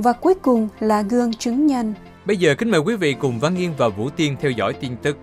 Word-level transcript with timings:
Và 0.00 0.12
cuối 0.12 0.34
cùng 0.34 0.68
là 0.80 1.02
gương 1.02 1.32
chứng 1.32 1.66
nhân. 1.66 1.94
Bây 2.26 2.36
giờ 2.36 2.54
kính 2.58 2.70
mời 2.70 2.80
quý 2.80 2.96
vị 2.96 3.14
cùng 3.20 3.38
Văn 3.40 3.54
Nghiên 3.54 3.70
và 3.78 3.88
Vũ 3.88 4.10
Tiên 4.10 4.36
theo 4.40 4.50
dõi 4.50 4.72
tin 4.72 4.96
tức. 5.02 5.16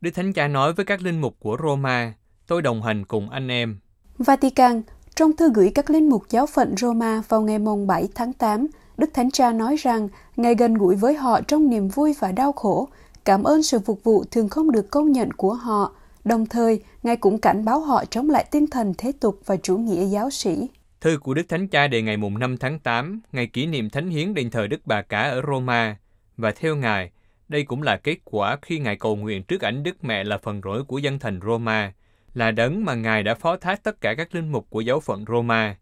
Đức 0.00 0.10
Thánh 0.14 0.32
Cha 0.32 0.48
nói 0.48 0.72
với 0.72 0.84
các 0.84 1.02
linh 1.02 1.20
mục 1.20 1.36
của 1.40 1.56
Roma, 1.62 2.14
tôi 2.46 2.62
đồng 2.62 2.82
hành 2.82 3.04
cùng 3.04 3.30
anh 3.30 3.48
em. 3.48 3.78
Vatican, 4.18 4.82
trong 5.14 5.36
thư 5.36 5.50
gửi 5.54 5.72
các 5.74 5.90
linh 5.90 6.08
mục 6.08 6.22
giáo 6.28 6.46
phận 6.46 6.76
Roma 6.76 7.22
vào 7.28 7.42
ngày 7.42 7.58
mùng 7.58 7.86
7 7.86 8.08
tháng 8.14 8.32
8, 8.32 8.66
Đức 8.96 9.10
Thánh 9.14 9.30
Cha 9.30 9.52
nói 9.52 9.76
rằng 9.76 10.08
Ngài 10.36 10.54
gần 10.54 10.74
gũi 10.74 10.96
với 10.96 11.14
họ 11.14 11.40
trong 11.40 11.70
niềm 11.70 11.88
vui 11.88 12.14
và 12.18 12.32
đau 12.32 12.52
khổ, 12.52 12.88
cảm 13.24 13.42
ơn 13.42 13.62
sự 13.62 13.78
phục 13.78 14.04
vụ 14.04 14.24
thường 14.30 14.48
không 14.48 14.70
được 14.70 14.90
công 14.90 15.12
nhận 15.12 15.32
của 15.32 15.54
họ. 15.54 15.92
Đồng 16.26 16.46
thời, 16.46 16.80
Ngài 17.02 17.16
cũng 17.16 17.38
cảnh 17.38 17.64
báo 17.64 17.80
họ 17.80 18.04
chống 18.04 18.30
lại 18.30 18.46
tinh 18.50 18.66
thần 18.66 18.94
thế 18.98 19.12
tục 19.20 19.40
và 19.46 19.56
chủ 19.56 19.78
nghĩa 19.78 20.04
giáo 20.04 20.30
sĩ. 20.30 20.68
Thư 21.00 21.18
của 21.18 21.34
Đức 21.34 21.48
Thánh 21.48 21.68
Cha 21.68 21.88
đề 21.88 22.02
ngày 22.02 22.16
mùng 22.16 22.38
5 22.38 22.56
tháng 22.56 22.78
8, 22.78 23.20
ngày 23.32 23.46
kỷ 23.46 23.66
niệm 23.66 23.90
thánh 23.90 24.08
hiến 24.08 24.34
đền 24.34 24.50
thờ 24.50 24.66
Đức 24.66 24.80
Bà 24.84 25.02
Cả 25.02 25.22
ở 25.22 25.42
Roma. 25.46 25.96
Và 26.36 26.50
theo 26.50 26.76
Ngài, 26.76 27.10
đây 27.48 27.62
cũng 27.62 27.82
là 27.82 27.96
kết 27.96 28.16
quả 28.24 28.56
khi 28.62 28.78
Ngài 28.78 28.96
cầu 28.96 29.16
nguyện 29.16 29.42
trước 29.42 29.60
ảnh 29.60 29.82
Đức 29.82 30.04
Mẹ 30.04 30.24
là 30.24 30.38
phần 30.38 30.60
rỗi 30.64 30.84
của 30.84 30.98
dân 30.98 31.18
thành 31.18 31.40
Roma, 31.46 31.92
là 32.34 32.50
đấng 32.50 32.84
mà 32.84 32.94
Ngài 32.94 33.22
đã 33.22 33.34
phó 33.34 33.56
thác 33.56 33.82
tất 33.84 34.00
cả 34.00 34.14
các 34.14 34.34
linh 34.34 34.52
mục 34.52 34.66
của 34.70 34.80
giáo 34.80 35.00
phận 35.00 35.24
Roma. 35.28 35.76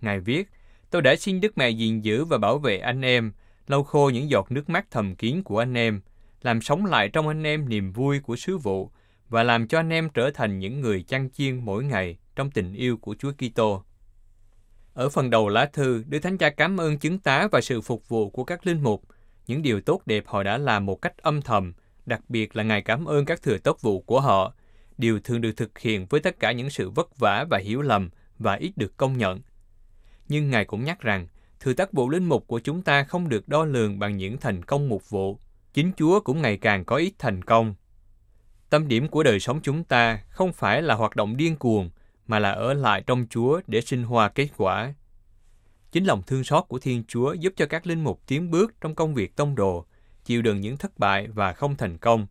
Ngài 0.00 0.20
viết, 0.20 0.48
tôi 0.90 1.02
đã 1.02 1.16
xin 1.16 1.40
Đức 1.40 1.58
Mẹ 1.58 1.70
gìn 1.70 2.00
giữ 2.00 2.24
và 2.24 2.38
bảo 2.38 2.58
vệ 2.58 2.78
anh 2.78 3.02
em, 3.02 3.32
lau 3.66 3.82
khô 3.82 4.10
những 4.10 4.30
giọt 4.30 4.52
nước 4.52 4.68
mắt 4.68 4.86
thầm 4.90 5.14
kín 5.14 5.42
của 5.42 5.58
anh 5.58 5.74
em, 5.74 6.00
làm 6.42 6.60
sống 6.60 6.86
lại 6.86 7.08
trong 7.08 7.28
anh 7.28 7.42
em 7.42 7.68
niềm 7.68 7.92
vui 7.92 8.20
của 8.20 8.36
sứ 8.36 8.58
vụ 8.58 8.90
và 9.28 9.42
làm 9.42 9.68
cho 9.68 9.78
anh 9.78 9.92
em 9.92 10.08
trở 10.14 10.30
thành 10.30 10.58
những 10.58 10.80
người 10.80 11.02
chăn 11.02 11.30
chiên 11.30 11.64
mỗi 11.64 11.84
ngày 11.84 12.18
trong 12.36 12.50
tình 12.50 12.72
yêu 12.72 12.96
của 12.96 13.16
Chúa 13.18 13.32
Kitô. 13.32 13.84
Ở 14.94 15.08
phần 15.08 15.30
đầu 15.30 15.48
lá 15.48 15.66
thư, 15.72 16.04
Đức 16.06 16.18
Thánh 16.18 16.38
Cha 16.38 16.50
cảm 16.50 16.80
ơn 16.80 16.98
chứng 16.98 17.18
tá 17.18 17.48
và 17.52 17.60
sự 17.60 17.80
phục 17.80 18.08
vụ 18.08 18.30
của 18.30 18.44
các 18.44 18.66
linh 18.66 18.82
mục, 18.82 19.02
những 19.46 19.62
điều 19.62 19.80
tốt 19.80 20.02
đẹp 20.06 20.24
họ 20.26 20.42
đã 20.42 20.58
làm 20.58 20.86
một 20.86 21.02
cách 21.02 21.18
âm 21.18 21.42
thầm, 21.42 21.72
đặc 22.06 22.20
biệt 22.28 22.56
là 22.56 22.62
Ngài 22.62 22.82
cảm 22.82 23.04
ơn 23.04 23.24
các 23.24 23.42
thừa 23.42 23.58
tốc 23.58 23.82
vụ 23.82 24.00
của 24.00 24.20
họ, 24.20 24.54
điều 24.98 25.20
thường 25.20 25.40
được 25.40 25.52
thực 25.56 25.78
hiện 25.78 26.06
với 26.10 26.20
tất 26.20 26.40
cả 26.40 26.52
những 26.52 26.70
sự 26.70 26.90
vất 26.90 27.18
vả 27.18 27.46
và 27.50 27.58
hiểu 27.58 27.82
lầm 27.82 28.10
và 28.38 28.54
ít 28.54 28.72
được 28.76 28.96
công 28.96 29.18
nhận. 29.18 29.40
Nhưng 30.28 30.50
Ngài 30.50 30.64
cũng 30.64 30.84
nhắc 30.84 31.00
rằng, 31.00 31.26
thừa 31.60 31.72
tác 31.72 31.92
vụ 31.92 32.10
linh 32.10 32.24
mục 32.24 32.46
của 32.46 32.60
chúng 32.60 32.82
ta 32.82 33.04
không 33.04 33.28
được 33.28 33.48
đo 33.48 33.64
lường 33.64 33.98
bằng 33.98 34.16
những 34.16 34.38
thành 34.38 34.64
công 34.64 34.88
mục 34.88 35.10
vụ. 35.10 35.38
Chính 35.72 35.92
Chúa 35.96 36.20
cũng 36.20 36.42
ngày 36.42 36.56
càng 36.56 36.84
có 36.84 36.96
ít 36.96 37.12
thành 37.18 37.44
công. 37.44 37.74
Tâm 38.70 38.88
điểm 38.88 39.08
của 39.08 39.22
đời 39.22 39.40
sống 39.40 39.60
chúng 39.62 39.84
ta 39.84 40.20
không 40.28 40.52
phải 40.52 40.82
là 40.82 40.94
hoạt 40.94 41.16
động 41.16 41.36
điên 41.36 41.56
cuồng, 41.56 41.90
mà 42.26 42.38
là 42.38 42.50
ở 42.50 42.74
lại 42.74 43.02
trong 43.06 43.26
Chúa 43.30 43.60
để 43.66 43.80
sinh 43.80 44.02
hoa 44.02 44.28
kết 44.28 44.48
quả. 44.56 44.94
Chính 45.92 46.04
lòng 46.04 46.22
thương 46.26 46.44
xót 46.44 46.64
của 46.68 46.78
Thiên 46.78 47.04
Chúa 47.08 47.32
giúp 47.32 47.52
cho 47.56 47.66
các 47.66 47.86
linh 47.86 48.04
mục 48.04 48.20
tiến 48.26 48.50
bước 48.50 48.74
trong 48.80 48.94
công 48.94 49.14
việc 49.14 49.36
tông 49.36 49.54
đồ, 49.54 49.84
chịu 50.24 50.42
đựng 50.42 50.60
những 50.60 50.76
thất 50.76 50.98
bại 50.98 51.28
và 51.28 51.52
không 51.52 51.76
thành 51.76 51.98
công, 51.98 52.26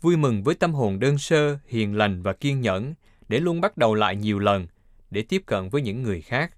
vui 0.00 0.16
mừng 0.16 0.42
với 0.42 0.54
tâm 0.54 0.74
hồn 0.74 1.00
đơn 1.00 1.18
sơ, 1.18 1.58
hiền 1.66 1.96
lành 1.96 2.22
và 2.22 2.32
kiên 2.32 2.60
nhẫn, 2.60 2.94
để 3.28 3.38
luôn 3.38 3.60
bắt 3.60 3.76
đầu 3.76 3.94
lại 3.94 4.16
nhiều 4.16 4.38
lần, 4.38 4.66
để 5.10 5.22
tiếp 5.22 5.42
cận 5.46 5.68
với 5.68 5.82
những 5.82 6.02
người 6.02 6.20
khác. 6.20 6.56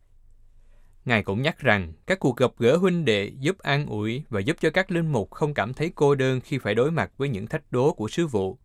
Ngài 1.04 1.22
cũng 1.22 1.42
nhắc 1.42 1.58
rằng 1.58 1.92
các 2.06 2.18
cuộc 2.18 2.36
gặp 2.36 2.50
gỡ 2.58 2.76
huynh 2.76 3.04
đệ 3.04 3.32
giúp 3.38 3.58
an 3.58 3.86
ủi 3.86 4.22
và 4.28 4.40
giúp 4.40 4.56
cho 4.60 4.70
các 4.70 4.90
linh 4.90 5.12
mục 5.12 5.30
không 5.30 5.54
cảm 5.54 5.74
thấy 5.74 5.92
cô 5.94 6.14
đơn 6.14 6.40
khi 6.40 6.58
phải 6.58 6.74
đối 6.74 6.90
mặt 6.90 7.10
với 7.16 7.28
những 7.28 7.46
thách 7.46 7.72
đố 7.72 7.92
của 7.92 8.08
sứ 8.08 8.26
vụ. 8.26 8.58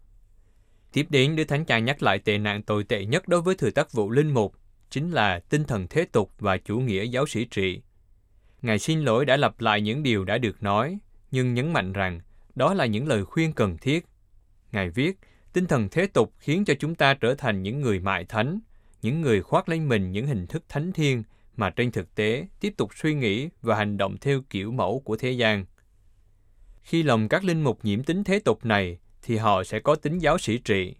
Tiếp 0.93 1.07
đến, 1.09 1.35
Đức 1.35 1.43
Thánh 1.43 1.65
Cha 1.65 1.79
nhắc 1.79 2.03
lại 2.03 2.19
tệ 2.19 2.37
nạn 2.37 2.63
tồi 2.63 2.83
tệ 2.83 3.05
nhất 3.05 3.27
đối 3.27 3.41
với 3.41 3.55
thừa 3.55 3.69
tác 3.69 3.91
vụ 3.91 4.11
linh 4.11 4.33
mục, 4.33 4.55
chính 4.89 5.11
là 5.11 5.39
tinh 5.39 5.63
thần 5.63 5.87
thế 5.87 6.05
tục 6.05 6.31
và 6.39 6.57
chủ 6.57 6.79
nghĩa 6.79 7.03
giáo 7.03 7.25
sĩ 7.27 7.45
trị. 7.45 7.81
Ngài 8.61 8.79
xin 8.79 9.01
lỗi 9.01 9.25
đã 9.25 9.37
lặp 9.37 9.61
lại 9.61 9.81
những 9.81 10.03
điều 10.03 10.25
đã 10.25 10.37
được 10.37 10.63
nói, 10.63 10.97
nhưng 11.31 11.53
nhấn 11.53 11.73
mạnh 11.73 11.93
rằng 11.93 12.21
đó 12.55 12.73
là 12.73 12.85
những 12.85 13.07
lời 13.07 13.25
khuyên 13.25 13.53
cần 13.53 13.77
thiết. 13.77 14.05
Ngài 14.71 14.89
viết, 14.89 15.19
tinh 15.53 15.65
thần 15.65 15.89
thế 15.89 16.07
tục 16.07 16.33
khiến 16.39 16.65
cho 16.65 16.73
chúng 16.79 16.95
ta 16.95 17.13
trở 17.13 17.35
thành 17.35 17.63
những 17.63 17.81
người 17.81 17.99
mại 17.99 18.25
thánh, 18.25 18.59
những 19.01 19.21
người 19.21 19.41
khoác 19.41 19.69
lên 19.69 19.87
mình 19.87 20.11
những 20.11 20.27
hình 20.27 20.47
thức 20.47 20.63
thánh 20.69 20.91
thiên 20.91 21.23
mà 21.55 21.69
trên 21.69 21.91
thực 21.91 22.15
tế 22.15 22.47
tiếp 22.59 22.73
tục 22.77 22.91
suy 22.95 23.13
nghĩ 23.13 23.49
và 23.61 23.75
hành 23.75 23.97
động 23.97 24.17
theo 24.17 24.41
kiểu 24.49 24.71
mẫu 24.71 25.01
của 25.05 25.17
thế 25.17 25.31
gian. 25.31 25.65
Khi 26.81 27.03
lòng 27.03 27.29
các 27.29 27.43
linh 27.43 27.61
mục 27.61 27.79
nhiễm 27.83 28.03
tính 28.03 28.23
thế 28.23 28.39
tục 28.39 28.65
này, 28.65 28.97
thì 29.21 29.37
họ 29.37 29.63
sẽ 29.63 29.79
có 29.79 29.95
tính 29.95 30.17
giáo 30.17 30.37
sĩ 30.37 30.57
trị. 30.57 30.95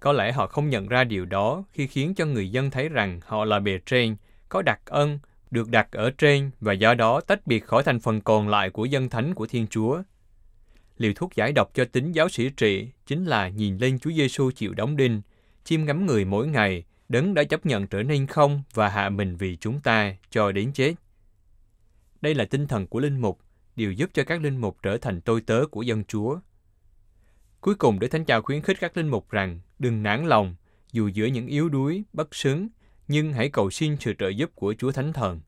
Có 0.00 0.12
lẽ 0.12 0.32
họ 0.32 0.46
không 0.46 0.70
nhận 0.70 0.88
ra 0.88 1.04
điều 1.04 1.24
đó 1.24 1.64
khi 1.72 1.86
khiến 1.86 2.14
cho 2.14 2.26
người 2.26 2.50
dân 2.50 2.70
thấy 2.70 2.88
rằng 2.88 3.20
họ 3.24 3.44
là 3.44 3.60
bề 3.60 3.78
trên, 3.86 4.16
có 4.48 4.62
đặc 4.62 4.80
ân, 4.84 5.18
được 5.50 5.68
đặt 5.68 5.92
ở 5.92 6.10
trên 6.18 6.50
và 6.60 6.72
do 6.72 6.94
đó 6.94 7.20
tách 7.20 7.46
biệt 7.46 7.64
khỏi 7.64 7.82
thành 7.82 8.00
phần 8.00 8.20
còn 8.20 8.48
lại 8.48 8.70
của 8.70 8.84
dân 8.84 9.08
thánh 9.08 9.34
của 9.34 9.46
Thiên 9.46 9.66
Chúa. 9.66 10.02
Liều 10.98 11.12
thuốc 11.16 11.34
giải 11.34 11.52
độc 11.52 11.70
cho 11.74 11.84
tính 11.84 12.12
giáo 12.12 12.28
sĩ 12.28 12.50
trị 12.50 12.88
chính 13.06 13.24
là 13.24 13.48
nhìn 13.48 13.78
lên 13.78 13.98
Chúa 13.98 14.10
Giêsu 14.10 14.50
chịu 14.50 14.74
đóng 14.74 14.96
đinh, 14.96 15.22
chiêm 15.64 15.84
ngắm 15.84 16.06
người 16.06 16.24
mỗi 16.24 16.46
ngày, 16.46 16.84
đấng 17.08 17.34
đã 17.34 17.44
chấp 17.44 17.66
nhận 17.66 17.86
trở 17.86 18.02
nên 18.02 18.26
không 18.26 18.62
và 18.74 18.88
hạ 18.88 19.08
mình 19.08 19.36
vì 19.36 19.56
chúng 19.56 19.80
ta 19.80 20.16
cho 20.30 20.52
đến 20.52 20.72
chết. 20.72 20.94
Đây 22.20 22.34
là 22.34 22.44
tinh 22.44 22.66
thần 22.66 22.86
của 22.86 23.00
linh 23.00 23.20
mục, 23.20 23.40
điều 23.76 23.92
giúp 23.92 24.10
cho 24.14 24.24
các 24.24 24.42
linh 24.42 24.56
mục 24.56 24.76
trở 24.82 24.96
thành 24.98 25.20
tôi 25.20 25.40
tớ 25.40 25.66
của 25.70 25.82
dân 25.82 26.04
Chúa. 26.04 26.38
Cuối 27.64 27.74
cùng 27.74 28.00
để 28.00 28.08
Thánh 28.08 28.24
Cha 28.24 28.40
khuyến 28.40 28.62
khích 28.62 28.76
các 28.80 28.96
linh 28.96 29.08
mục 29.08 29.30
rằng 29.30 29.60
đừng 29.78 30.02
nản 30.02 30.26
lòng, 30.26 30.54
dù 30.92 31.08
giữa 31.08 31.26
những 31.26 31.46
yếu 31.46 31.68
đuối, 31.68 32.02
bất 32.12 32.34
xứng, 32.34 32.68
nhưng 33.08 33.32
hãy 33.32 33.48
cầu 33.48 33.70
xin 33.70 33.96
sự 34.00 34.12
trợ 34.18 34.28
giúp 34.28 34.50
của 34.54 34.74
Chúa 34.78 34.92
Thánh 34.92 35.12
Thần. 35.12 35.40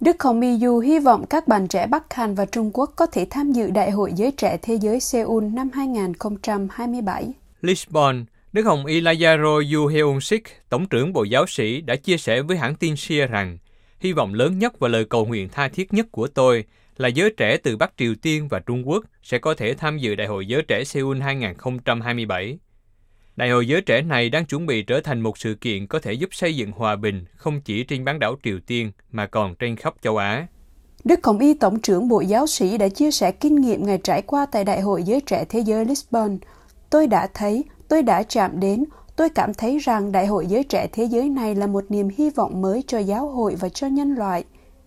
Đức 0.00 0.22
Hồng 0.22 0.40
My 0.40 0.58
Du 0.58 0.78
hy 0.78 0.98
vọng 0.98 1.24
các 1.30 1.48
bạn 1.48 1.68
trẻ 1.68 1.86
Bắc 1.86 2.14
Hàn 2.14 2.34
và 2.34 2.46
Trung 2.46 2.70
Quốc 2.74 2.92
có 2.96 3.06
thể 3.06 3.26
tham 3.30 3.52
dự 3.52 3.70
Đại 3.70 3.90
hội 3.90 4.12
Giới 4.16 4.30
Trẻ 4.30 4.58
Thế 4.62 4.74
giới 4.74 5.00
Seoul 5.00 5.44
năm 5.44 5.70
2027. 5.74 7.32
Lisbon, 7.62 8.24
Đức 8.52 8.62
Hồng 8.62 8.86
Ilayaro 8.86 9.60
Yu 9.74 9.86
Heung 9.86 10.20
Sik, 10.20 10.42
Tổng 10.68 10.86
trưởng 10.86 11.12
Bộ 11.12 11.24
Giáo 11.24 11.46
sĩ, 11.46 11.80
đã 11.80 11.96
chia 11.96 12.16
sẻ 12.16 12.42
với 12.42 12.56
hãng 12.56 12.74
tin 12.74 12.96
SIA 12.96 13.26
rằng 13.26 13.58
hy 14.00 14.12
vọng 14.12 14.34
lớn 14.34 14.58
nhất 14.58 14.78
và 14.78 14.88
lời 14.88 15.04
cầu 15.04 15.26
nguyện 15.26 15.48
tha 15.48 15.68
thiết 15.68 15.92
nhất 15.92 16.06
của 16.12 16.26
tôi 16.26 16.64
là 16.96 17.08
giới 17.08 17.30
trẻ 17.30 17.56
từ 17.56 17.76
Bắc 17.76 17.92
Triều 17.96 18.14
Tiên 18.22 18.48
và 18.48 18.58
Trung 18.58 18.88
Quốc 18.88 19.04
sẽ 19.22 19.38
có 19.38 19.54
thể 19.54 19.74
tham 19.74 19.98
dự 19.98 20.14
Đại 20.14 20.26
hội 20.26 20.46
Giới 20.46 20.62
Trẻ 20.62 20.84
Seoul 20.84 21.20
2027. 21.20 22.58
Đại 23.36 23.50
hội 23.50 23.68
giới 23.68 23.80
trẻ 23.80 24.02
này 24.02 24.28
đang 24.28 24.46
chuẩn 24.46 24.66
bị 24.66 24.82
trở 24.82 25.00
thành 25.00 25.20
một 25.20 25.38
sự 25.38 25.54
kiện 25.54 25.86
có 25.86 25.98
thể 25.98 26.12
giúp 26.12 26.34
xây 26.34 26.56
dựng 26.56 26.72
hòa 26.72 26.96
bình 26.96 27.24
không 27.36 27.60
chỉ 27.60 27.84
trên 27.84 28.04
bán 28.04 28.18
đảo 28.18 28.36
Triều 28.42 28.58
Tiên 28.66 28.92
mà 29.10 29.26
còn 29.26 29.54
trên 29.54 29.76
khắp 29.76 29.94
châu 30.02 30.16
Á. 30.16 30.46
Đức 31.04 31.20
Hồng 31.26 31.38
Y 31.38 31.54
Tổng 31.54 31.80
trưởng 31.80 32.08
Bộ 32.08 32.20
Giáo 32.20 32.46
sĩ 32.46 32.78
đã 32.78 32.88
chia 32.88 33.10
sẻ 33.10 33.32
kinh 33.32 33.56
nghiệm 33.56 33.86
ngày 33.86 33.98
trải 33.98 34.22
qua 34.22 34.46
tại 34.46 34.64
Đại 34.64 34.80
hội 34.80 35.02
Giới 35.02 35.20
Trẻ 35.20 35.44
Thế 35.48 35.60
giới 35.60 35.84
Lisbon. 35.84 36.38
Tôi 36.90 37.06
đã 37.06 37.28
thấy, 37.34 37.64
tôi 37.88 38.02
đã 38.02 38.22
chạm 38.22 38.60
đến, 38.60 38.84
tôi 39.16 39.28
cảm 39.28 39.54
thấy 39.54 39.78
rằng 39.78 40.12
Đại 40.12 40.26
hội 40.26 40.46
Giới 40.46 40.64
Trẻ 40.64 40.88
Thế 40.92 41.04
giới 41.04 41.28
này 41.28 41.54
là 41.54 41.66
một 41.66 41.84
niềm 41.88 42.08
hy 42.18 42.30
vọng 42.30 42.62
mới 42.62 42.84
cho 42.86 42.98
giáo 42.98 43.28
hội 43.28 43.54
và 43.60 43.68
cho 43.68 43.86
nhân 43.86 44.14
loại. 44.14 44.44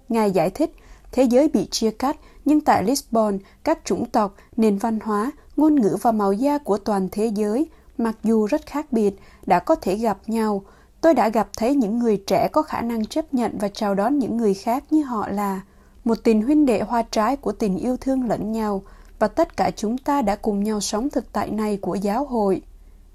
Ngài 0.09 0.31
giải 0.31 0.49
thích, 0.49 0.71
thế 1.12 1.24
giới 1.24 1.48
bị 1.48 1.68
chia 1.71 1.92
cắt, 1.92 2.18
nhưng 2.45 2.62
tại 2.62 2.83
Lisbon, 2.83 3.38
các 3.63 3.80
chủng 3.86 4.06
tộc, 4.06 4.36
nền 4.57 4.77
văn 4.77 5.00
hóa, 5.04 5.31
ngôn 5.56 5.75
ngữ 5.75 5.98
và 6.01 6.12
màu 6.12 6.33
da 6.33 6.57
của 6.57 6.77
toàn 6.77 7.09
thế 7.12 7.25
giới, 7.25 7.69
mặc 7.98 8.18
dù 8.24 8.45
rất 8.45 8.65
khác 8.65 8.92
biệt, 8.92 9.19
đã 9.45 9.59
có 9.59 9.75
thể 9.75 9.95
gặp 9.95 10.18
nhau. 10.27 10.62
Tôi 11.01 11.13
đã 11.13 11.30
gặp 11.30 11.50
thấy 11.57 11.75
những 11.75 12.00
người 12.00 12.18
trẻ 12.27 12.48
có 12.48 12.62
khả 12.62 12.81
năng 12.81 13.06
chấp 13.06 13.33
nhận 13.33 13.57
và 13.57 13.68
chào 13.68 13.95
đón 13.95 14.19
những 14.19 14.38
người 14.38 14.54
khác 14.54 14.83
như 14.89 15.04
họ 15.04 15.27
là 15.27 15.62
một 16.04 16.18
tình 16.24 16.42
huynh 16.42 16.65
đệ 16.65 16.81
hoa 16.81 17.01
trái 17.12 17.36
của 17.36 17.51
tình 17.51 17.77
yêu 17.77 17.98
thương 17.98 18.27
lẫn 18.27 18.51
nhau 18.51 18.81
và 19.19 19.27
tất 19.27 19.57
cả 19.57 19.71
chúng 19.75 19.98
ta 19.98 20.21
đã 20.21 20.36
cùng 20.36 20.63
nhau 20.63 20.81
sống 20.81 21.09
thực 21.09 21.33
tại 21.33 21.51
này 21.51 21.77
của 21.81 21.95
giáo 21.95 22.25
hội. 22.25 22.62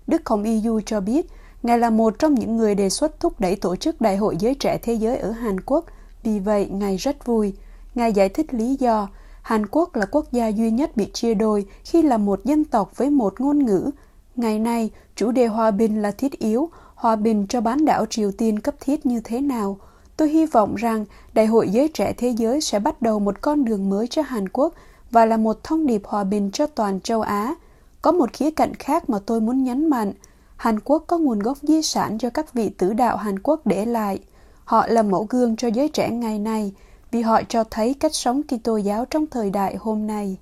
Đức 0.06 0.28
Hồng 0.28 0.44
Y 0.44 0.60
Du 0.60 0.80
cho 0.86 1.00
biết, 1.00 1.26
Ngài 1.62 1.78
là 1.78 1.90
một 1.90 2.18
trong 2.18 2.34
những 2.34 2.56
người 2.56 2.74
đề 2.74 2.90
xuất 2.90 3.20
thúc 3.20 3.40
đẩy 3.40 3.56
tổ 3.56 3.76
chức 3.76 4.00
Đại 4.00 4.16
hội 4.16 4.36
Giới 4.36 4.54
Trẻ 4.54 4.78
Thế 4.82 4.94
giới 4.94 5.16
ở 5.16 5.30
Hàn 5.30 5.60
Quốc, 5.60 5.84
vì 6.22 6.38
vậy 6.38 6.68
Ngài 6.70 6.96
rất 6.96 7.26
vui. 7.26 7.54
Ngài 7.94 8.12
giải 8.12 8.28
thích 8.28 8.54
lý 8.54 8.76
do, 8.80 9.08
Hàn 9.42 9.66
Quốc 9.66 9.96
là 9.96 10.06
quốc 10.06 10.32
gia 10.32 10.48
duy 10.48 10.70
nhất 10.70 10.96
bị 10.96 11.10
chia 11.12 11.34
đôi 11.34 11.66
khi 11.84 12.02
là 12.02 12.16
một 12.16 12.44
dân 12.44 12.64
tộc 12.64 12.96
với 12.96 13.10
một 13.10 13.40
ngôn 13.40 13.66
ngữ, 13.66 13.90
Ngày 14.36 14.58
nay, 14.58 14.90
chủ 15.16 15.30
đề 15.30 15.46
hòa 15.46 15.70
bình 15.70 16.02
là 16.02 16.10
thiết 16.10 16.38
yếu, 16.38 16.68
hòa 16.94 17.16
bình 17.16 17.46
cho 17.48 17.60
bán 17.60 17.84
đảo 17.84 18.06
Triều 18.06 18.32
Tiên 18.32 18.60
cấp 18.60 18.74
thiết 18.80 19.06
như 19.06 19.20
thế 19.24 19.40
nào. 19.40 19.78
Tôi 20.16 20.28
hy 20.28 20.46
vọng 20.46 20.74
rằng 20.74 21.04
Đại 21.34 21.46
hội 21.46 21.68
Giới 21.68 21.88
Trẻ 21.88 22.12
Thế 22.16 22.28
Giới 22.28 22.60
sẽ 22.60 22.78
bắt 22.78 23.02
đầu 23.02 23.18
một 23.18 23.40
con 23.40 23.64
đường 23.64 23.90
mới 23.90 24.06
cho 24.06 24.22
Hàn 24.22 24.48
Quốc 24.48 24.74
và 25.10 25.26
là 25.26 25.36
một 25.36 25.64
thông 25.64 25.86
điệp 25.86 26.02
hòa 26.04 26.24
bình 26.24 26.50
cho 26.52 26.66
toàn 26.66 27.00
châu 27.00 27.20
Á. 27.20 27.54
Có 28.02 28.12
một 28.12 28.32
khía 28.32 28.50
cạnh 28.50 28.74
khác 28.74 29.10
mà 29.10 29.18
tôi 29.26 29.40
muốn 29.40 29.64
nhấn 29.64 29.90
mạnh. 29.90 30.12
Hàn 30.56 30.80
Quốc 30.80 31.04
có 31.06 31.18
nguồn 31.18 31.38
gốc 31.38 31.58
di 31.62 31.82
sản 31.82 32.20
do 32.20 32.30
các 32.30 32.54
vị 32.54 32.68
tử 32.68 32.92
đạo 32.92 33.16
Hàn 33.16 33.38
Quốc 33.38 33.66
để 33.66 33.84
lại. 33.86 34.18
Họ 34.64 34.86
là 34.86 35.02
mẫu 35.02 35.26
gương 35.30 35.56
cho 35.56 35.68
giới 35.68 35.88
trẻ 35.88 36.10
ngày 36.10 36.38
nay 36.38 36.72
vì 37.12 37.20
họ 37.20 37.42
cho 37.48 37.64
thấy 37.70 37.94
cách 37.94 38.14
sống 38.14 38.42
Kitô 38.42 38.76
giáo 38.76 39.04
trong 39.04 39.26
thời 39.26 39.50
đại 39.50 39.76
hôm 39.76 40.06
nay. 40.06 40.36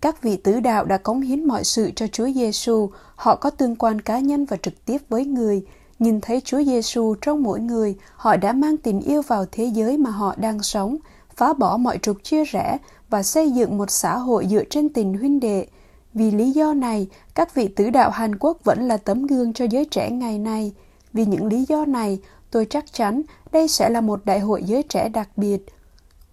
Các 0.00 0.22
vị 0.22 0.36
tứ 0.36 0.60
đạo 0.60 0.84
đã 0.84 0.98
cống 0.98 1.20
hiến 1.20 1.44
mọi 1.44 1.64
sự 1.64 1.90
cho 1.96 2.06
Chúa 2.06 2.28
Giêsu, 2.34 2.90
họ 3.16 3.36
có 3.36 3.50
tương 3.50 3.76
quan 3.76 4.00
cá 4.00 4.18
nhân 4.18 4.44
và 4.44 4.56
trực 4.56 4.84
tiếp 4.84 4.98
với 5.08 5.24
người. 5.24 5.66
Nhìn 5.98 6.20
thấy 6.20 6.40
Chúa 6.40 6.62
Giêsu 6.64 7.14
trong 7.20 7.42
mỗi 7.42 7.60
người, 7.60 7.96
họ 8.16 8.36
đã 8.36 8.52
mang 8.52 8.76
tình 8.76 9.00
yêu 9.00 9.22
vào 9.22 9.44
thế 9.52 9.64
giới 9.64 9.98
mà 9.98 10.10
họ 10.10 10.34
đang 10.36 10.62
sống, 10.62 10.96
phá 11.36 11.52
bỏ 11.52 11.76
mọi 11.76 11.98
trục 11.98 12.16
chia 12.22 12.44
rẽ 12.44 12.78
và 13.10 13.22
xây 13.22 13.50
dựng 13.50 13.78
một 13.78 13.90
xã 13.90 14.16
hội 14.16 14.46
dựa 14.50 14.64
trên 14.70 14.88
tình 14.88 15.14
huynh 15.14 15.40
đệ. 15.40 15.66
Vì 16.14 16.30
lý 16.30 16.50
do 16.50 16.74
này, 16.74 17.08
các 17.34 17.54
vị 17.54 17.68
tứ 17.68 17.90
đạo 17.90 18.10
Hàn 18.10 18.38
Quốc 18.38 18.64
vẫn 18.64 18.88
là 18.88 18.96
tấm 18.96 19.26
gương 19.26 19.52
cho 19.52 19.64
giới 19.70 19.84
trẻ 19.84 20.10
ngày 20.10 20.38
nay. 20.38 20.72
Vì 21.12 21.24
những 21.24 21.46
lý 21.46 21.64
do 21.68 21.84
này, 21.84 22.18
tôi 22.50 22.66
chắc 22.70 22.92
chắn 22.92 23.22
đây 23.52 23.68
sẽ 23.68 23.88
là 23.88 24.00
một 24.00 24.20
đại 24.24 24.40
hội 24.40 24.62
giới 24.62 24.82
trẻ 24.82 25.08
đặc 25.08 25.28
biệt. 25.36 25.66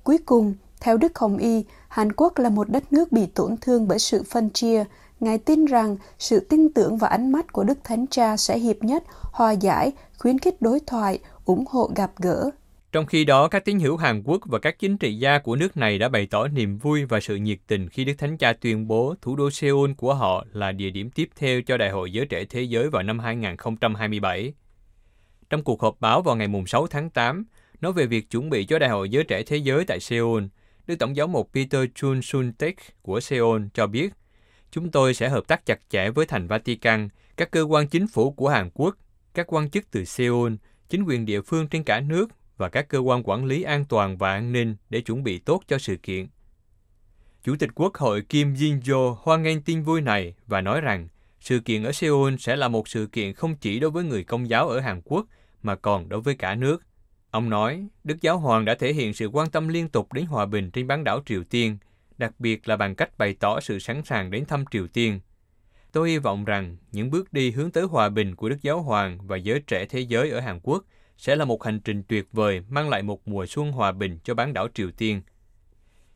Cuối 0.04 0.18
cùng, 0.26 0.54
theo 0.82 0.98
Đức 0.98 1.20
Hồng 1.20 1.38
Y, 1.38 1.66
Hàn 1.88 2.12
Quốc 2.12 2.38
là 2.38 2.50
một 2.50 2.70
đất 2.70 2.94
nước 2.94 3.12
bị 3.12 3.26
tổn 3.26 3.56
thương 3.62 3.88
bởi 3.88 4.00
sự 4.00 4.24
phân 4.24 4.50
chia. 4.50 4.84
Ngài 5.20 5.38
tin 5.38 5.66
rằng 5.66 5.98
sự 6.20 6.40
tin 6.40 6.74
tưởng 6.74 6.98
và 6.98 7.08
ánh 7.08 7.32
mắt 7.32 7.54
của 7.54 7.64
Đức 7.64 7.78
Thánh 7.84 8.06
Cha 8.08 8.38
sẽ 8.38 8.58
hiệp 8.58 8.84
nhất, 8.84 9.04
hòa 9.32 9.52
giải, 9.52 9.92
khuyến 10.18 10.40
khích 10.40 10.62
đối 10.62 10.80
thoại, 10.80 11.20
ủng 11.46 11.66
hộ 11.70 11.92
gặp 11.96 12.12
gỡ. 12.18 12.50
Trong 12.92 13.06
khi 13.06 13.26
đó, 13.26 13.48
các 13.48 13.66
tín 13.66 13.80
hữu 13.80 13.98
Hàn 13.98 14.24
Quốc 14.26 14.42
và 14.46 14.60
các 14.60 14.80
chính 14.80 14.98
trị 14.98 15.16
gia 15.16 15.40
của 15.40 15.56
nước 15.56 15.78
này 15.78 15.98
đã 15.98 16.10
bày 16.10 16.28
tỏ 16.32 16.48
niềm 16.48 16.78
vui 16.78 17.06
và 17.06 17.20
sự 17.20 17.36
nhiệt 17.36 17.58
tình 17.68 17.90
khi 17.90 18.06
Đức 18.06 18.14
Thánh 18.18 18.38
Cha 18.38 18.54
tuyên 18.54 18.88
bố 18.88 19.16
thủ 19.22 19.36
đô 19.36 19.50
Seoul 19.50 19.92
của 19.98 20.14
họ 20.14 20.46
là 20.54 20.72
địa 20.72 20.90
điểm 20.90 21.10
tiếp 21.10 21.30
theo 21.36 21.62
cho 21.62 21.78
Đại 21.78 21.90
hội 21.90 22.12
Giới 22.12 22.26
Trẻ 22.26 22.46
Thế 22.50 22.62
Giới 22.62 22.90
vào 22.90 23.04
năm 23.04 23.20
2027. 23.20 24.54
Trong 25.50 25.64
cuộc 25.64 25.82
họp 25.82 25.96
báo 26.00 26.22
vào 26.22 26.36
ngày 26.36 26.48
6 26.68 26.88
tháng 26.88 27.10
8, 27.10 27.46
nói 27.84 27.94
về 27.94 28.06
việc 28.06 28.30
chuẩn 28.30 28.50
bị 28.50 28.66
cho 28.66 28.80
Đại 28.80 28.90
hội 28.90 29.10
Giới 29.10 29.24
Trẻ 29.24 29.44
Thế 29.44 29.58
Giới 29.58 29.86
tại 29.86 30.00
Seoul, 30.00 30.44
Đức 30.88 30.96
Tổng 31.00 31.16
giáo 31.16 31.28
mục 31.28 31.50
Peter 31.54 31.86
Chun 31.96 32.22
Sun 32.22 32.54
Tek 32.54 32.76
của 33.02 33.20
Seoul 33.20 33.62
cho 33.74 33.88
biết, 33.88 34.14
chúng 34.72 34.92
tôi 34.92 35.14
sẽ 35.14 35.30
hợp 35.30 35.48
tác 35.48 35.66
chặt 35.66 35.80
chẽ 35.90 36.10
với 36.10 36.26
Thành 36.26 36.48
Vatican, 36.48 37.10
các 37.38 37.52
cơ 37.52 37.62
quan 37.62 37.88
chính 37.88 38.08
phủ 38.08 38.32
của 38.32 38.50
Hàn 38.50 38.70
Quốc, 38.74 38.98
các 39.34 39.54
quan 39.54 39.70
chức 39.70 39.92
từ 39.92 40.06
Seoul, 40.06 40.54
chính 40.90 41.04
quyền 41.04 41.26
địa 41.26 41.42
phương 41.42 41.68
trên 41.68 41.84
cả 41.84 42.00
nước 42.00 42.28
và 42.58 42.70
các 42.70 42.88
cơ 42.88 43.00
quan 43.00 43.24
quản 43.24 43.46
lý 43.46 43.64
an 43.64 43.86
toàn 43.86 44.18
và 44.18 44.34
an 44.34 44.52
ninh 44.52 44.76
để 44.90 45.02
chuẩn 45.02 45.24
bị 45.24 45.40
tốt 45.40 45.62
cho 45.68 45.78
sự 45.78 45.96
kiện. 45.96 46.28
Chủ 47.44 47.56
tịch 47.60 47.70
Quốc 47.76 47.98
hội 47.98 48.22
Kim 48.22 48.54
Jin-jo 48.54 49.16
hoan 49.20 49.44
nghênh 49.44 49.62
tin 49.62 49.82
vui 49.82 50.02
này 50.02 50.34
và 50.48 50.62
nói 50.62 50.82
rằng 50.82 51.08
sự 51.40 51.60
kiện 51.60 51.84
ở 51.84 51.92
Seoul 51.92 52.36
sẽ 52.40 52.56
là 52.56 52.68
một 52.68 52.88
sự 52.88 53.08
kiện 53.12 53.34
không 53.34 53.56
chỉ 53.56 53.80
đối 53.80 53.92
với 53.92 54.04
người 54.04 54.24
công 54.24 54.50
giáo 54.50 54.70
ở 54.70 54.80
Hàn 54.80 55.02
Quốc 55.06 55.26
mà 55.64 55.76
còn 55.76 56.10
đối 56.10 56.22
với 56.22 56.36
cả 56.36 56.56
nước. 56.56 56.84
Ông 57.34 57.50
nói, 57.50 57.88
Đức 58.04 58.22
Giáo 58.22 58.38
Hoàng 58.38 58.66
đã 58.66 58.76
thể 58.76 58.94
hiện 58.94 59.14
sự 59.14 59.28
quan 59.28 59.50
tâm 59.50 59.68
liên 59.68 59.90
tục 59.90 60.14
đến 60.14 60.26
hòa 60.26 60.46
bình 60.46 60.72
trên 60.72 60.88
bán 60.88 61.04
đảo 61.04 61.22
Triều 61.26 61.44
Tiên, 61.44 61.78
đặc 62.18 62.34
biệt 62.40 62.68
là 62.68 62.78
bằng 62.78 62.96
cách 62.96 63.18
bày 63.18 63.36
tỏ 63.40 63.60
sự 63.60 63.80
sẵn 63.80 64.04
sàng 64.04 64.32
đến 64.32 64.46
thăm 64.46 64.66
Triều 64.72 64.88
Tiên. 64.88 65.20
Tôi 65.92 66.10
hy 66.10 66.18
vọng 66.18 66.46
rằng 66.46 66.78
những 66.92 67.10
bước 67.10 67.34
đi 67.34 67.52
hướng 67.52 67.72
tới 67.72 67.84
hòa 67.84 68.10
bình 68.10 68.36
của 68.36 68.50
Đức 68.50 68.58
Giáo 68.62 68.82
Hoàng 68.82 69.18
và 69.28 69.38
giới 69.38 69.60
trẻ 69.60 69.86
thế 69.86 70.00
giới 70.00 70.30
ở 70.30 70.40
Hàn 70.40 70.60
Quốc 70.64 70.84
sẽ 71.18 71.36
là 71.36 71.46
một 71.46 71.64
hành 71.64 71.80
trình 71.80 72.04
tuyệt 72.04 72.28
vời 72.32 72.62
mang 72.70 72.90
lại 72.90 73.04
một 73.04 73.28
mùa 73.28 73.46
xuân 73.46 73.72
hòa 73.72 73.92
bình 73.92 74.20
cho 74.24 74.34
bán 74.34 74.54
đảo 74.54 74.68
Triều 74.74 74.92
Tiên. 74.92 75.22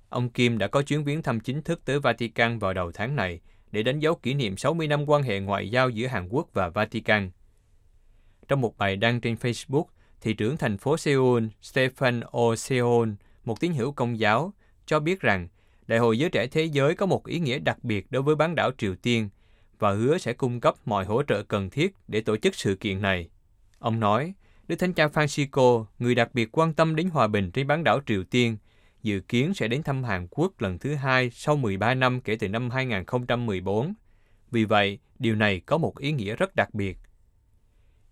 Ông 0.09 0.29
Kim 0.29 0.57
đã 0.57 0.67
có 0.67 0.81
chuyến 0.81 1.03
viếng 1.03 1.23
thăm 1.23 1.39
chính 1.39 1.61
thức 1.61 1.81
tới 1.85 1.99
Vatican 1.99 2.59
vào 2.59 2.73
đầu 2.73 2.91
tháng 2.91 3.15
này 3.15 3.39
để 3.71 3.83
đánh 3.83 3.99
dấu 3.99 4.15
kỷ 4.15 4.33
niệm 4.33 4.57
60 4.57 4.87
năm 4.87 5.09
quan 5.09 5.23
hệ 5.23 5.39
ngoại 5.39 5.71
giao 5.71 5.89
giữa 5.89 6.07
Hàn 6.07 6.27
Quốc 6.29 6.49
và 6.53 6.69
Vatican. 6.69 7.31
Trong 8.47 8.61
một 8.61 8.77
bài 8.77 8.95
đăng 8.95 9.21
trên 9.21 9.35
Facebook, 9.35 9.85
thị 10.21 10.33
trưởng 10.33 10.57
thành 10.57 10.77
phố 10.77 10.97
Seoul 10.97 11.45
Stephen 11.61 12.19
O. 12.19 12.55
Seoul, 12.55 13.09
một 13.45 13.59
tín 13.59 13.73
hữu 13.73 13.91
công 13.91 14.19
giáo, 14.19 14.53
cho 14.85 14.99
biết 14.99 15.21
rằng 15.21 15.47
Đại 15.87 15.99
hội 15.99 16.19
Giới 16.19 16.29
Trẻ 16.29 16.47
Thế 16.47 16.63
Giới 16.63 16.95
có 16.95 17.05
một 17.05 17.25
ý 17.25 17.39
nghĩa 17.39 17.59
đặc 17.59 17.83
biệt 17.83 18.11
đối 18.11 18.21
với 18.21 18.35
bán 18.35 18.55
đảo 18.55 18.71
Triều 18.77 18.95
Tiên 18.95 19.29
và 19.79 19.91
hứa 19.91 20.17
sẽ 20.17 20.33
cung 20.33 20.59
cấp 20.59 20.75
mọi 20.85 21.05
hỗ 21.05 21.23
trợ 21.23 21.43
cần 21.43 21.69
thiết 21.69 21.95
để 22.07 22.21
tổ 22.21 22.37
chức 22.37 22.55
sự 22.55 22.75
kiện 22.75 23.01
này. 23.01 23.29
Ông 23.79 23.99
nói, 23.99 24.33
Đức 24.67 24.75
Thánh 24.75 24.93
Cha 24.93 25.07
Francisco, 25.07 25.85
người 25.99 26.15
đặc 26.15 26.29
biệt 26.33 26.49
quan 26.51 26.73
tâm 26.73 26.95
đến 26.95 27.09
hòa 27.09 27.27
bình 27.27 27.51
trên 27.51 27.67
bán 27.67 27.83
đảo 27.83 27.99
Triều 28.05 28.23
Tiên, 28.23 28.57
dự 29.03 29.19
kiến 29.19 29.53
sẽ 29.53 29.67
đến 29.67 29.83
thăm 29.83 30.03
Hàn 30.03 30.27
Quốc 30.31 30.61
lần 30.61 30.79
thứ 30.79 30.95
hai 30.95 31.29
sau 31.29 31.55
13 31.55 31.93
năm 31.93 32.21
kể 32.21 32.35
từ 32.35 32.49
năm 32.49 32.69
2014. 32.69 33.93
Vì 34.51 34.65
vậy, 34.65 34.99
điều 35.19 35.35
này 35.35 35.59
có 35.59 35.77
một 35.77 35.97
ý 35.97 36.11
nghĩa 36.11 36.35
rất 36.35 36.55
đặc 36.55 36.73
biệt. 36.73 36.97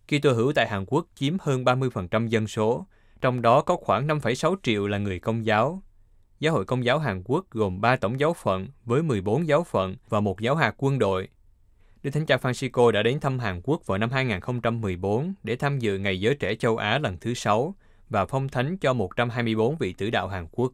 Kitô 0.07 0.34
hữu 0.34 0.54
tại 0.54 0.68
Hàn 0.68 0.86
Quốc 0.88 1.06
chiếm 1.16 1.38
hơn 1.40 1.63
30% 1.63 2.28
dân 2.28 2.48
số, 2.48 2.86
trong 3.22 3.42
đó 3.42 3.62
có 3.62 3.75
khoảng 3.75 4.07
5,6 4.07 4.56
triệu 4.63 4.88
là 4.88 4.98
người 4.98 5.19
công 5.19 5.46
giáo. 5.46 5.81
Giáo 6.40 6.54
hội 6.54 6.66
Công 6.66 6.86
giáo 6.86 7.00
Hàn 7.00 7.24
Quốc 7.25 7.46
gồm 7.52 7.81
3 7.81 7.96
tổng 7.96 8.19
giáo 8.19 8.34
phận 8.34 8.68
với 8.86 9.04
14 9.04 9.48
giáo 9.48 9.63
phận 9.63 9.96
và 10.10 10.19
một 10.19 10.42
giáo 10.42 10.56
hạt 10.56 10.74
quân 10.78 11.00
đội. 11.00 11.28
Đức 12.04 12.12
Thánh 12.12 12.25
Cha 12.25 12.38
Francisco 12.38 12.92
đã 12.92 13.04
đến 13.04 13.19
thăm 13.19 13.40
Hàn 13.40 13.62
Quốc 13.63 13.86
vào 13.86 13.98
năm 13.98 14.10
2014 14.12 15.34
để 15.44 15.56
tham 15.56 15.80
dự 15.80 15.98
Ngày 15.98 16.19
Giới 16.19 16.36
Trẻ 16.36 16.56
Châu 16.56 16.78
Á 16.78 17.00
lần 17.00 17.18
thứ 17.22 17.34
6 17.34 17.75
và 18.10 18.25
phong 18.25 18.50
thánh 18.50 18.78
cho 18.78 18.94
124 18.94 19.75
vị 19.75 19.94
tử 19.94 20.10
đạo 20.10 20.28
Hàn 20.28 20.48
Quốc. 20.51 20.72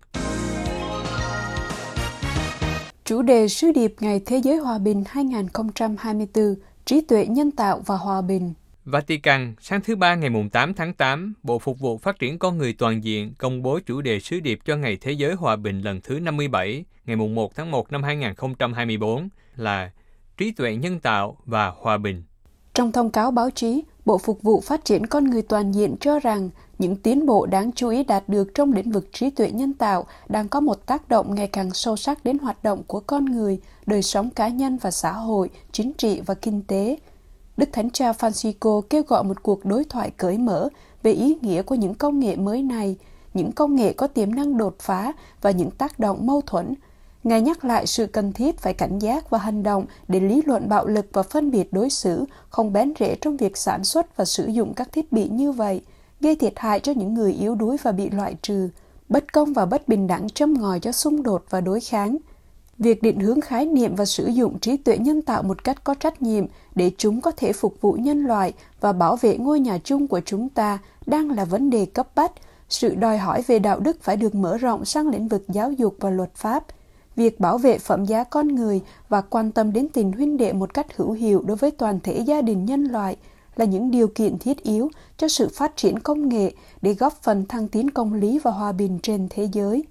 Chủ 3.06 3.22
đề 3.22 3.48
sứ 3.48 3.72
điệp 3.72 3.96
Ngày 4.00 4.22
Thế 4.26 4.38
giới 4.38 4.58
Hòa 4.58 4.78
bình 4.78 5.04
2024, 5.08 6.56
trí 6.86 7.02
tuệ 7.02 7.26
nhân 7.26 7.52
tạo 7.52 7.82
và 7.86 7.98
hòa 7.98 8.22
bình. 8.22 8.54
Vatican, 8.86 9.54
sáng 9.62 9.82
thứ 9.82 9.96
Ba 9.96 10.16
ngày 10.16 10.30
8 10.52 10.74
tháng 10.74 10.94
8, 10.94 11.34
Bộ 11.44 11.60
Phục 11.60 11.80
vụ 11.80 11.98
Phát 11.98 12.20
triển 12.20 12.40
Con 12.40 12.58
Người 12.58 12.74
Toàn 12.74 13.04
diện 13.04 13.34
công 13.38 13.62
bố 13.62 13.80
chủ 13.86 14.02
đề 14.02 14.20
sứ 14.20 14.40
điệp 14.40 14.60
cho 14.66 14.76
Ngày 14.76 14.98
Thế 15.02 15.12
giới 15.12 15.34
Hòa 15.34 15.56
bình 15.56 15.82
lần 15.82 16.02
thứ 16.02 16.20
57, 16.20 16.86
ngày 17.06 17.16
1 17.16 17.56
tháng 17.56 17.72
1 17.72 17.92
năm 17.92 18.04
2024 18.04 19.30
là 19.56 19.92
Trí 20.38 20.52
tuệ 20.52 20.76
nhân 20.76 21.00
tạo 21.00 21.38
và 21.46 21.68
hòa 21.68 21.98
bình. 21.98 22.24
Trong 22.74 22.92
thông 22.92 23.12
cáo 23.12 23.32
báo 23.32 23.50
chí, 23.50 23.84
Bộ 24.06 24.18
Phục 24.18 24.42
vụ 24.42 24.62
Phát 24.62 24.86
triển 24.86 25.08
Con 25.08 25.30
Người 25.30 25.42
Toàn 25.42 25.72
diện 25.72 25.96
cho 26.00 26.20
rằng 26.20 26.50
những 26.80 26.96
tiến 26.96 27.26
bộ 27.26 27.46
đáng 27.46 27.72
chú 27.76 27.90
ý 27.90 28.04
đạt 28.04 28.30
được 28.30 28.52
trong 28.56 28.74
lĩnh 28.74 28.92
vực 28.92 29.10
trí 29.14 29.30
tuệ 29.30 29.52
nhân 29.52 29.74
tạo 29.74 30.06
đang 30.30 30.48
có 30.48 30.60
một 30.60 30.86
tác 30.86 31.10
động 31.10 31.36
ngày 31.36 31.48
càng 31.48 31.74
sâu 31.74 31.96
sắc 31.96 32.24
đến 32.24 32.38
hoạt 32.38 32.64
động 32.64 32.84
của 32.88 33.00
con 33.00 33.26
người, 33.26 33.60
đời 33.86 34.02
sống 34.02 34.30
cá 34.30 34.48
nhân 34.48 34.78
và 34.82 34.92
xã 34.92 35.12
hội, 35.12 35.50
chính 35.72 35.94
trị 35.94 36.22
và 36.26 36.34
kinh 36.34 36.62
tế– 36.68 36.98
Đức 37.62 37.70
Thánh 37.72 37.90
Cha 37.90 38.12
Francisco 38.12 38.82
kêu 38.82 39.04
gọi 39.08 39.24
một 39.24 39.44
cuộc 39.44 39.66
đối 39.66 39.84
thoại 39.84 40.12
cởi 40.18 40.38
mở 40.38 40.70
về 41.04 41.12
ý 41.12 41.38
nghĩa 41.42 41.62
của 41.62 41.76
những 41.76 41.94
công 41.94 42.20
nghệ 42.20 42.36
mới 42.36 42.64
này, 42.64 42.96
những 43.34 43.52
công 43.52 43.76
nghệ 43.76 43.94
có 43.94 44.08
tiềm 44.08 44.36
năng 44.36 44.58
đột 44.58 44.76
phá 44.80 45.14
và 45.42 45.52
những 45.52 45.72
tác 45.72 46.00
động 46.00 46.26
mâu 46.28 46.42
thuẫn. 46.42 46.74
Ngài 47.24 47.42
nhắc 47.42 47.66
lại 47.66 47.88
sự 47.88 48.08
cần 48.08 48.34
thiết 48.34 48.60
phải 48.60 48.74
cảnh 48.74 49.00
giác 49.00 49.30
và 49.30 49.38
hành 49.38 49.64
động 49.64 49.86
để 50.08 50.20
lý 50.20 50.42
luận 50.46 50.70
bạo 50.70 50.88
lực 50.88 51.06
và 51.14 51.24
phân 51.24 51.52
biệt 51.52 51.74
đối 51.74 51.90
xử 51.90 52.26
không 52.50 52.74
bén 52.74 52.94
rễ 53.00 53.16
trong 53.22 53.38
việc 53.38 53.58
sản 53.58 53.84
xuất 53.84 54.18
và 54.18 54.26
sử 54.26 54.48
dụng 54.48 54.74
các 54.74 54.92
thiết 54.92 55.12
bị 55.12 55.30
như 55.30 55.52
vậy, 55.52 55.82
gây 56.22 56.36
thiệt 56.36 56.54
hại 56.56 56.80
cho 56.80 56.92
những 56.92 57.14
người 57.14 57.34
yếu 57.34 57.56
đuối 57.56 57.78
và 57.84 57.92
bị 57.92 58.10
loại 58.10 58.36
trừ, 58.42 58.70
bất 59.10 59.34
công 59.34 59.54
và 59.54 59.66
bất 59.66 59.88
bình 59.88 60.08
đẳng 60.08 60.30
châm 60.30 60.54
ngòi 60.54 60.80
cho 60.80 60.92
xung 60.92 61.24
đột 61.24 61.44
và 61.50 61.62
đối 61.62 61.80
kháng– 61.80 62.18
Việc 62.82 63.04
định 63.04 63.20
hướng 63.20 63.42
khái 63.42 63.66
niệm 63.66 63.96
và 63.96 64.06
sử 64.06 64.28
dụng 64.28 64.60
trí 64.60 64.78
tuệ 64.78 64.98
nhân 64.98 65.22
tạo 65.22 65.44
một 65.44 65.64
cách 65.64 65.84
có 65.84 65.94
trách 65.94 66.22
nhiệm 66.22 66.46
để 66.76 66.92
chúng 66.98 67.22
có 67.22 67.32
thể 67.32 67.54
phục 67.54 67.82
vụ 67.82 67.94
nhân 67.94 68.24
loại 68.24 68.54
và 68.80 68.94
bảo 68.94 69.16
vệ 69.16 69.38
ngôi 69.38 69.60
nhà 69.60 69.78
chung 69.84 70.08
của 70.08 70.22
chúng 70.26 70.50
ta 70.50 70.80
đang 71.06 71.32
là 71.32 71.46
vấn 71.46 71.70
đề 71.70 71.86
cấp 71.86 72.08
bách. 72.16 72.32
Sự 72.70 72.96
đòi 72.96 73.18
hỏi 73.18 73.42
về 73.48 73.60
đạo 73.60 73.80
đức 73.80 74.04
phải 74.04 74.18
được 74.18 74.36
mở 74.36 74.58
rộng 74.58 74.86
sang 74.86 75.08
lĩnh 75.08 75.28
vực 75.28 75.44
giáo 75.48 75.72
dục 75.72 75.96
và 76.00 76.10
luật 76.10 76.36
pháp. 76.36 76.64
Việc 77.16 77.40
bảo 77.40 77.58
vệ 77.58 77.78
phẩm 77.78 78.06
giá 78.06 78.24
con 78.24 78.48
người 78.48 78.82
và 79.10 79.22
quan 79.22 79.52
tâm 79.52 79.74
đến 79.74 79.88
tình 79.90 80.12
huynh 80.12 80.38
đệ 80.38 80.54
một 80.54 80.74
cách 80.74 80.98
hữu 80.98 81.12
hiệu 81.12 81.44
đối 81.46 81.58
với 81.58 81.72
toàn 81.72 82.00
thể 82.04 82.20
gia 82.20 82.42
đình 82.42 82.66
nhân 82.66 82.84
loại 82.84 83.18
là 83.56 83.66
những 83.66 83.92
điều 83.92 84.08
kiện 84.08 84.38
thiết 84.38 84.64
yếu 84.64 84.90
cho 85.18 85.28
sự 85.28 85.50
phát 85.54 85.78
triển 85.78 86.00
công 86.00 86.30
nghệ 86.30 86.52
để 86.82 86.94
góp 86.94 87.14
phần 87.22 87.46
thăng 87.46 87.68
tiến 87.68 87.90
công 87.90 88.14
lý 88.14 88.40
và 88.40 88.52
hòa 88.52 88.72
bình 88.72 89.00
trên 89.04 89.28
thế 89.30 89.50
giới. 89.54 89.84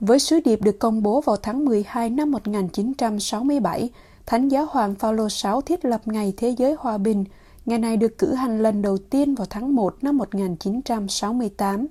Với 0.00 0.18
sứ 0.18 0.40
điệp 0.44 0.62
được 0.62 0.78
công 0.78 1.02
bố 1.02 1.20
vào 1.20 1.36
tháng 1.36 1.64
12 1.64 2.10
năm 2.10 2.30
1967, 2.30 3.90
Thánh 4.26 4.48
giáo 4.48 4.66
hoàng 4.70 4.94
Phaolô 4.94 5.28
VI 5.44 5.50
thiết 5.66 5.84
lập 5.84 6.00
Ngày 6.04 6.32
Thế 6.36 6.54
giới 6.58 6.74
Hòa 6.78 6.98
bình. 6.98 7.24
Ngày 7.66 7.78
này 7.78 7.96
được 7.96 8.18
cử 8.18 8.34
hành 8.34 8.62
lần 8.62 8.82
đầu 8.82 8.98
tiên 8.98 9.34
vào 9.34 9.46
tháng 9.50 9.74
1 9.74 9.94
năm 10.02 10.16
1968. 10.16 11.86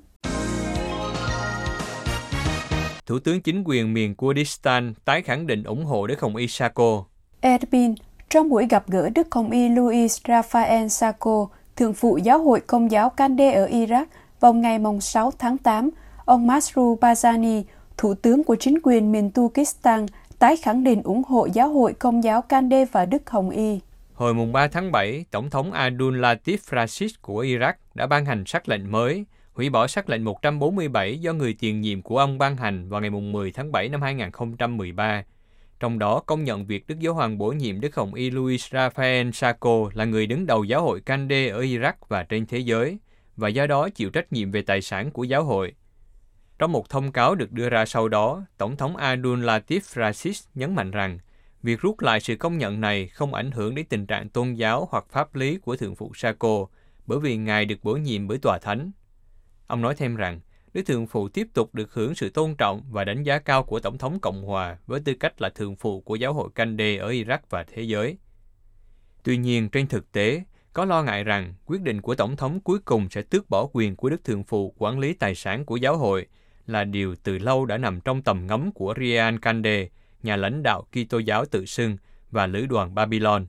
Thủ 3.05 3.19
tướng 3.19 3.41
chính 3.41 3.63
quyền 3.65 3.93
miền 3.93 4.15
Kurdistan 4.15 4.93
tái 5.05 5.21
khẳng 5.21 5.47
định 5.47 5.63
ủng 5.63 5.85
hộ 5.85 6.07
đế 6.07 6.15
khổng 6.15 6.35
Isako. 6.35 7.03
Erbil, 7.41 7.91
Trong 8.29 8.49
buổi 8.49 8.67
gặp 8.69 8.83
gỡ 8.87 9.09
Đức 9.09 9.27
Hồng 9.31 9.51
Y 9.51 9.69
Luis 9.69 10.21
Rafael 10.23 10.87
Sacco, 10.87 11.47
Thượng 11.75 11.93
phụ 11.93 12.17
Giáo 12.17 12.39
hội 12.43 12.59
Công 12.59 12.91
giáo 12.91 13.09
Kande 13.09 13.51
ở 13.51 13.67
Iraq 13.67 14.05
vào 14.39 14.53
ngày 14.53 14.79
6 15.01 15.31
tháng 15.39 15.57
8, 15.57 15.89
ông 16.25 16.47
Masru 16.47 16.97
Barzani, 17.01 17.63
thủ 17.97 18.13
tướng 18.13 18.43
của 18.43 18.55
chính 18.55 18.77
quyền 18.83 19.11
miền 19.11 19.31
Turkestan, 19.31 20.05
tái 20.39 20.57
khẳng 20.57 20.83
định 20.83 21.01
ủng 21.03 21.23
hộ 21.27 21.47
Giáo 21.53 21.69
hội 21.69 21.93
Công 21.93 22.23
giáo 22.23 22.41
Kande 22.41 22.85
và 22.85 23.05
Đức 23.05 23.29
Hồng 23.29 23.49
Y. 23.49 23.79
Hồi 24.13 24.33
mùng 24.33 24.51
3 24.51 24.67
tháng 24.67 24.91
7, 24.91 25.25
Tổng 25.31 25.49
thống 25.49 25.71
Abdul 25.71 26.19
Latif 26.19 26.57
Rashid 26.71 27.11
của 27.21 27.43
Iraq 27.43 27.73
đã 27.93 28.07
ban 28.07 28.25
hành 28.25 28.43
sắc 28.45 28.69
lệnh 28.69 28.91
mới, 28.91 29.25
hủy 29.53 29.69
bỏ 29.69 29.87
sắc 29.87 30.09
lệnh 30.09 30.23
147 30.23 31.17
do 31.17 31.33
người 31.33 31.55
tiền 31.59 31.81
nhiệm 31.81 32.01
của 32.01 32.17
ông 32.17 32.37
ban 32.37 32.57
hành 32.57 32.89
vào 32.89 33.01
ngày 33.01 33.09
mùng 33.09 33.31
10 33.31 33.51
tháng 33.51 33.71
7 33.71 33.89
năm 33.89 34.01
2013. 34.01 35.23
Trong 35.79 35.99
đó 35.99 36.19
công 36.25 36.43
nhận 36.43 36.65
việc 36.65 36.87
Đức 36.87 36.99
Giáo 36.99 37.13
Hoàng 37.13 37.37
bổ 37.37 37.51
nhiệm 37.51 37.81
Đức 37.81 37.95
Hồng 37.95 38.13
Y 38.13 38.29
Luis 38.29 38.73
Rafael 38.73 39.31
Sacco 39.31 39.89
là 39.93 40.05
người 40.05 40.27
đứng 40.27 40.45
đầu 40.45 40.63
giáo 40.63 40.81
hội 40.81 41.01
Kande 41.01 41.47
ở 41.47 41.61
Iraq 41.61 41.93
và 42.07 42.23
trên 42.23 42.45
thế 42.45 42.57
giới, 42.57 42.97
và 43.35 43.47
do 43.47 43.67
đó 43.67 43.89
chịu 43.89 44.09
trách 44.09 44.33
nhiệm 44.33 44.51
về 44.51 44.61
tài 44.61 44.81
sản 44.81 45.11
của 45.11 45.23
giáo 45.23 45.43
hội. 45.43 45.73
Trong 46.59 46.71
một 46.71 46.89
thông 46.89 47.11
cáo 47.11 47.35
được 47.35 47.51
đưa 47.51 47.69
ra 47.69 47.85
sau 47.85 48.07
đó, 48.07 48.45
Tổng 48.57 48.77
thống 48.77 48.97
Abdul 48.97 49.43
Latif 49.45 49.79
Rasis 49.79 50.45
nhấn 50.55 50.75
mạnh 50.75 50.91
rằng 50.91 51.19
Việc 51.63 51.81
rút 51.81 51.99
lại 51.99 52.19
sự 52.19 52.35
công 52.35 52.57
nhận 52.57 52.81
này 52.81 53.07
không 53.07 53.33
ảnh 53.33 53.51
hưởng 53.51 53.75
đến 53.75 53.85
tình 53.89 54.05
trạng 54.05 54.29
tôn 54.29 54.53
giáo 54.53 54.87
hoặc 54.91 55.05
pháp 55.09 55.35
lý 55.35 55.57
của 55.57 55.75
Thượng 55.75 55.95
phụ 55.95 56.11
Sako, 56.15 56.65
bởi 57.07 57.19
vì 57.19 57.37
Ngài 57.37 57.65
được 57.65 57.83
bổ 57.83 57.93
nhiệm 57.93 58.27
bởi 58.27 58.37
Tòa 58.37 58.59
Thánh. 58.61 58.91
Ông 59.67 59.81
nói 59.81 59.95
thêm 59.95 60.15
rằng, 60.15 60.39
Đức 60.73 60.81
Thượng 60.85 61.07
phụ 61.07 61.29
tiếp 61.29 61.47
tục 61.53 61.75
được 61.75 61.93
hưởng 61.93 62.15
sự 62.15 62.29
tôn 62.29 62.55
trọng 62.55 62.83
và 62.91 63.03
đánh 63.03 63.23
giá 63.23 63.39
cao 63.39 63.63
của 63.63 63.79
Tổng 63.79 63.97
thống 63.97 64.19
Cộng 64.19 64.43
hòa 64.43 64.77
với 64.87 64.99
tư 64.99 65.13
cách 65.13 65.41
là 65.41 65.49
Thượng 65.49 65.75
phụ 65.75 66.01
của 66.01 66.15
giáo 66.15 66.33
hội 66.33 66.49
Kande 66.55 66.97
ở 66.97 67.09
Iraq 67.09 67.39
và 67.49 67.63
thế 67.63 67.81
giới. 67.81 68.17
Tuy 69.23 69.37
nhiên, 69.37 69.69
trên 69.69 69.87
thực 69.87 70.11
tế, 70.11 70.43
có 70.73 70.85
lo 70.85 71.03
ngại 71.03 71.23
rằng 71.23 71.53
quyết 71.65 71.81
định 71.81 72.01
của 72.01 72.15
Tổng 72.15 72.35
thống 72.35 72.59
cuối 72.59 72.79
cùng 72.79 73.09
sẽ 73.09 73.21
tước 73.21 73.49
bỏ 73.49 73.67
quyền 73.73 73.95
của 73.95 74.09
Đức 74.09 74.23
Thượng 74.23 74.43
phụ 74.43 74.73
quản 74.77 74.99
lý 74.99 75.13
tài 75.13 75.35
sản 75.35 75.65
của 75.65 75.75
giáo 75.75 75.97
hội 75.97 76.27
là 76.67 76.83
điều 76.83 77.15
từ 77.15 77.38
lâu 77.38 77.65
đã 77.65 77.77
nằm 77.77 78.01
trong 78.01 78.21
tầm 78.21 78.47
ngắm 78.47 78.71
của 78.71 78.93
Rian 78.97 79.39
Kande, 79.39 79.88
nhà 80.24 80.36
lãnh 80.36 80.63
đạo 80.63 80.88
Kitô 80.91 81.17
giáo 81.17 81.45
tự 81.45 81.65
xưng 81.65 81.97
và 82.31 82.47
lữ 82.47 82.65
đoàn 82.65 82.95
Babylon. 82.95 83.45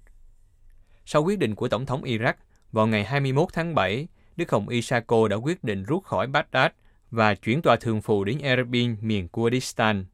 Sau 1.05 1.25
quyết 1.25 1.39
định 1.39 1.55
của 1.55 1.69
Tổng 1.69 1.87
thống 1.87 2.03
Iraq, 2.03 2.35
vào 2.73 2.87
ngày 2.87 3.05
21 3.05 3.49
tháng 3.53 3.75
7, 3.75 4.09
Đức 4.37 4.51
Hồng 4.51 4.69
Isako 4.69 5.29
đã 5.29 5.37
quyết 5.37 5.65
định 5.65 5.85
rút 5.85 6.05
khỏi 6.05 6.27
Baghdad 6.27 6.71
và 7.11 7.35
chuyển 7.35 7.63
tòa 7.63 7.77
thường 7.77 8.03
phụ 8.03 8.25
đến 8.25 8.39
Erbil, 8.39 8.91
miền 9.01 9.29
Kurdistan. 9.29 10.05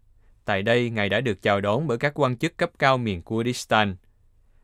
Tại 0.45 0.63
đây, 0.63 0.91
Ngài 0.91 1.09
đã 1.09 1.21
được 1.21 1.43
chào 1.43 1.61
đón 1.61 1.87
bởi 1.87 1.99
các 1.99 2.13
quan 2.15 2.37
chức 2.37 2.57
cấp 2.57 2.71
cao 2.79 2.99
miền 2.99 3.23
Kurdistan. 3.23 3.97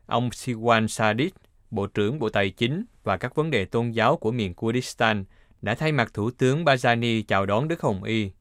Ông 0.05 0.29
Siwan 0.29 0.87
Sadid, 0.87 1.29
Bộ 1.71 1.87
trưởng 1.87 2.19
Bộ 2.19 2.29
Tài 2.29 2.49
chính 2.49 2.85
và 3.03 3.17
các 3.17 3.35
vấn 3.35 3.51
đề 3.51 3.65
tôn 3.65 3.91
giáo 3.91 4.17
của 4.17 4.31
miền 4.31 4.53
Kurdistan, 4.53 5.25
đã 5.61 5.75
thay 5.75 5.91
mặt 5.91 6.13
Thủ 6.13 6.31
tướng 6.31 6.65
Barzani 6.65 7.23
chào 7.27 7.45
đón 7.45 7.67
Đức 7.67 7.81
Hồng 7.81 8.03
Y. 8.03 8.31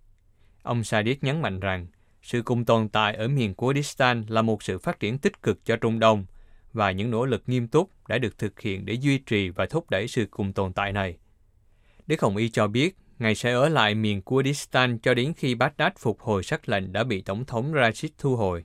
Ông 0.62 0.84
Sadid 0.84 1.16
nhấn 1.20 1.42
mạnh 1.42 1.60
rằng, 1.60 1.86
sự 2.22 2.42
cùng 2.42 2.64
tồn 2.64 2.88
tại 2.88 3.14
ở 3.14 3.28
miền 3.28 3.54
Kurdistan 3.54 4.24
là 4.28 4.42
một 4.42 4.62
sự 4.62 4.78
phát 4.78 5.00
triển 5.00 5.18
tích 5.18 5.42
cực 5.42 5.64
cho 5.64 5.76
Trung 5.76 5.98
Đông 5.98 6.26
và 6.72 6.90
những 6.90 7.10
nỗ 7.10 7.26
lực 7.26 7.42
nghiêm 7.46 7.68
túc 7.68 8.08
đã 8.08 8.18
được 8.18 8.38
thực 8.38 8.60
hiện 8.60 8.86
để 8.86 8.94
duy 8.94 9.18
trì 9.18 9.48
và 9.48 9.66
thúc 9.66 9.90
đẩy 9.90 10.08
sự 10.08 10.26
cùng 10.30 10.52
tồn 10.52 10.72
tại 10.72 10.92
này. 10.92 11.16
Đức 12.06 12.20
Hồng 12.20 12.36
Y 12.36 12.48
cho 12.48 12.66
biết, 12.66 12.96
Ngài 13.18 13.34
sẽ 13.34 13.52
ở 13.52 13.68
lại 13.68 13.94
miền 13.94 14.22
Kurdistan 14.22 14.98
cho 14.98 15.14
đến 15.14 15.32
khi 15.36 15.54
Baghdad 15.54 15.92
phục 15.98 16.20
hồi 16.20 16.42
sắc 16.42 16.68
lệnh 16.68 16.92
đã 16.92 17.04
bị 17.04 17.22
Tổng 17.22 17.44
thống 17.44 17.72
Rashid 17.74 18.12
thu 18.18 18.36
hồi. 18.36 18.64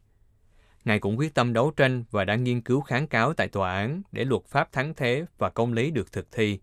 Ngài 0.86 1.00
cũng 1.00 1.18
quyết 1.18 1.34
tâm 1.34 1.54
đấu 1.54 1.72
tranh 1.72 2.04
và 2.12 2.26
đã 2.26 2.36
nghiên 2.36 2.62
cứu 2.62 2.82
kháng 2.82 3.08
cáo 3.08 3.34
tại 3.34 3.48
tòa 3.48 3.76
án 3.76 4.02
để 4.12 4.26
luật 4.26 4.46
pháp 4.46 4.72
thắng 4.72 4.94
thế 4.94 5.26
và 5.38 5.50
công 5.50 5.74
lý 5.74 5.92
được 5.92 6.12
thực 6.12 6.32
thi. 6.32 6.60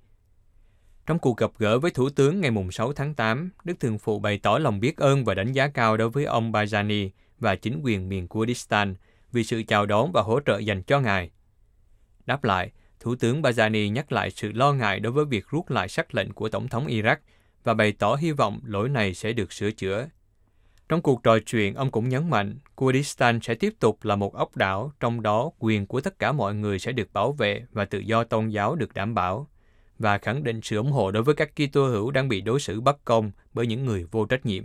Trong 1.07 1.19
cuộc 1.19 1.37
gặp 1.37 1.51
gỡ 1.59 1.79
với 1.79 1.91
Thủ 1.91 2.09
tướng 2.11 2.41
ngày 2.41 2.51
6 2.73 2.93
tháng 2.93 3.15
8, 3.15 3.51
Đức 3.65 3.81
Thường 3.81 3.99
Phụ 3.99 4.19
bày 4.19 4.39
tỏ 4.39 4.59
lòng 4.59 4.81
biết 4.81 4.97
ơn 4.97 5.25
và 5.25 5.35
đánh 5.35 5.53
giá 5.53 5.69
cao 5.69 5.97
đối 5.97 6.09
với 6.09 6.25
ông 6.25 6.53
Barzani 6.53 7.09
và 7.39 7.55
chính 7.55 7.81
quyền 7.85 8.09
miền 8.09 8.29
Kurdistan 8.29 8.95
vì 9.33 9.45
sự 9.45 9.63
chào 9.69 9.87
đón 9.87 10.13
và 10.13 10.23
hỗ 10.23 10.41
trợ 10.41 10.59
dành 10.59 10.83
cho 10.83 11.01
Ngài. 11.01 11.31
Đáp 12.27 12.45
lại, 12.45 12.71
Thủ 13.01 13.15
tướng 13.15 13.43
Barzani 13.43 13.93
nhắc 13.93 14.13
lại 14.13 14.31
sự 14.31 14.53
lo 14.53 14.73
ngại 14.73 15.01
đối 15.01 15.13
với 15.13 15.25
việc 15.25 15.49
rút 15.49 15.71
lại 15.71 15.89
sắc 15.89 16.15
lệnh 16.15 16.33
của 16.33 16.49
Tổng 16.49 16.69
thống 16.69 16.87
Iraq 16.87 17.17
và 17.65 17.75
bày 17.75 17.93
tỏ 17.93 18.15
hy 18.15 18.33
vọng 18.33 18.61
lỗi 18.65 18.89
này 18.89 19.15
sẽ 19.15 19.33
được 19.33 19.53
sửa 19.53 19.71
chữa. 19.71 20.09
Trong 20.89 21.03
cuộc 21.03 21.23
trò 21.23 21.39
chuyện, 21.39 21.75
ông 21.75 21.91
cũng 21.91 22.09
nhấn 22.09 22.31
mạnh 22.31 22.59
Kurdistan 22.77 23.41
sẽ 23.41 23.55
tiếp 23.55 23.75
tục 23.81 24.05
là 24.05 24.17
một 24.17 24.35
ốc 24.35 24.57
đảo, 24.57 24.93
trong 25.01 25.23
đó 25.23 25.51
quyền 25.59 25.87
của 25.87 26.01
tất 26.01 26.19
cả 26.19 26.33
mọi 26.33 26.55
người 26.55 26.79
sẽ 26.79 26.93
được 26.93 27.13
bảo 27.13 27.33
vệ 27.33 27.65
và 27.73 27.85
tự 27.85 27.99
do 27.99 28.25
tôn 28.25 28.49
giáo 28.49 28.75
được 28.75 28.95
đảm 28.95 29.15
bảo 29.15 29.49
và 30.03 30.19
khẳng 30.19 30.45
định 30.45 30.61
sự 30.63 30.77
ủng 30.77 30.93
hộ 30.93 31.11
đối 31.11 31.23
với 31.23 31.35
các 31.35 31.51
Kitô 31.57 31.87
hữu 31.87 32.11
đang 32.11 32.29
bị 32.29 32.41
đối 32.41 32.61
xử 32.61 32.81
bất 32.81 33.05
công 33.05 33.31
bởi 33.55 33.67
những 33.67 33.85
người 33.85 34.05
vô 34.11 34.25
trách 34.25 34.47
nhiệm. 34.47 34.65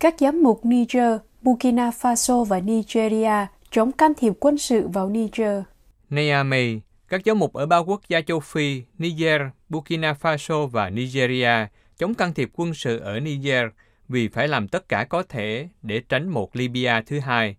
Các 0.00 0.14
giám 0.18 0.42
mục 0.42 0.64
Niger, 0.64 1.16
Burkina 1.42 1.90
Faso 1.90 2.44
và 2.44 2.60
Nigeria 2.60 3.46
chống 3.70 3.92
can 3.92 4.12
thiệp 4.16 4.32
quân 4.40 4.58
sự 4.58 4.88
vào 4.88 5.08
Niger. 5.08 5.62
Niamey, 6.10 6.80
các 7.08 7.20
giám 7.24 7.38
mục 7.38 7.52
ở 7.52 7.66
ba 7.66 7.78
quốc 7.78 8.00
gia 8.08 8.20
châu 8.20 8.40
Phi, 8.40 8.82
Niger, 8.98 9.40
Burkina 9.68 10.14
Faso 10.22 10.66
và 10.66 10.90
Nigeria 10.90 11.66
chống 11.98 12.14
can 12.14 12.34
thiệp 12.34 12.50
quân 12.52 12.74
sự 12.74 12.98
ở 12.98 13.20
Niger 13.20 13.64
vì 14.08 14.28
phải 14.28 14.48
làm 14.48 14.68
tất 14.68 14.88
cả 14.88 15.04
có 15.04 15.22
thể 15.22 15.68
để 15.82 16.02
tránh 16.08 16.28
một 16.28 16.56
Libya 16.56 17.02
thứ 17.06 17.18
hai. 17.18 17.56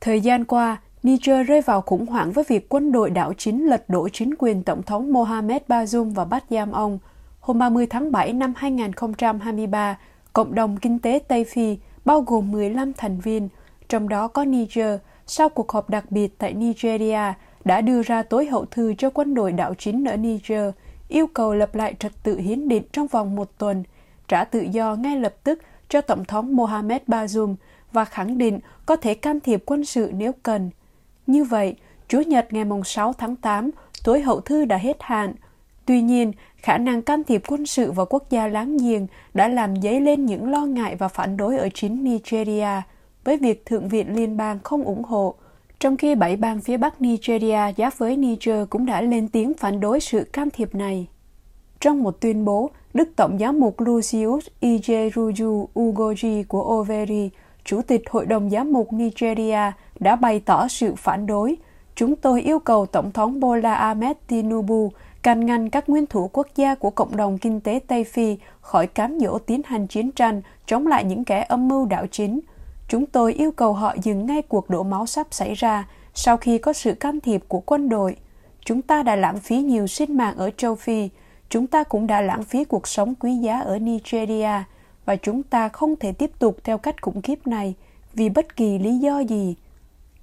Thời 0.00 0.20
gian 0.20 0.44
qua, 0.44 0.76
Niger 1.06 1.46
rơi 1.46 1.60
vào 1.60 1.80
khủng 1.80 2.06
hoảng 2.06 2.32
với 2.32 2.44
việc 2.48 2.68
quân 2.68 2.92
đội 2.92 3.10
đảo 3.10 3.32
chính 3.38 3.66
lật 3.66 3.88
đổ 3.88 4.08
chính 4.08 4.34
quyền 4.38 4.62
Tổng 4.62 4.82
thống 4.82 5.12
Mohamed 5.12 5.62
Bazoum 5.68 6.14
và 6.14 6.24
bắt 6.24 6.44
giam 6.50 6.72
ông. 6.72 6.98
Hôm 7.40 7.58
30 7.58 7.86
tháng 7.86 8.12
7 8.12 8.32
năm 8.32 8.52
2023, 8.56 9.98
Cộng 10.32 10.54
đồng 10.54 10.76
Kinh 10.76 10.98
tế 10.98 11.18
Tây 11.28 11.44
Phi 11.44 11.78
bao 12.04 12.20
gồm 12.20 12.50
15 12.50 12.92
thành 12.92 13.20
viên, 13.20 13.48
trong 13.88 14.08
đó 14.08 14.28
có 14.28 14.44
Niger, 14.44 14.98
sau 15.26 15.48
cuộc 15.48 15.72
họp 15.72 15.90
đặc 15.90 16.10
biệt 16.10 16.38
tại 16.38 16.52
Nigeria, 16.52 17.32
đã 17.64 17.80
đưa 17.80 18.02
ra 18.02 18.22
tối 18.22 18.46
hậu 18.46 18.64
thư 18.64 18.94
cho 18.98 19.10
quân 19.10 19.34
đội 19.34 19.52
đảo 19.52 19.74
chính 19.74 20.04
ở 20.04 20.16
Niger, 20.16 20.70
yêu 21.08 21.26
cầu 21.26 21.54
lập 21.54 21.74
lại 21.74 21.94
trật 21.98 22.12
tự 22.22 22.38
hiến 22.38 22.68
định 22.68 22.82
trong 22.92 23.06
vòng 23.06 23.36
một 23.36 23.58
tuần, 23.58 23.84
trả 24.28 24.44
tự 24.44 24.60
do 24.60 24.94
ngay 24.94 25.20
lập 25.20 25.34
tức 25.44 25.58
cho 25.88 26.00
Tổng 26.00 26.24
thống 26.24 26.56
Mohamed 26.56 27.02
Bazoum 27.06 27.54
và 27.92 28.04
khẳng 28.04 28.38
định 28.38 28.60
có 28.86 28.96
thể 28.96 29.14
can 29.14 29.40
thiệp 29.40 29.62
quân 29.66 29.84
sự 29.84 30.10
nếu 30.14 30.32
cần. 30.42 30.70
Như 31.26 31.44
vậy, 31.44 31.74
Chủ 32.08 32.20
nhật 32.20 32.52
ngày 32.52 32.64
6 32.84 33.12
tháng 33.12 33.36
8, 33.36 33.70
tối 34.04 34.20
hậu 34.20 34.40
thư 34.40 34.64
đã 34.64 34.76
hết 34.76 34.96
hạn. 35.00 35.34
Tuy 35.86 36.02
nhiên, 36.02 36.32
khả 36.56 36.78
năng 36.78 37.02
can 37.02 37.24
thiệp 37.24 37.42
quân 37.48 37.66
sự 37.66 37.92
vào 37.92 38.06
quốc 38.06 38.30
gia 38.30 38.48
láng 38.48 38.76
giềng 38.76 39.06
đã 39.34 39.48
làm 39.48 39.82
dấy 39.82 40.00
lên 40.00 40.26
những 40.26 40.50
lo 40.50 40.66
ngại 40.66 40.96
và 40.96 41.08
phản 41.08 41.36
đối 41.36 41.58
ở 41.58 41.68
chính 41.74 42.04
Nigeria 42.04 42.82
với 43.24 43.36
việc 43.36 43.66
Thượng 43.66 43.88
viện 43.88 44.16
Liên 44.16 44.36
bang 44.36 44.58
không 44.64 44.84
ủng 44.84 45.04
hộ, 45.04 45.34
trong 45.78 45.96
khi 45.96 46.14
bảy 46.14 46.36
bang 46.36 46.60
phía 46.60 46.76
bắc 46.76 47.00
Nigeria 47.02 47.72
giáp 47.76 47.98
với 47.98 48.16
Niger 48.16 48.68
cũng 48.70 48.86
đã 48.86 49.00
lên 49.00 49.28
tiếng 49.28 49.54
phản 49.54 49.80
đối 49.80 50.00
sự 50.00 50.24
can 50.32 50.50
thiệp 50.50 50.74
này. 50.74 51.06
Trong 51.80 52.02
một 52.02 52.20
tuyên 52.20 52.44
bố, 52.44 52.70
Đức 52.94 53.08
Tổng 53.16 53.38
giám 53.38 53.60
mục 53.60 53.80
Lucius 53.80 54.46
Ijeruju 54.60 55.66
Ugoji 55.74 56.44
của 56.48 56.74
Overi, 56.74 57.30
Chủ 57.66 57.82
tịch 57.82 58.02
Hội 58.10 58.26
đồng 58.26 58.50
Giám 58.50 58.72
mục 58.72 58.92
Nigeria, 58.92 59.72
đã 60.00 60.16
bày 60.16 60.40
tỏ 60.40 60.68
sự 60.68 60.94
phản 60.94 61.26
đối. 61.26 61.56
Chúng 61.94 62.16
tôi 62.16 62.42
yêu 62.42 62.58
cầu 62.58 62.86
Tổng 62.86 63.12
thống 63.12 63.40
Bola 63.40 63.74
Ahmed 63.74 64.16
Tinubu 64.26 64.90
can 65.22 65.46
ngăn 65.46 65.70
các 65.70 65.88
nguyên 65.88 66.06
thủ 66.06 66.30
quốc 66.32 66.46
gia 66.56 66.74
của 66.74 66.90
cộng 66.90 67.16
đồng 67.16 67.38
kinh 67.38 67.60
tế 67.60 67.80
Tây 67.86 68.04
Phi 68.04 68.36
khỏi 68.60 68.86
cám 68.86 69.18
dỗ 69.20 69.38
tiến 69.38 69.60
hành 69.66 69.86
chiến 69.86 70.10
tranh 70.12 70.42
chống 70.66 70.86
lại 70.86 71.04
những 71.04 71.24
kẻ 71.24 71.46
âm 71.48 71.68
mưu 71.68 71.86
đảo 71.86 72.06
chính. 72.06 72.40
Chúng 72.88 73.06
tôi 73.06 73.32
yêu 73.32 73.50
cầu 73.52 73.72
họ 73.72 73.94
dừng 74.02 74.26
ngay 74.26 74.42
cuộc 74.42 74.70
đổ 74.70 74.82
máu 74.82 75.06
sắp 75.06 75.26
xảy 75.30 75.54
ra 75.54 75.88
sau 76.14 76.36
khi 76.36 76.58
có 76.58 76.72
sự 76.72 76.94
can 76.94 77.20
thiệp 77.20 77.44
của 77.48 77.60
quân 77.60 77.88
đội. 77.88 78.16
Chúng 78.64 78.82
ta 78.82 79.02
đã 79.02 79.16
lãng 79.16 79.38
phí 79.38 79.56
nhiều 79.56 79.86
sinh 79.86 80.16
mạng 80.16 80.34
ở 80.36 80.50
châu 80.56 80.74
Phi. 80.74 81.08
Chúng 81.48 81.66
ta 81.66 81.82
cũng 81.82 82.06
đã 82.06 82.20
lãng 82.20 82.44
phí 82.44 82.64
cuộc 82.64 82.88
sống 82.88 83.14
quý 83.14 83.36
giá 83.36 83.60
ở 83.60 83.78
Nigeria 83.78 84.50
và 85.06 85.16
chúng 85.16 85.42
ta 85.42 85.68
không 85.68 85.96
thể 85.96 86.12
tiếp 86.12 86.30
tục 86.38 86.56
theo 86.64 86.78
cách 86.78 87.02
khủng 87.02 87.22
khiếp 87.22 87.46
này 87.46 87.74
vì 88.14 88.28
bất 88.28 88.56
kỳ 88.56 88.78
lý 88.78 88.98
do 88.98 89.18
gì. 89.18 89.54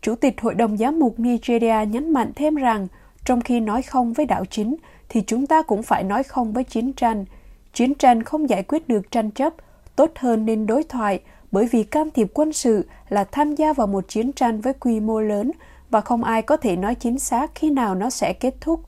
Chủ 0.01 0.15
tịch 0.15 0.41
Hội 0.41 0.53
đồng 0.53 0.77
Giám 0.77 0.99
mục 0.99 1.19
Nigeria 1.19 1.85
nhấn 1.85 2.13
mạnh 2.13 2.31
thêm 2.35 2.55
rằng, 2.55 2.87
trong 3.25 3.41
khi 3.41 3.59
nói 3.59 3.81
không 3.81 4.13
với 4.13 4.25
đạo 4.25 4.45
chính, 4.45 4.75
thì 5.09 5.23
chúng 5.27 5.47
ta 5.47 5.61
cũng 5.61 5.83
phải 5.83 6.03
nói 6.03 6.23
không 6.23 6.53
với 6.53 6.63
chiến 6.63 6.93
tranh. 6.93 7.25
Chiến 7.73 7.93
tranh 7.93 8.23
không 8.23 8.49
giải 8.49 8.63
quyết 8.63 8.87
được 8.87 9.11
tranh 9.11 9.31
chấp, 9.31 9.53
tốt 9.95 10.11
hơn 10.15 10.45
nên 10.45 10.67
đối 10.67 10.83
thoại, 10.83 11.19
bởi 11.51 11.67
vì 11.71 11.83
can 11.83 12.09
thiệp 12.11 12.27
quân 12.33 12.53
sự 12.53 12.85
là 13.09 13.23
tham 13.23 13.55
gia 13.55 13.73
vào 13.73 13.87
một 13.87 14.05
chiến 14.07 14.31
tranh 14.31 14.61
với 14.61 14.73
quy 14.73 14.99
mô 14.99 15.19
lớn 15.19 15.51
và 15.89 16.01
không 16.01 16.23
ai 16.23 16.41
có 16.41 16.57
thể 16.57 16.75
nói 16.75 16.95
chính 16.95 17.19
xác 17.19 17.51
khi 17.55 17.69
nào 17.69 17.95
nó 17.95 18.09
sẽ 18.09 18.33
kết 18.33 18.55
thúc. 18.61 18.79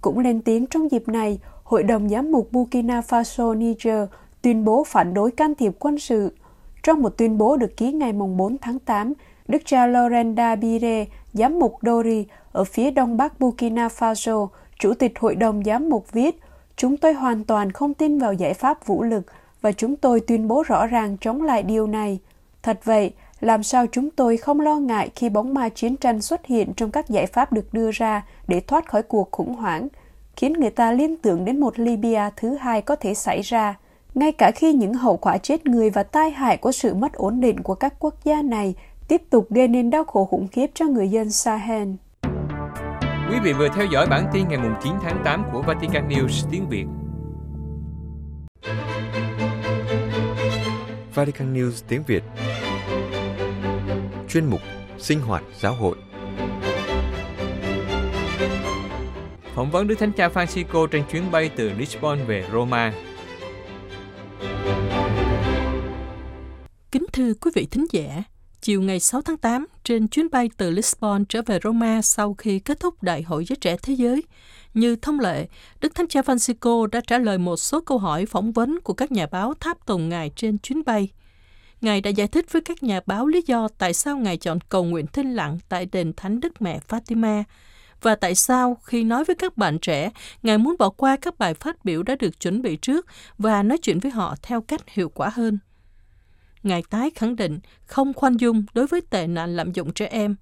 Cũng 0.00 0.18
lên 0.18 0.40
tiếng 0.40 0.66
trong 0.66 0.90
dịp 0.90 1.08
này, 1.08 1.38
Hội 1.64 1.82
đồng 1.82 2.08
Giám 2.08 2.32
mục 2.32 2.48
Burkina 2.52 3.00
Faso 3.00 3.58
Niger 3.58 4.08
tuyên 4.44 4.64
bố 4.64 4.84
phản 4.84 5.14
đối 5.14 5.30
can 5.30 5.54
thiệp 5.54 5.72
quân 5.78 5.98
sự. 5.98 6.32
Trong 6.82 7.02
một 7.02 7.16
tuyên 7.16 7.38
bố 7.38 7.56
được 7.56 7.76
ký 7.76 7.92
ngày 7.92 8.12
4 8.12 8.58
tháng 8.58 8.78
8, 8.78 9.12
Đức 9.48 9.62
cha 9.64 9.86
Lorenda 9.86 10.56
Bire, 10.56 11.06
giám 11.32 11.58
mục 11.58 11.74
Dori 11.82 12.26
ở 12.52 12.64
phía 12.64 12.90
đông 12.90 13.16
bắc 13.16 13.40
Burkina 13.40 13.88
Faso, 13.88 14.48
Chủ 14.78 14.94
tịch 14.94 15.18
Hội 15.18 15.34
đồng 15.34 15.64
Giám 15.64 15.88
mục 15.88 16.12
viết, 16.12 16.40
Chúng 16.76 16.96
tôi 16.96 17.12
hoàn 17.14 17.44
toàn 17.44 17.72
không 17.72 17.94
tin 17.94 18.18
vào 18.18 18.32
giải 18.32 18.54
pháp 18.54 18.86
vũ 18.86 19.02
lực 19.02 19.26
và 19.60 19.72
chúng 19.72 19.96
tôi 19.96 20.20
tuyên 20.20 20.48
bố 20.48 20.62
rõ 20.62 20.86
ràng 20.86 21.16
chống 21.20 21.42
lại 21.42 21.62
điều 21.62 21.86
này. 21.86 22.18
Thật 22.62 22.80
vậy, 22.84 23.12
làm 23.40 23.62
sao 23.62 23.86
chúng 23.92 24.10
tôi 24.10 24.36
không 24.36 24.60
lo 24.60 24.76
ngại 24.76 25.10
khi 25.14 25.28
bóng 25.28 25.54
ma 25.54 25.68
chiến 25.68 25.96
tranh 25.96 26.20
xuất 26.20 26.46
hiện 26.46 26.72
trong 26.76 26.90
các 26.90 27.08
giải 27.08 27.26
pháp 27.26 27.52
được 27.52 27.74
đưa 27.74 27.90
ra 27.90 28.26
để 28.48 28.60
thoát 28.60 28.88
khỏi 28.88 29.02
cuộc 29.02 29.30
khủng 29.30 29.54
hoảng, 29.54 29.88
khiến 30.36 30.52
người 30.52 30.70
ta 30.70 30.92
liên 30.92 31.16
tưởng 31.16 31.44
đến 31.44 31.60
một 31.60 31.78
Libya 31.78 32.30
thứ 32.36 32.54
hai 32.54 32.82
có 32.82 32.96
thể 32.96 33.14
xảy 33.14 33.42
ra, 33.42 33.74
ngay 34.14 34.32
cả 34.32 34.50
khi 34.50 34.72
những 34.72 34.94
hậu 34.94 35.16
quả 35.16 35.38
chết 35.38 35.66
người 35.66 35.90
và 35.90 36.02
tai 36.02 36.30
hại 36.30 36.56
của 36.56 36.72
sự 36.72 36.94
mất 36.94 37.12
ổn 37.12 37.40
định 37.40 37.62
của 37.62 37.74
các 37.74 37.94
quốc 37.98 38.14
gia 38.24 38.42
này 38.42 38.74
tiếp 39.08 39.22
tục 39.30 39.46
gây 39.50 39.68
nên 39.68 39.90
đau 39.90 40.04
khổ 40.04 40.24
khủng 40.24 40.48
khiếp 40.48 40.70
cho 40.74 40.84
người 40.86 41.08
dân 41.08 41.30
Sahel. 41.30 41.88
Quý 43.30 43.40
vị 43.42 43.52
vừa 43.52 43.68
theo 43.68 43.86
dõi 43.86 44.06
bản 44.06 44.26
tin 44.32 44.48
ngày 44.48 44.58
9 44.82 44.92
tháng 45.02 45.22
8 45.24 45.44
của 45.52 45.62
Vatican 45.62 46.08
News 46.08 46.48
tiếng 46.50 46.68
Việt. 46.68 46.86
Vatican 51.14 51.54
News 51.54 51.84
tiếng 51.88 52.02
Việt 52.06 52.22
Chuyên 54.28 54.44
mục 54.44 54.60
Sinh 54.98 55.20
hoạt 55.20 55.42
giáo 55.60 55.74
hội 55.74 55.96
Phỏng 59.54 59.70
vấn 59.70 59.86
Đức 59.86 59.94
Thánh 59.98 60.12
Cha 60.12 60.28
Francisco 60.28 60.86
trên 60.86 61.02
chuyến 61.10 61.30
bay 61.30 61.50
từ 61.56 61.70
Lisbon 61.78 62.18
về 62.26 62.44
Roma. 62.52 62.92
Thưa 67.14 67.34
quý 67.34 67.50
vị 67.54 67.66
thính 67.70 67.86
giả, 67.92 68.22
chiều 68.60 68.82
ngày 68.82 69.00
6 69.00 69.22
tháng 69.22 69.36
8, 69.36 69.66
trên 69.84 70.08
chuyến 70.08 70.30
bay 70.30 70.50
từ 70.56 70.70
Lisbon 70.70 71.24
trở 71.24 71.42
về 71.46 71.58
Roma 71.64 72.02
sau 72.02 72.34
khi 72.34 72.58
kết 72.58 72.80
thúc 72.80 73.02
Đại 73.02 73.22
hội 73.22 73.44
Giới 73.44 73.56
Trẻ 73.56 73.76
Thế 73.82 73.94
Giới, 73.94 74.22
như 74.74 74.96
thông 74.96 75.20
lệ, 75.20 75.46
Đức 75.80 75.94
Thánh 75.94 76.08
Cha 76.08 76.20
Francisco 76.20 76.86
đã 76.86 77.00
trả 77.06 77.18
lời 77.18 77.38
một 77.38 77.56
số 77.56 77.80
câu 77.80 77.98
hỏi 77.98 78.26
phỏng 78.26 78.52
vấn 78.52 78.80
của 78.80 78.92
các 78.92 79.12
nhà 79.12 79.26
báo 79.26 79.54
tháp 79.60 79.86
tùng 79.86 80.08
Ngài 80.08 80.30
trên 80.36 80.58
chuyến 80.58 80.84
bay. 80.86 81.08
Ngài 81.80 82.00
đã 82.00 82.10
giải 82.10 82.28
thích 82.28 82.46
với 82.52 82.62
các 82.62 82.82
nhà 82.82 83.00
báo 83.06 83.26
lý 83.26 83.42
do 83.46 83.68
tại 83.78 83.94
sao 83.94 84.16
Ngài 84.16 84.36
chọn 84.36 84.58
cầu 84.68 84.84
nguyện 84.84 85.06
thinh 85.06 85.34
lặng 85.34 85.58
tại 85.68 85.86
đền 85.92 86.12
Thánh 86.16 86.40
Đức 86.40 86.62
Mẹ 86.62 86.80
Fatima 86.88 87.42
và 88.02 88.14
tại 88.14 88.34
sao 88.34 88.78
khi 88.84 89.04
nói 89.04 89.24
với 89.24 89.36
các 89.36 89.56
bạn 89.56 89.78
trẻ, 89.78 90.10
Ngài 90.42 90.58
muốn 90.58 90.76
bỏ 90.78 90.88
qua 90.88 91.16
các 91.16 91.38
bài 91.38 91.54
phát 91.54 91.84
biểu 91.84 92.02
đã 92.02 92.16
được 92.16 92.40
chuẩn 92.40 92.62
bị 92.62 92.76
trước 92.76 93.06
và 93.38 93.62
nói 93.62 93.78
chuyện 93.78 93.98
với 93.98 94.10
họ 94.10 94.34
theo 94.42 94.60
cách 94.60 94.88
hiệu 94.88 95.08
quả 95.08 95.28
hơn. 95.34 95.58
Ngài 96.64 96.82
tái 96.90 97.10
khẳng 97.14 97.36
định 97.36 97.60
không 97.86 98.14
khoan 98.14 98.36
dung 98.36 98.64
đối 98.74 98.86
với 98.86 99.00
tệ 99.00 99.26
nạn 99.26 99.56
lạm 99.56 99.72
dụng 99.72 99.92
trẻ 99.92 100.06
em. 100.06 100.36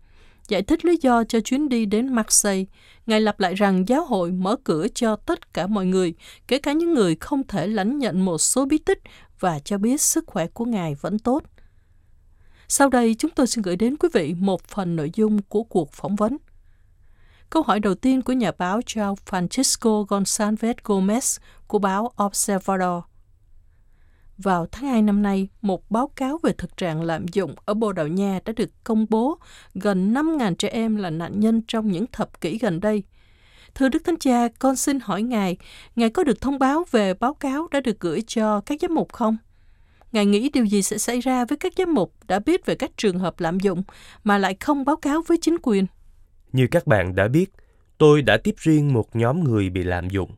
Giải 0.48 0.62
thích 0.62 0.84
lý 0.84 0.96
do 1.02 1.24
cho 1.24 1.40
chuyến 1.40 1.68
đi 1.68 1.86
đến 1.86 2.14
Marseille, 2.14 2.64
Ngài 3.06 3.20
lặp 3.20 3.40
lại 3.40 3.54
rằng 3.54 3.88
giáo 3.88 4.04
hội 4.04 4.32
mở 4.32 4.56
cửa 4.64 4.86
cho 4.94 5.16
tất 5.16 5.54
cả 5.54 5.66
mọi 5.66 5.86
người, 5.86 6.14
kể 6.48 6.58
cả 6.58 6.72
những 6.72 6.94
người 6.94 7.16
không 7.20 7.46
thể 7.46 7.66
lãnh 7.66 7.98
nhận 7.98 8.24
một 8.24 8.38
số 8.38 8.64
bí 8.64 8.78
tích 8.78 8.98
và 9.40 9.58
cho 9.58 9.78
biết 9.78 10.00
sức 10.00 10.24
khỏe 10.26 10.46
của 10.46 10.64
Ngài 10.64 10.94
vẫn 10.94 11.18
tốt. 11.18 11.42
Sau 12.68 12.88
đây, 12.88 13.14
chúng 13.18 13.30
tôi 13.30 13.46
xin 13.46 13.62
gửi 13.62 13.76
đến 13.76 13.96
quý 13.96 14.08
vị 14.12 14.34
một 14.38 14.62
phần 14.64 14.96
nội 14.96 15.10
dung 15.14 15.42
của 15.42 15.62
cuộc 15.62 15.92
phỏng 15.92 16.16
vấn. 16.16 16.36
Câu 17.50 17.62
hỏi 17.62 17.80
đầu 17.80 17.94
tiên 17.94 18.22
của 18.22 18.32
nhà 18.32 18.52
báo 18.58 18.80
João 18.80 19.14
Francisco 19.26 20.06
Gonçalves 20.06 20.74
Gomes 20.84 21.38
của 21.66 21.78
báo 21.78 22.12
Observador. 22.24 23.02
Vào 24.42 24.66
tháng 24.72 24.90
2 24.90 25.02
năm 25.02 25.22
nay, 25.22 25.48
một 25.60 25.90
báo 25.90 26.10
cáo 26.16 26.38
về 26.42 26.52
thực 26.58 26.76
trạng 26.76 27.02
lạm 27.02 27.28
dụng 27.28 27.54
ở 27.64 27.74
Bồ 27.74 27.92
Đào 27.92 28.08
Nha 28.08 28.40
đã 28.44 28.52
được 28.56 28.70
công 28.84 29.06
bố. 29.08 29.38
Gần 29.74 30.14
5.000 30.14 30.54
trẻ 30.54 30.68
em 30.68 30.96
là 30.96 31.10
nạn 31.10 31.40
nhân 31.40 31.62
trong 31.68 31.92
những 31.92 32.04
thập 32.12 32.40
kỷ 32.40 32.58
gần 32.58 32.80
đây. 32.80 33.02
Thưa 33.74 33.88
Đức 33.88 34.04
Thánh 34.04 34.18
Cha, 34.18 34.48
con 34.58 34.76
xin 34.76 35.00
hỏi 35.00 35.22
Ngài, 35.22 35.56
Ngài 35.96 36.10
có 36.10 36.24
được 36.24 36.40
thông 36.40 36.58
báo 36.58 36.84
về 36.90 37.14
báo 37.14 37.34
cáo 37.34 37.68
đã 37.70 37.80
được 37.80 38.00
gửi 38.00 38.22
cho 38.26 38.60
các 38.60 38.80
giám 38.80 38.94
mục 38.94 39.12
không? 39.12 39.36
Ngài 40.12 40.26
nghĩ 40.26 40.50
điều 40.52 40.64
gì 40.64 40.82
sẽ 40.82 40.98
xảy 40.98 41.20
ra 41.20 41.44
với 41.44 41.58
các 41.58 41.72
giám 41.76 41.94
mục 41.94 42.14
đã 42.28 42.38
biết 42.38 42.66
về 42.66 42.74
các 42.74 42.90
trường 42.96 43.18
hợp 43.18 43.40
lạm 43.40 43.60
dụng 43.60 43.82
mà 44.24 44.38
lại 44.38 44.56
không 44.60 44.84
báo 44.84 44.96
cáo 44.96 45.22
với 45.26 45.38
chính 45.40 45.56
quyền? 45.62 45.86
Như 46.52 46.66
các 46.70 46.86
bạn 46.86 47.14
đã 47.14 47.28
biết, 47.28 47.52
tôi 47.98 48.22
đã 48.22 48.36
tiếp 48.36 48.54
riêng 48.58 48.92
một 48.92 49.16
nhóm 49.16 49.44
người 49.44 49.70
bị 49.70 49.82
lạm 49.82 50.08
dụng. 50.08 50.30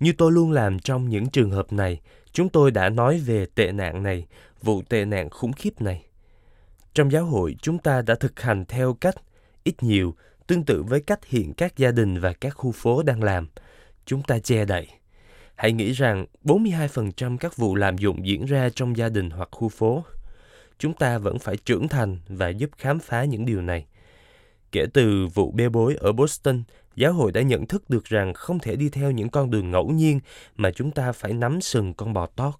Như 0.00 0.12
tôi 0.18 0.32
luôn 0.32 0.52
làm 0.52 0.78
trong 0.78 1.08
những 1.08 1.26
trường 1.26 1.50
hợp 1.50 1.72
này, 1.72 2.00
chúng 2.34 2.48
tôi 2.48 2.70
đã 2.70 2.88
nói 2.88 3.18
về 3.18 3.46
tệ 3.54 3.72
nạn 3.72 4.02
này, 4.02 4.26
vụ 4.62 4.82
tệ 4.82 5.04
nạn 5.04 5.30
khủng 5.30 5.52
khiếp 5.52 5.80
này. 5.80 6.04
Trong 6.94 7.12
giáo 7.12 7.24
hội, 7.24 7.56
chúng 7.62 7.78
ta 7.78 8.02
đã 8.02 8.14
thực 8.14 8.40
hành 8.40 8.64
theo 8.64 8.94
cách, 8.94 9.14
ít 9.64 9.82
nhiều, 9.82 10.14
tương 10.46 10.64
tự 10.64 10.82
với 10.82 11.00
cách 11.00 11.26
hiện 11.26 11.54
các 11.54 11.76
gia 11.76 11.90
đình 11.90 12.20
và 12.20 12.32
các 12.32 12.50
khu 12.50 12.72
phố 12.72 13.02
đang 13.02 13.22
làm. 13.22 13.48
Chúng 14.06 14.22
ta 14.22 14.38
che 14.38 14.64
đậy. 14.64 14.88
Hãy 15.56 15.72
nghĩ 15.72 15.92
rằng 15.92 16.26
42% 16.44 17.36
các 17.38 17.56
vụ 17.56 17.74
lạm 17.74 17.98
dụng 17.98 18.26
diễn 18.26 18.44
ra 18.44 18.68
trong 18.74 18.96
gia 18.96 19.08
đình 19.08 19.30
hoặc 19.30 19.48
khu 19.52 19.68
phố. 19.68 20.04
Chúng 20.78 20.92
ta 20.92 21.18
vẫn 21.18 21.38
phải 21.38 21.56
trưởng 21.56 21.88
thành 21.88 22.18
và 22.28 22.48
giúp 22.48 22.70
khám 22.78 22.98
phá 22.98 23.24
những 23.24 23.44
điều 23.44 23.62
này. 23.62 23.86
Kể 24.74 24.86
từ 24.92 25.26
vụ 25.34 25.50
bê 25.50 25.68
bối 25.68 25.96
ở 26.00 26.12
Boston, 26.12 26.62
giáo 26.96 27.12
hội 27.12 27.32
đã 27.32 27.42
nhận 27.42 27.66
thức 27.66 27.90
được 27.90 28.04
rằng 28.04 28.34
không 28.34 28.58
thể 28.58 28.76
đi 28.76 28.88
theo 28.88 29.10
những 29.10 29.28
con 29.28 29.50
đường 29.50 29.70
ngẫu 29.70 29.88
nhiên 29.88 30.20
mà 30.56 30.70
chúng 30.70 30.90
ta 30.90 31.12
phải 31.12 31.32
nắm 31.32 31.60
sừng 31.60 31.94
con 31.94 32.12
bò 32.12 32.26
tót. 32.26 32.54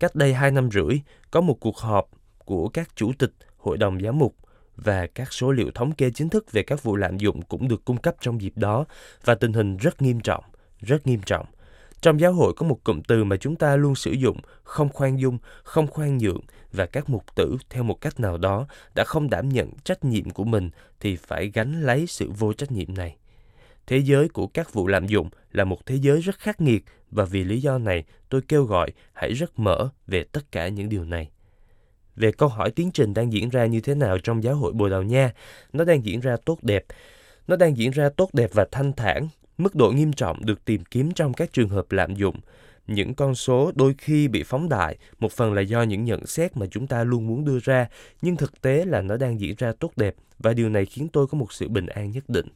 Cách 0.00 0.14
đây 0.14 0.34
hai 0.34 0.50
năm 0.50 0.70
rưỡi, 0.70 1.00
có 1.30 1.40
một 1.40 1.60
cuộc 1.60 1.78
họp 1.78 2.10
của 2.44 2.68
các 2.68 2.88
chủ 2.96 3.12
tịch 3.18 3.32
hội 3.56 3.78
đồng 3.78 4.00
giám 4.00 4.18
mục 4.18 4.36
và 4.76 5.06
các 5.06 5.32
số 5.32 5.52
liệu 5.52 5.70
thống 5.74 5.92
kê 5.92 6.10
chính 6.10 6.28
thức 6.28 6.52
về 6.52 6.62
các 6.62 6.82
vụ 6.82 6.96
lạm 6.96 7.18
dụng 7.18 7.42
cũng 7.42 7.68
được 7.68 7.84
cung 7.84 7.96
cấp 7.96 8.14
trong 8.20 8.40
dịp 8.40 8.52
đó 8.56 8.84
và 9.24 9.34
tình 9.34 9.52
hình 9.52 9.76
rất 9.76 10.02
nghiêm 10.02 10.20
trọng, 10.20 10.44
rất 10.80 11.06
nghiêm 11.06 11.20
trọng. 11.26 11.46
Trong 12.00 12.20
giáo 12.20 12.32
hội 12.32 12.52
có 12.56 12.66
một 12.66 12.84
cụm 12.84 13.00
từ 13.08 13.24
mà 13.24 13.36
chúng 13.36 13.56
ta 13.56 13.76
luôn 13.76 13.94
sử 13.94 14.10
dụng, 14.10 14.40
không 14.62 14.88
khoan 14.88 15.20
dung, 15.20 15.38
không 15.62 15.86
khoan 15.86 16.18
nhượng 16.18 16.40
và 16.72 16.86
các 16.86 17.10
mục 17.10 17.34
tử 17.34 17.56
theo 17.70 17.82
một 17.82 18.00
cách 18.00 18.20
nào 18.20 18.38
đó 18.38 18.66
đã 18.94 19.04
không 19.04 19.30
đảm 19.30 19.48
nhận 19.48 19.70
trách 19.84 20.04
nhiệm 20.04 20.30
của 20.30 20.44
mình 20.44 20.70
thì 21.00 21.16
phải 21.16 21.50
gánh 21.54 21.82
lấy 21.82 22.06
sự 22.06 22.30
vô 22.30 22.52
trách 22.52 22.72
nhiệm 22.72 22.94
này. 22.94 23.16
Thế 23.86 23.98
giới 23.98 24.28
của 24.28 24.46
các 24.46 24.72
vụ 24.72 24.86
lạm 24.86 25.06
dụng 25.06 25.28
là 25.52 25.64
một 25.64 25.86
thế 25.86 25.94
giới 25.94 26.20
rất 26.20 26.38
khắc 26.38 26.60
nghiệt 26.60 26.84
và 27.10 27.24
vì 27.24 27.44
lý 27.44 27.60
do 27.60 27.78
này 27.78 28.04
tôi 28.28 28.40
kêu 28.48 28.64
gọi 28.64 28.92
hãy 29.12 29.32
rất 29.32 29.58
mở 29.58 29.88
về 30.06 30.24
tất 30.24 30.52
cả 30.52 30.68
những 30.68 30.88
điều 30.88 31.04
này. 31.04 31.30
Về 32.16 32.32
câu 32.32 32.48
hỏi 32.48 32.70
tiến 32.70 32.90
trình 32.90 33.14
đang 33.14 33.32
diễn 33.32 33.48
ra 33.48 33.66
như 33.66 33.80
thế 33.80 33.94
nào 33.94 34.18
trong 34.18 34.42
giáo 34.42 34.54
hội 34.54 34.72
Bồ 34.72 34.88
Đào 34.88 35.02
Nha, 35.02 35.32
nó 35.72 35.84
đang 35.84 36.04
diễn 36.04 36.20
ra 36.20 36.36
tốt 36.44 36.58
đẹp. 36.62 36.84
Nó 37.46 37.56
đang 37.56 37.76
diễn 37.76 37.90
ra 37.90 38.08
tốt 38.16 38.34
đẹp 38.34 38.50
và 38.52 38.66
thanh 38.72 38.92
thản. 38.92 39.28
Mức 39.60 39.74
độ 39.74 39.90
nghiêm 39.90 40.12
trọng 40.12 40.46
được 40.46 40.64
tìm 40.64 40.84
kiếm 40.84 41.12
trong 41.12 41.34
các 41.34 41.52
trường 41.52 41.68
hợp 41.68 41.92
lạm 41.92 42.14
dụng. 42.14 42.36
Những 42.86 43.14
con 43.14 43.34
số 43.34 43.72
đôi 43.74 43.94
khi 43.98 44.28
bị 44.28 44.42
phóng 44.42 44.68
đại, 44.68 44.96
một 45.18 45.32
phần 45.32 45.52
là 45.52 45.60
do 45.60 45.82
những 45.82 46.04
nhận 46.04 46.26
xét 46.26 46.56
mà 46.56 46.66
chúng 46.70 46.86
ta 46.86 47.04
luôn 47.04 47.26
muốn 47.26 47.44
đưa 47.44 47.58
ra, 47.62 47.88
nhưng 48.22 48.36
thực 48.36 48.60
tế 48.60 48.84
là 48.84 49.02
nó 49.02 49.16
đang 49.16 49.40
diễn 49.40 49.54
ra 49.58 49.72
tốt 49.80 49.92
đẹp 49.96 50.14
và 50.38 50.52
điều 50.52 50.68
này 50.68 50.86
khiến 50.86 51.08
tôi 51.12 51.26
có 51.26 51.38
một 51.38 51.52
sự 51.52 51.68
bình 51.68 51.86
an 51.86 52.10
nhất 52.10 52.24
định. 52.28 52.46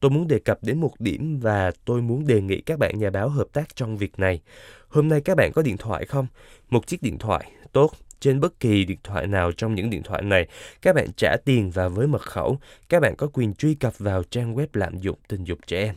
Tôi 0.00 0.10
muốn 0.10 0.28
đề 0.28 0.38
cập 0.38 0.58
đến 0.62 0.80
một 0.80 0.92
điểm 0.98 1.40
và 1.40 1.72
tôi 1.84 2.02
muốn 2.02 2.26
đề 2.26 2.40
nghị 2.40 2.60
các 2.60 2.78
bạn 2.78 2.98
nhà 2.98 3.10
báo 3.10 3.28
hợp 3.28 3.46
tác 3.52 3.76
trong 3.76 3.96
việc 3.96 4.18
này. 4.18 4.40
Hôm 4.88 5.08
nay 5.08 5.20
các 5.20 5.36
bạn 5.36 5.52
có 5.54 5.62
điện 5.62 5.76
thoại 5.76 6.06
không? 6.06 6.26
Một 6.70 6.86
chiếc 6.86 7.02
điện 7.02 7.18
thoại, 7.18 7.50
tốt. 7.72 7.90
Trên 8.20 8.40
bất 8.40 8.60
kỳ 8.60 8.84
điện 8.84 8.98
thoại 9.04 9.26
nào 9.26 9.52
trong 9.52 9.74
những 9.74 9.90
điện 9.90 10.02
thoại 10.02 10.22
này, 10.22 10.48
các 10.82 10.94
bạn 10.94 11.06
trả 11.16 11.36
tiền 11.44 11.70
và 11.70 11.88
với 11.88 12.06
mật 12.06 12.22
khẩu, 12.22 12.58
các 12.88 13.00
bạn 13.00 13.16
có 13.16 13.26
quyền 13.32 13.54
truy 13.54 13.74
cập 13.74 13.98
vào 13.98 14.22
trang 14.22 14.54
web 14.54 14.66
lạm 14.72 14.98
dụng 14.98 15.18
tình 15.28 15.44
dục 15.44 15.58
trẻ 15.66 15.84
em. 15.84 15.94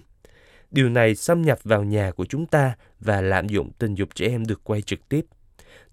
Điều 0.71 0.89
này 0.89 1.15
xâm 1.15 1.41
nhập 1.41 1.59
vào 1.63 1.83
nhà 1.83 2.11
của 2.11 2.25
chúng 2.25 2.45
ta 2.45 2.75
và 2.99 3.21
lạm 3.21 3.47
dụng 3.47 3.71
tình 3.79 3.95
dục 3.95 4.09
trẻ 4.15 4.27
em 4.27 4.45
được 4.45 4.63
quay 4.63 4.81
trực 4.81 5.09
tiếp. 5.09 5.25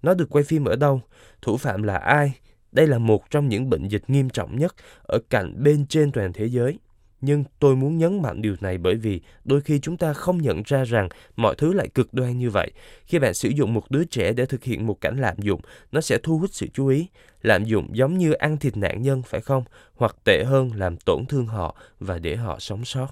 Nó 0.01 0.13
được 0.13 0.29
quay 0.29 0.43
phim 0.43 0.65
ở 0.65 0.75
đâu? 0.75 1.01
Thủ 1.41 1.57
phạm 1.57 1.83
là 1.83 1.97
ai? 1.97 2.33
Đây 2.71 2.87
là 2.87 2.97
một 2.97 3.31
trong 3.31 3.49
những 3.49 3.69
bệnh 3.69 3.87
dịch 3.87 4.03
nghiêm 4.07 4.29
trọng 4.29 4.59
nhất 4.59 4.75
ở 5.03 5.19
cạnh 5.29 5.63
bên 5.63 5.85
trên 5.85 6.11
toàn 6.11 6.33
thế 6.33 6.45
giới. 6.45 6.79
Nhưng 7.21 7.43
tôi 7.59 7.75
muốn 7.75 7.97
nhấn 7.97 8.21
mạnh 8.21 8.41
điều 8.41 8.55
này 8.61 8.77
bởi 8.77 8.95
vì 8.95 9.21
đôi 9.43 9.61
khi 9.61 9.79
chúng 9.79 9.97
ta 9.97 10.13
không 10.13 10.41
nhận 10.41 10.61
ra 10.65 10.83
rằng 10.83 11.09
mọi 11.35 11.55
thứ 11.57 11.73
lại 11.73 11.87
cực 11.87 12.13
đoan 12.13 12.37
như 12.37 12.49
vậy. 12.49 12.71
Khi 13.05 13.19
bạn 13.19 13.33
sử 13.33 13.49
dụng 13.49 13.73
một 13.73 13.91
đứa 13.91 14.03
trẻ 14.03 14.33
để 14.33 14.45
thực 14.45 14.63
hiện 14.63 14.87
một 14.87 15.01
cảnh 15.01 15.17
lạm 15.17 15.35
dụng, 15.37 15.61
nó 15.91 16.01
sẽ 16.01 16.17
thu 16.23 16.37
hút 16.37 16.49
sự 16.53 16.67
chú 16.73 16.87
ý. 16.87 17.07
Lạm 17.41 17.63
dụng 17.63 17.89
giống 17.93 18.17
như 18.17 18.31
ăn 18.31 18.57
thịt 18.57 18.77
nạn 18.77 19.01
nhân, 19.01 19.21
phải 19.21 19.41
không? 19.41 19.63
Hoặc 19.95 20.15
tệ 20.23 20.43
hơn 20.43 20.71
làm 20.75 20.97
tổn 20.97 21.25
thương 21.25 21.47
họ 21.47 21.75
và 21.99 22.19
để 22.19 22.35
họ 22.35 22.59
sống 22.59 22.85
sót. 22.85 23.07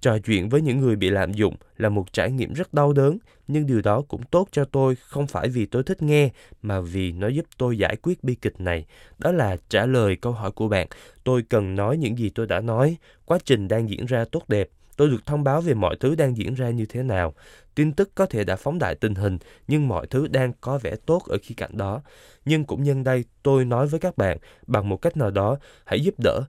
Trò 0.00 0.18
chuyện 0.18 0.48
với 0.48 0.60
những 0.60 0.80
người 0.80 0.96
bị 0.96 1.10
lạm 1.10 1.32
dụng 1.32 1.56
là 1.76 1.88
một 1.88 2.12
trải 2.12 2.32
nghiệm 2.32 2.52
rất 2.52 2.74
đau 2.74 2.92
đớn, 2.92 3.18
nhưng 3.48 3.66
điều 3.66 3.80
đó 3.80 4.02
cũng 4.08 4.22
tốt 4.22 4.48
cho 4.52 4.64
tôi 4.64 4.94
không 4.94 5.26
phải 5.26 5.48
vì 5.48 5.66
tôi 5.66 5.82
thích 5.82 6.02
nghe 6.02 6.30
mà 6.62 6.80
vì 6.80 7.12
nó 7.12 7.28
giúp 7.28 7.46
tôi 7.58 7.78
giải 7.78 7.96
quyết 8.02 8.24
bi 8.24 8.34
kịch 8.34 8.60
này. 8.60 8.86
Đó 9.18 9.32
là 9.32 9.56
trả 9.68 9.86
lời 9.86 10.16
câu 10.16 10.32
hỏi 10.32 10.50
của 10.50 10.68
bạn. 10.68 10.86
Tôi 11.24 11.42
cần 11.42 11.74
nói 11.74 11.96
những 11.96 12.18
gì 12.18 12.30
tôi 12.30 12.46
đã 12.46 12.60
nói. 12.60 12.96
Quá 13.24 13.38
trình 13.44 13.68
đang 13.68 13.90
diễn 13.90 14.06
ra 14.06 14.24
tốt 14.32 14.48
đẹp. 14.48 14.68
Tôi 14.96 15.08
được 15.08 15.26
thông 15.26 15.44
báo 15.44 15.60
về 15.60 15.74
mọi 15.74 15.96
thứ 16.00 16.14
đang 16.14 16.36
diễn 16.36 16.54
ra 16.54 16.70
như 16.70 16.86
thế 16.86 17.02
nào. 17.02 17.34
Tin 17.74 17.92
tức 17.92 18.10
có 18.14 18.26
thể 18.26 18.44
đã 18.44 18.56
phóng 18.56 18.78
đại 18.78 18.94
tình 18.94 19.14
hình, 19.14 19.38
nhưng 19.68 19.88
mọi 19.88 20.06
thứ 20.06 20.26
đang 20.26 20.52
có 20.60 20.78
vẻ 20.78 20.96
tốt 21.06 21.22
ở 21.26 21.38
khía 21.42 21.54
cạnh 21.56 21.76
đó. 21.76 22.02
Nhưng 22.44 22.64
cũng 22.64 22.82
nhân 22.82 23.04
đây, 23.04 23.24
tôi 23.42 23.64
nói 23.64 23.86
với 23.86 24.00
các 24.00 24.16
bạn, 24.16 24.38
bằng 24.66 24.88
một 24.88 24.96
cách 24.96 25.16
nào 25.16 25.30
đó, 25.30 25.58
hãy 25.84 26.00
giúp 26.00 26.14
đỡ. 26.24 26.40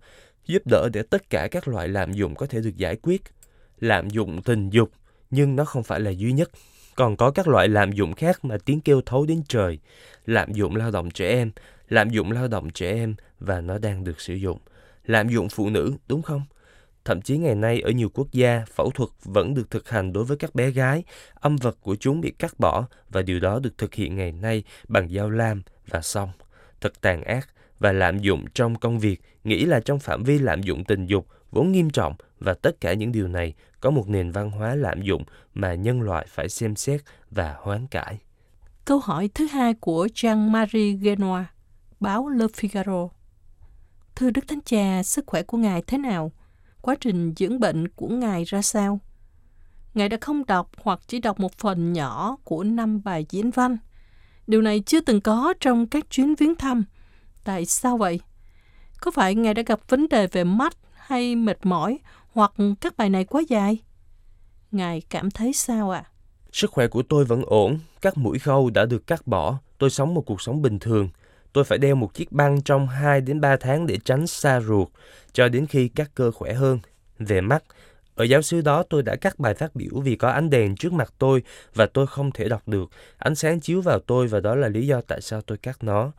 Giúp 0.45 0.62
đỡ 0.65 0.89
để 0.93 1.03
tất 1.03 1.29
cả 1.29 1.47
các 1.51 1.67
loại 1.67 1.88
lạm 1.88 2.13
dụng 2.13 2.36
có 2.36 2.45
thể 2.45 2.60
được 2.60 2.77
giải 2.77 2.95
quyết. 2.95 3.21
Lạm 3.80 4.10
dụng 4.10 4.42
tình 4.42 4.70
dục, 4.70 4.92
nhưng 5.30 5.56
nó 5.56 5.66
không 5.66 5.84
phải 5.84 6.00
là 6.00 6.12
duy 6.12 6.32
nhất. 6.32 6.50
Còn 6.96 7.18
có 7.18 7.32
các 7.32 7.48
loại 7.48 7.68
lạm 7.68 7.92
dụng 7.92 8.13
khác 8.13 8.46
mà 8.46 8.58
tiếng 8.66 8.82
kêu 8.82 9.02
thấu 9.06 9.26
đến 9.26 9.42
trời. 9.48 9.80
Lạm 10.26 10.54
dụng 10.54 10.76
lao 10.76 10.92
động 10.92 11.12
trẻ 11.12 11.30
em, 11.30 11.52
lạm 11.90 12.10
dụng 12.10 12.32
lao 12.32 12.48
động 12.48 12.70
trẻ 12.70 12.94
em 12.94 13.16
và 13.40 13.62
nó 13.62 13.78
đang 13.78 14.04
được 14.04 14.22
sử 14.22 14.34
dụng. 14.34 14.60
Lạm 15.06 15.30
dụng 15.30 15.50
phụ 15.50 15.70
nữ, 15.70 15.94
đúng 16.08 16.22
không? 16.22 16.42
Thậm 17.06 17.22
chí 17.22 17.38
ngày 17.38 17.56
nay 17.56 17.82
ở 17.82 17.92
nhiều 17.92 18.10
quốc 18.13 18.28
gia, 18.32 18.66
phẫu 18.74 18.92
thuật 18.92 19.10
vẫn 19.24 19.54
được 19.54 19.72
thực 19.72 19.90
hành 19.90 20.13
đối 20.13 20.24
với 20.24 20.38
các 20.38 20.56
bé 20.56 20.72
gái. 20.72 21.04
Âm 21.34 21.56
vật 21.56 21.78
của 21.82 21.96
chúng 21.96 22.22
bị 22.22 22.32
cắt 22.32 22.60
bỏ 22.60 22.86
và 23.10 23.22
điều 23.22 23.40
đó 23.40 23.60
được 23.60 23.78
thực 23.78 23.94
hiện 23.94 24.16
ngày 24.16 24.32
nay 24.32 24.63
bằng 24.88 25.10
dao 25.10 25.30
lam 25.30 25.62
và 25.88 26.02
xong. 26.02 26.30
Thật 26.82 27.02
tàn 27.02 27.24
ác 27.24 27.48
và 27.80 27.92
lạm 27.92 28.20
dụng 28.20 28.46
trong 28.54 28.76
công 28.76 29.00
việc, 29.00 29.22
nghĩ 29.44 29.66
là 29.66 29.80
trong 29.80 30.00
phạm 30.00 30.24
vi 30.24 30.40
lạm 30.40 30.62
dụng 30.62 30.84
tình 30.84 31.06
dục 31.06 31.28
vốn 31.52 31.72
nghiêm 31.72 31.90
trọng 31.90 32.16
và 32.39 32.54
tất 32.54 32.82
cả 32.82 32.93
những 32.93 33.12
điều 33.12 33.28
này 33.28 33.54
có 33.82 33.89
một 33.89 34.10
nền 34.10 34.32
văn 34.32 34.52
hóa 34.52 34.76
lạm 34.76 35.02
dụng 35.02 35.23
mà 35.54 35.73
nhân 35.73 36.02
loại 36.02 36.28
phải 36.30 36.50
xem 36.50 36.76
xét 36.76 37.02
và 37.32 37.56
hoán 37.60 37.88
cải. 37.88 38.19
Câu 38.86 39.00
hỏi 39.00 39.30
thứ 39.34 39.47
hai 39.47 39.73
của 39.73 40.08
Jean-Marie 40.15 41.00
Genoa, 41.02 41.45
báo 42.00 42.30
Le 42.30 42.45
Figaro. 42.45 43.10
Thưa 44.15 44.30
Đức 44.30 44.47
Thánh 44.47 44.62
Cha, 44.65 45.04
sức 45.04 45.23
khỏe 45.28 45.43
của 45.43 45.58
Ngài 45.58 45.82
thế 45.82 45.97
nào? 45.97 46.32
Quá 46.82 46.95
trình 47.00 47.34
dưỡng 47.38 47.60
bệnh 47.60 47.88
của 47.88 48.08
Ngài 48.08 48.43
ra 48.43 48.62
sao? 48.62 49.00
Ngài 49.93 50.10
đã 50.10 50.17
không 50.21 50.45
đọc 50.45 50.71
hoặc 50.82 51.00
chỉ 51.08 51.19
đọc 51.19 51.39
một 51.39 51.54
phần 51.58 51.93
nhỏ 51.93 52.38
của 52.43 52.63
năm 52.63 53.04
bài 53.04 53.26
diễn 53.30 53.52
văn. 53.52 53.78
Điều 54.47 54.62
này 54.62 54.84
chưa 54.86 55.02
từng 55.02 55.21
có 55.21 55.54
trong 55.60 55.88
các 55.88 56.10
chuyến 56.10 56.36
viếng 56.36 56.56
thăm. 56.56 56.84
Tại 57.43 57.65
sao 57.65 57.97
vậy? 57.97 58.19
Có 59.02 59.12
phải 59.12 59.36
Ngài 59.36 59.54
đã 59.54 59.63
gặp 59.65 59.80
vấn 59.89 60.10
đề 60.10 60.28
về 60.28 60.43
mắt 60.43 60.78
hay 60.93 61.36
mệt 61.36 61.65
mỏi 61.65 62.00
hoặc 62.38 62.54
các 62.82 62.97
bài 62.97 63.10
này 63.10 63.23
quá 63.23 63.41
dài? 63.47 63.78
Ngài 64.71 65.02
cảm 65.10 65.32
thấy 65.32 65.54
sao 65.54 65.91
ạ? 65.91 66.04
À? 66.06 66.10
Sức 66.52 66.71
khỏe 66.71 66.88
của 66.88 67.04
tôi 67.10 67.26
vẫn 67.26 67.43
ổn, 67.45 67.80
các 68.02 68.17
mũi 68.17 68.39
khâu 68.39 68.69
đã 68.69 68.86
được 68.86 69.08
cắt 69.08 69.28
bỏ, 69.28 69.58
tôi 69.78 69.89
sống 69.89 70.13
một 70.13 70.21
cuộc 70.26 70.41
sống 70.41 70.62
bình 70.62 70.80
thường. 70.80 71.10
Tôi 71.54 71.63
phải 71.63 71.78
đeo 71.78 71.95
một 71.95 72.13
chiếc 72.13 72.32
băng 72.32 72.62
trong 72.62 72.88
2 72.88 73.21
đến 73.21 73.41
3 73.41 73.58
tháng 73.60 73.88
để 73.88 73.97
tránh 74.06 74.28
xa 74.28 74.62
ruột, 74.62 74.88
cho 75.34 75.50
đến 75.50 75.67
khi 75.67 75.88
các 75.88 76.12
cơ 76.15 76.32
khỏe 76.32 76.54
hơn. 76.54 76.80
Về 77.19 77.41
mắt, 77.41 77.63
ở 78.15 78.23
giáo 78.23 78.41
sư 78.41 78.62
đó 78.62 78.84
tôi 78.89 79.04
đã 79.04 79.15
cắt 79.15 79.39
bài 79.39 79.54
phát 79.54 79.76
biểu 79.76 80.00
vì 80.04 80.15
có 80.15 80.30
ánh 80.30 80.50
đèn 80.50 80.76
trước 80.76 80.93
mặt 80.93 81.13
tôi 81.17 81.43
và 81.73 81.86
tôi 81.86 82.08
không 82.08 82.32
thể 82.32 82.50
đọc 82.50 82.67
được. 82.67 82.89
Ánh 83.17 83.36
sáng 83.36 83.60
chiếu 83.60 83.82
vào 83.82 84.00
tôi 84.00 84.28
và 84.28 84.39
đó 84.39 84.56
là 84.56 84.67
lý 84.67 84.88
do 84.88 85.02
tại 85.02 85.21
sao 85.21 85.41
tôi 85.41 85.58
cắt 85.58 85.84
nó. 85.84 86.12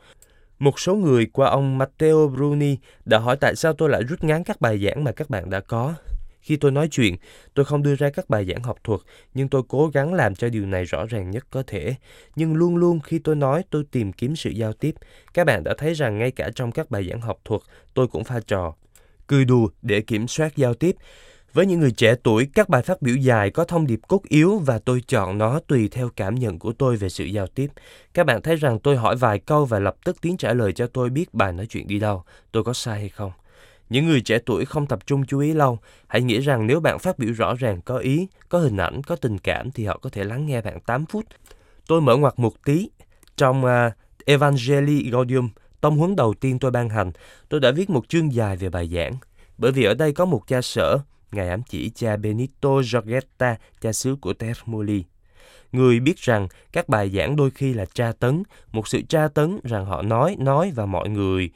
Một 0.58 0.80
số 0.80 0.94
người 0.94 1.26
qua 1.26 1.48
ông 1.48 1.78
Matteo 1.78 2.28
Bruni 2.28 2.76
đã 3.04 3.18
hỏi 3.18 3.36
tại 3.40 3.56
sao 3.56 3.72
tôi 3.72 3.88
lại 3.88 4.02
rút 4.02 4.24
ngắn 4.24 4.44
các 4.44 4.60
bài 4.60 4.78
giảng 4.84 5.04
mà 5.04 5.12
các 5.12 5.30
bạn 5.30 5.50
đã 5.50 5.60
có. 5.60 5.94
Khi 6.40 6.56
tôi 6.56 6.70
nói 6.70 6.88
chuyện, 6.90 7.16
tôi 7.54 7.64
không 7.64 7.82
đưa 7.82 7.94
ra 7.94 8.10
các 8.10 8.28
bài 8.30 8.46
giảng 8.48 8.62
học 8.62 8.78
thuật, 8.84 9.00
nhưng 9.34 9.48
tôi 9.48 9.62
cố 9.68 9.88
gắng 9.88 10.14
làm 10.14 10.34
cho 10.34 10.48
điều 10.48 10.66
này 10.66 10.84
rõ 10.84 11.06
ràng 11.06 11.30
nhất 11.30 11.46
có 11.50 11.62
thể. 11.66 11.94
Nhưng 12.36 12.54
luôn 12.54 12.76
luôn 12.76 13.00
khi 13.00 13.18
tôi 13.18 13.36
nói, 13.36 13.64
tôi 13.70 13.84
tìm 13.90 14.12
kiếm 14.12 14.36
sự 14.36 14.50
giao 14.50 14.72
tiếp. 14.72 14.94
Các 15.34 15.44
bạn 15.44 15.64
đã 15.64 15.74
thấy 15.78 15.94
rằng 15.94 16.18
ngay 16.18 16.30
cả 16.30 16.50
trong 16.54 16.72
các 16.72 16.90
bài 16.90 17.08
giảng 17.08 17.20
học 17.20 17.38
thuật, 17.44 17.60
tôi 17.94 18.08
cũng 18.08 18.24
pha 18.24 18.40
trò. 18.46 18.74
Cười 19.26 19.44
đùa 19.44 19.68
để 19.82 20.00
kiểm 20.00 20.28
soát 20.28 20.56
giao 20.56 20.74
tiếp. 20.74 20.96
Với 21.58 21.66
những 21.66 21.80
người 21.80 21.90
trẻ 21.90 22.14
tuổi, 22.22 22.48
các 22.54 22.68
bài 22.68 22.82
phát 22.82 23.02
biểu 23.02 23.16
dài 23.16 23.50
có 23.50 23.64
thông 23.64 23.86
điệp 23.86 24.00
cốt 24.08 24.22
yếu 24.28 24.58
và 24.58 24.78
tôi 24.78 25.02
chọn 25.08 25.38
nó 25.38 25.60
tùy 25.66 25.88
theo 25.88 26.10
cảm 26.16 26.34
nhận 26.34 26.58
của 26.58 26.72
tôi 26.72 26.96
về 26.96 27.08
sự 27.08 27.24
giao 27.24 27.46
tiếp. 27.46 27.70
Các 28.14 28.26
bạn 28.26 28.42
thấy 28.42 28.56
rằng 28.56 28.78
tôi 28.78 28.96
hỏi 28.96 29.16
vài 29.16 29.38
câu 29.38 29.64
và 29.64 29.78
lập 29.78 29.96
tức 30.04 30.16
tiếng 30.20 30.36
trả 30.36 30.52
lời 30.52 30.72
cho 30.72 30.86
tôi 30.86 31.10
biết 31.10 31.34
bài 31.34 31.52
nói 31.52 31.66
chuyện 31.66 31.88
đi 31.88 31.98
đâu, 31.98 32.22
tôi 32.52 32.64
có 32.64 32.72
sai 32.72 32.98
hay 32.98 33.08
không. 33.08 33.32
Những 33.88 34.06
người 34.06 34.20
trẻ 34.20 34.38
tuổi 34.46 34.64
không 34.64 34.86
tập 34.86 34.98
trung 35.06 35.26
chú 35.26 35.38
ý 35.38 35.52
lâu, 35.52 35.78
hãy 36.06 36.22
nghĩ 36.22 36.40
rằng 36.40 36.66
nếu 36.66 36.80
bạn 36.80 36.98
phát 36.98 37.18
biểu 37.18 37.32
rõ 37.32 37.54
ràng, 37.54 37.80
có 37.82 37.98
ý, 37.98 38.28
có 38.48 38.58
hình 38.58 38.76
ảnh, 38.76 39.02
có 39.02 39.16
tình 39.16 39.38
cảm 39.38 39.70
thì 39.70 39.84
họ 39.84 39.98
có 40.02 40.10
thể 40.10 40.24
lắng 40.24 40.46
nghe 40.46 40.60
bạn 40.60 40.80
8 40.80 41.06
phút. 41.06 41.24
Tôi 41.86 42.00
mở 42.00 42.16
ngoặt 42.16 42.38
một 42.38 42.64
tí. 42.64 42.88
Trong 43.36 43.64
uh, 43.64 43.92
Evangelii 44.26 45.10
Gaudium, 45.10 45.48
tông 45.80 45.96
huấn 45.96 46.16
đầu 46.16 46.34
tiên 46.34 46.58
tôi 46.58 46.70
ban 46.70 46.88
hành, 46.88 47.12
tôi 47.48 47.60
đã 47.60 47.70
viết 47.70 47.90
một 47.90 48.08
chương 48.08 48.32
dài 48.32 48.56
về 48.56 48.68
bài 48.68 48.88
giảng. 48.94 49.16
Bởi 49.58 49.72
vì 49.72 49.84
ở 49.84 49.94
đây 49.94 50.12
có 50.12 50.24
một 50.24 50.42
cha 50.46 50.62
sở, 50.62 50.98
Ngài 51.32 51.48
ám 51.48 51.62
chỉ 51.62 51.90
cha 51.90 52.16
Benito 52.16 52.82
Giorgetta, 52.82 53.56
cha 53.80 53.92
xứ 53.92 54.16
của 54.20 54.32
Termoli. 54.32 55.04
Người 55.72 56.00
biết 56.00 56.16
rằng 56.18 56.48
các 56.72 56.88
bài 56.88 57.10
giảng 57.10 57.36
đôi 57.36 57.50
khi 57.50 57.74
là 57.74 57.84
tra 57.84 58.12
tấn, 58.12 58.42
một 58.72 58.88
sự 58.88 59.02
tra 59.02 59.28
tấn 59.28 59.60
rằng 59.64 59.86
họ 59.86 60.02
nói, 60.02 60.36
nói 60.38 60.72
và 60.74 60.86
mọi 60.86 61.08
người. 61.08 61.50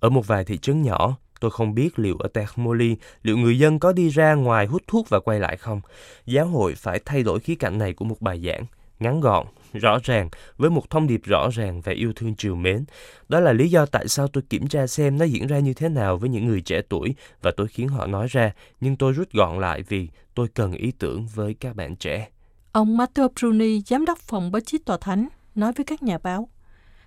Ở 0.00 0.10
một 0.10 0.26
vài 0.26 0.44
thị 0.44 0.58
trấn 0.58 0.82
nhỏ, 0.82 1.16
tôi 1.40 1.50
không 1.50 1.74
biết 1.74 1.98
liệu 1.98 2.16
ở 2.16 2.28
Termoli, 2.28 2.96
liệu 3.22 3.36
người 3.36 3.58
dân 3.58 3.78
có 3.78 3.92
đi 3.92 4.08
ra 4.08 4.34
ngoài 4.34 4.66
hút 4.66 4.82
thuốc 4.86 5.08
và 5.08 5.20
quay 5.20 5.40
lại 5.40 5.56
không. 5.56 5.80
Giáo 6.26 6.46
hội 6.46 6.74
phải 6.74 7.00
thay 7.04 7.22
đổi 7.22 7.40
khía 7.40 7.54
cạnh 7.54 7.78
này 7.78 7.92
của 7.92 8.04
một 8.04 8.20
bài 8.20 8.42
giảng, 8.46 8.64
ngắn 9.00 9.20
gọn, 9.20 9.46
rõ 9.72 9.98
ràng, 10.04 10.28
với 10.56 10.70
một 10.70 10.90
thông 10.90 11.06
điệp 11.06 11.20
rõ 11.24 11.48
ràng 11.52 11.80
về 11.80 11.92
yêu 11.92 12.12
thương 12.16 12.36
triều 12.36 12.54
mến. 12.54 12.84
Đó 13.28 13.40
là 13.40 13.52
lý 13.52 13.68
do 13.68 13.86
tại 13.86 14.08
sao 14.08 14.28
tôi 14.28 14.42
kiểm 14.50 14.68
tra 14.68 14.86
xem 14.86 15.18
nó 15.18 15.24
diễn 15.24 15.46
ra 15.46 15.58
như 15.58 15.74
thế 15.74 15.88
nào 15.88 16.16
với 16.16 16.30
những 16.30 16.46
người 16.46 16.60
trẻ 16.60 16.82
tuổi 16.88 17.14
và 17.42 17.50
tôi 17.56 17.68
khiến 17.68 17.88
họ 17.88 18.06
nói 18.06 18.26
ra, 18.30 18.52
nhưng 18.80 18.96
tôi 18.96 19.12
rút 19.12 19.32
gọn 19.32 19.60
lại 19.60 19.82
vì 19.88 20.08
tôi 20.34 20.48
cần 20.54 20.72
ý 20.72 20.92
tưởng 20.98 21.26
với 21.34 21.54
các 21.54 21.76
bạn 21.76 21.96
trẻ. 21.96 22.28
Ông 22.72 22.96
Matteo 22.96 23.28
Bruni, 23.40 23.80
giám 23.80 24.04
đốc 24.04 24.18
phòng 24.18 24.52
báo 24.52 24.60
chí 24.60 24.78
tòa 24.78 24.96
thánh, 25.00 25.28
nói 25.54 25.72
với 25.76 25.84
các 25.84 26.02
nhà 26.02 26.18
báo, 26.18 26.48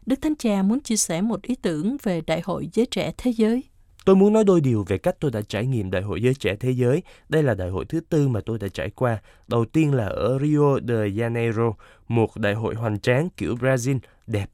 Đức 0.06 0.22
Thánh 0.22 0.36
Cha 0.36 0.62
muốn 0.62 0.80
chia 0.80 0.96
sẻ 0.96 1.22
một 1.22 1.42
ý 1.42 1.56
tưởng 1.56 1.98
về 2.04 2.22
Đại 2.22 2.42
hội 2.46 2.70
Giới 2.74 2.86
Trẻ 2.86 3.12
Thế 3.18 3.32
Giới. 3.32 3.64
Tôi 4.06 4.16
muốn 4.16 4.34
nói 4.34 4.44
đôi 4.44 4.62
điều 4.62 4.84
về 4.88 4.98
cách 4.98 5.16
tôi 5.20 5.32
đã 5.32 5.42
trải 5.42 5.66
nghiệm 5.66 5.92
Đại 5.92 6.02
hội 6.02 6.22
Giới 6.22 6.34
Trẻ 6.34 6.56
Thế 6.56 6.72
Giới. 6.72 7.04
Đây 7.30 7.44
là 7.44 7.54
đại 7.54 7.70
hội 7.70 7.86
thứ 7.86 8.00
tư 8.10 8.28
mà 8.28 8.40
tôi 8.46 8.58
đã 8.60 8.68
trải 8.68 8.90
qua. 8.90 9.18
Đầu 9.48 9.66
tiên 9.66 9.94
là 9.94 10.06
ở 10.06 10.40
Rio 10.42 10.80
de 10.88 11.08
Janeiro, 11.08 11.74
một 12.08 12.38
đại 12.38 12.54
hội 12.54 12.76
hoành 12.76 13.00
tráng 13.00 13.30
kiểu 13.38 13.56
Brazil, 13.56 14.00
đẹp. 14.28 14.50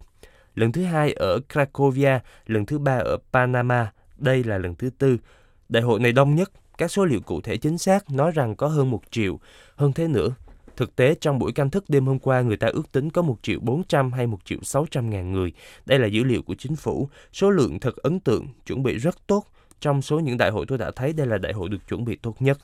Lần 0.56 0.72
thứ 0.72 0.84
hai 0.84 1.14
ở 1.14 1.40
Cracovia, 1.54 2.20
lần 2.46 2.66
thứ 2.66 2.80
ba 2.80 2.98
ở 2.98 3.18
Panama, 3.34 3.92
đây 4.18 4.44
là 4.44 4.58
lần 4.58 4.76
thứ 4.76 4.90
tư. 4.98 5.18
Đại 5.70 5.84
hội 5.84 6.00
này 6.00 6.12
đông 6.12 6.36
nhất, 6.36 6.52
các 6.78 6.92
số 6.92 7.06
liệu 7.06 7.20
cụ 7.20 7.42
thể 7.42 7.58
chính 7.58 7.78
xác 7.78 8.12
nói 8.12 8.32
rằng 8.32 8.56
có 8.56 8.68
hơn 8.68 8.90
một 8.90 9.02
triệu. 9.12 9.40
Hơn 9.76 9.94
thế 9.94 10.08
nữa, 10.08 10.30
Thực 10.76 10.96
tế, 10.96 11.16
trong 11.22 11.40
buổi 11.40 11.52
canh 11.52 11.70
thức 11.70 11.86
đêm 11.88 12.06
hôm 12.06 12.20
qua, 12.20 12.42
người 12.42 12.58
ta 12.58 12.68
ước 12.68 12.92
tính 12.92 13.10
có 13.10 13.22
1 13.22 13.38
triệu 13.42 13.60
400 13.62 14.12
hay 14.12 14.28
1 14.28 14.46
triệu 14.46 14.60
600 14.64 15.10
ngàn 15.10 15.32
người. 15.32 15.52
Đây 15.86 16.00
là 16.00 16.08
dữ 16.08 16.24
liệu 16.24 16.42
của 16.42 16.56
chính 16.56 16.76
phủ. 16.76 17.10
Số 17.34 17.50
lượng 17.50 17.80
thật 17.80 17.96
ấn 17.96 18.20
tượng, 18.20 18.48
chuẩn 18.66 18.84
bị 18.84 18.98
rất 18.98 19.28
tốt. 19.28 19.46
Trong 19.80 20.02
số 20.02 20.20
những 20.20 20.38
đại 20.38 20.52
hội 20.52 20.66
tôi 20.68 20.78
đã 20.78 20.92
thấy, 20.96 21.14
đây 21.14 21.28
là 21.28 21.38
đại 21.38 21.54
hội 21.54 21.70
được 21.70 21.88
chuẩn 21.88 22.06
bị 22.06 22.16
tốt 22.16 22.36
nhất. 22.42 22.58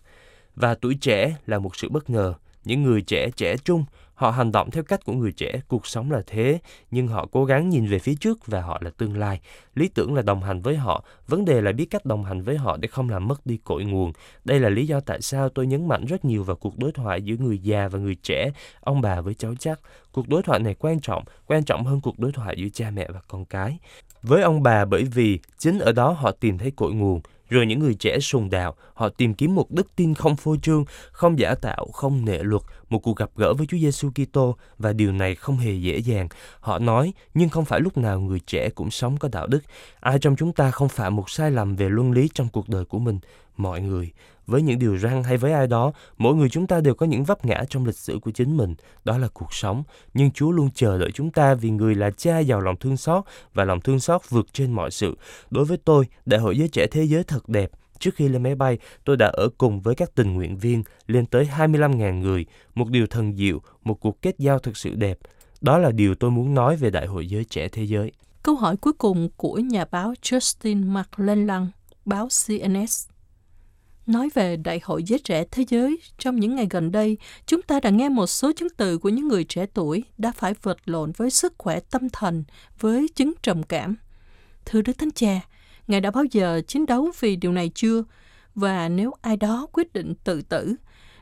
Và 0.56 0.76
tuổi 0.76 0.98
trẻ 1.02 1.36
là 1.46 1.60
một 1.60 1.76
sự 1.76 1.90
bất 1.90 2.10
ngờ. 2.10 2.34
Những 2.66 2.84
người 2.84 3.02
trẻ 3.02 3.30
trẻ 3.36 3.58
trung, 3.58 3.86
họ 4.18 4.32
hành 4.32 4.52
động 4.52 4.72
theo 4.72 4.84
cách 4.84 5.06
của 5.06 5.14
người 5.14 5.32
trẻ, 5.32 5.62
cuộc 5.68 5.88
sống 5.88 6.12
là 6.12 6.22
thế, 6.28 6.60
nhưng 6.92 7.08
họ 7.08 7.28
cố 7.32 7.46
gắng 7.46 7.70
nhìn 7.70 7.88
về 7.88 8.00
phía 8.00 8.16
trước 8.16 8.48
và 8.48 8.62
họ 8.62 8.78
là 8.82 8.90
tương 8.98 9.18
lai. 9.18 9.40
Lý 9.76 9.88
tưởng 9.88 10.14
là 10.14 10.22
đồng 10.22 10.44
hành 10.44 10.62
với 10.62 10.76
họ, 10.76 11.04
vấn 11.28 11.46
đề 11.46 11.62
là 11.62 11.72
biết 11.72 11.86
cách 11.86 12.06
đồng 12.06 12.24
hành 12.24 12.42
với 12.42 12.58
họ 12.58 12.78
để 12.78 12.88
không 12.88 13.10
làm 13.10 13.28
mất 13.28 13.46
đi 13.46 13.58
cội 13.58 13.84
nguồn. 13.84 14.12
Đây 14.46 14.60
là 14.60 14.70
lý 14.70 14.88
do 14.88 15.00
tại 15.00 15.22
sao 15.22 15.50
tôi 15.50 15.68
nhấn 15.68 15.88
mạnh 15.88 16.06
rất 16.06 16.26
nhiều 16.26 16.44
vào 16.44 16.56
cuộc 16.56 16.80
đối 16.80 16.92
thoại 16.92 17.22
giữa 17.22 17.36
người 17.40 17.58
già 17.58 17.88
và 17.88 18.00
người 18.00 18.16
trẻ, 18.16 18.52
ông 18.82 19.02
bà 19.02 19.22
với 19.22 19.34
cháu 19.34 19.56
chắc. 19.60 19.80
Cuộc 20.12 20.30
đối 20.30 20.44
thoại 20.44 20.60
này 20.60 20.76
quan 20.80 21.00
trọng, 21.00 21.24
quan 21.48 21.64
trọng 21.64 21.86
hơn 21.86 22.02
cuộc 22.02 22.20
đối 22.20 22.32
thoại 22.32 22.56
giữa 22.58 22.70
cha 22.74 22.92
mẹ 22.92 23.08
và 23.14 23.20
con 23.28 23.46
cái. 23.46 23.78
Với 24.22 24.42
ông 24.42 24.64
bà 24.64 24.86
bởi 24.86 25.04
vì 25.04 25.40
chính 25.58 25.80
ở 25.80 25.92
đó 25.92 26.12
họ 26.12 26.32
tìm 26.32 26.58
thấy 26.58 26.72
cội 26.72 26.94
nguồn, 26.94 27.22
rồi 27.50 27.66
những 27.66 27.80
người 27.80 27.94
trẻ 27.94 28.20
sùng 28.20 28.50
đạo, 28.50 28.76
họ 28.94 29.10
tìm 29.10 29.34
kiếm 29.34 29.56
một 29.56 29.72
đức 29.72 29.96
tin 29.96 30.14
không 30.14 30.36
phô 30.36 30.56
trương, 30.58 30.86
không 31.12 31.40
giả 31.40 31.56
tạo, 31.56 31.88
không 31.94 32.26
nệ 32.26 32.44
luật, 32.44 32.62
một 32.90 33.00
cuộc 33.00 33.16
gặp 33.18 33.30
gỡ 33.36 33.54
với 33.54 33.68
Chúa 33.68 33.78
Giêsu 33.78 34.10
Kitô 34.10 34.56
và 34.78 34.94
điều 34.94 35.12
này 35.12 35.36
không 35.36 35.58
hề 35.58 35.74
dễ 35.74 35.98
dàng. 35.98 36.28
Họ 36.60 36.80
nói, 36.80 37.14
nhưng 37.34 37.50
không 37.50 37.66
phải 37.66 37.80
lúc 37.80 37.98
nào 37.98 38.20
người 38.20 38.40
trẻ 38.40 38.70
cũng 38.70 38.92
sống 38.92 39.18
có 39.18 39.30
đạo 39.32 39.48
đức. 39.48 39.60
Ai 40.00 40.20
trong 40.20 40.36
chúng 40.36 40.54
ta 40.54 40.72
không 40.72 40.90
phạm 40.90 41.16
một 41.16 41.30
sai 41.30 41.52
lầm 41.52 41.76
về 41.76 41.90
luân 41.90 42.12
lý 42.12 42.30
trong 42.34 42.48
cuộc 42.50 42.70
đời 42.70 42.86
của 42.86 43.00
mình? 43.00 43.20
Mọi 43.58 43.82
người, 43.82 44.12
với 44.48 44.62
những 44.62 44.80
điều 44.80 44.96
răng 44.96 45.24
hay 45.24 45.38
với 45.38 45.52
ai 45.52 45.68
đó, 45.68 45.92
mỗi 46.18 46.36
người 46.36 46.50
chúng 46.50 46.68
ta 46.68 46.82
đều 46.82 46.94
có 46.94 47.06
những 47.06 47.24
vấp 47.24 47.46
ngã 47.46 47.64
trong 47.70 47.86
lịch 47.86 47.98
sử 47.98 48.20
của 48.22 48.32
chính 48.32 48.58
mình. 48.58 48.76
Đó 49.06 49.18
là 49.18 49.28
cuộc 49.34 49.54
sống. 49.54 49.84
Nhưng 50.14 50.32
Chúa 50.32 50.52
luôn 50.52 50.70
chờ 50.74 50.98
đợi 50.98 51.12
chúng 51.12 51.32
ta 51.32 51.54
vì 51.54 51.70
người 51.70 51.96
là 51.96 52.12
cha 52.12 52.40
giàu 52.40 52.62
lòng 52.62 52.76
thương 52.76 52.98
xót 52.98 53.24
và 53.54 53.64
lòng 53.64 53.82
thương 53.82 54.00
xót 54.00 54.22
vượt 54.30 54.48
trên 54.54 54.74
mọi 54.74 54.92
sự. 54.92 55.18
Đối 55.50 55.66
với 55.66 55.78
tôi, 55.78 56.06
Đại 56.26 56.40
hội 56.40 56.58
Giới 56.58 56.68
Trẻ 56.68 56.88
Thế 56.88 57.04
Giới 57.04 57.24
thật 57.24 57.50
đẹp. 57.50 57.72
Trước 58.00 58.16
khi 58.16 58.28
lên 58.28 58.44
máy 58.44 58.56
bay, 58.56 58.78
tôi 59.06 59.18
đã 59.18 59.28
ở 59.28 59.50
cùng 59.58 59.82
với 59.82 59.96
các 59.96 60.16
tình 60.16 60.34
nguyện 60.34 60.58
viên 60.58 60.84
lên 61.08 61.26
tới 61.26 61.50
25.000 61.58 62.20
người, 62.20 62.46
một 62.76 62.90
điều 62.90 63.08
thần 63.08 63.36
diệu, 63.36 63.62
một 63.84 63.94
cuộc 63.94 64.22
kết 64.22 64.36
giao 64.40 64.60
thực 64.60 64.78
sự 64.78 64.96
đẹp. 64.96 65.18
Đó 65.62 65.78
là 65.78 65.92
điều 65.92 66.16
tôi 66.16 66.32
muốn 66.32 66.54
nói 66.54 66.76
về 66.76 66.90
Đại 66.90 67.08
hội 67.08 67.28
Giới 67.28 67.44
Trẻ 67.44 67.68
Thế 67.68 67.84
Giới. 67.84 68.12
Câu 68.44 68.56
hỏi 68.56 68.78
cuối 68.78 68.94
cùng 68.94 69.30
của 69.38 69.58
nhà 69.58 69.86
báo 69.92 70.14
Justin 70.22 70.92
McLellan, 70.94 71.68
báo 72.06 72.28
CNS. 72.28 73.08
Nói 74.08 74.30
về 74.34 74.58
Đại 74.58 74.80
hội 74.84 75.04
Giới 75.04 75.20
Trẻ 75.20 75.44
Thế 75.52 75.66
Giới, 75.68 76.00
trong 76.18 76.36
những 76.36 76.56
ngày 76.56 76.68
gần 76.70 76.92
đây, 76.92 77.18
chúng 77.46 77.62
ta 77.62 77.80
đã 77.80 77.90
nghe 77.90 78.10
một 78.10 78.28
số 78.28 78.52
chứng 78.54 78.68
từ 78.78 78.98
của 78.98 79.10
những 79.10 79.28
người 79.28 79.44
trẻ 79.44 79.66
tuổi 79.74 80.04
đã 80.18 80.32
phải 80.32 80.54
vật 80.62 80.78
lộn 80.86 81.12
với 81.12 81.30
sức 81.30 81.54
khỏe 81.58 81.80
tâm 81.80 82.10
thần, 82.10 82.44
với 82.80 83.08
chứng 83.16 83.34
trầm 83.42 83.64
cảm. 83.64 83.96
Thưa 84.66 84.82
Đức 84.82 84.98
Thánh 84.98 85.12
Cha, 85.12 85.40
Ngài 85.88 86.02
đã 86.02 86.12
bao 86.12 86.24
giờ 86.32 86.62
chiến 86.68 86.86
đấu 86.86 87.12
vì 87.20 87.36
điều 87.36 87.52
này 87.52 87.72
chưa? 87.76 88.04
Và 88.56 88.90
nếu 88.90 89.12
ai 89.22 89.38
đó 89.38 89.68
quyết 89.74 89.94
định 89.94 90.14
tự 90.24 90.42
tử, 90.42 90.76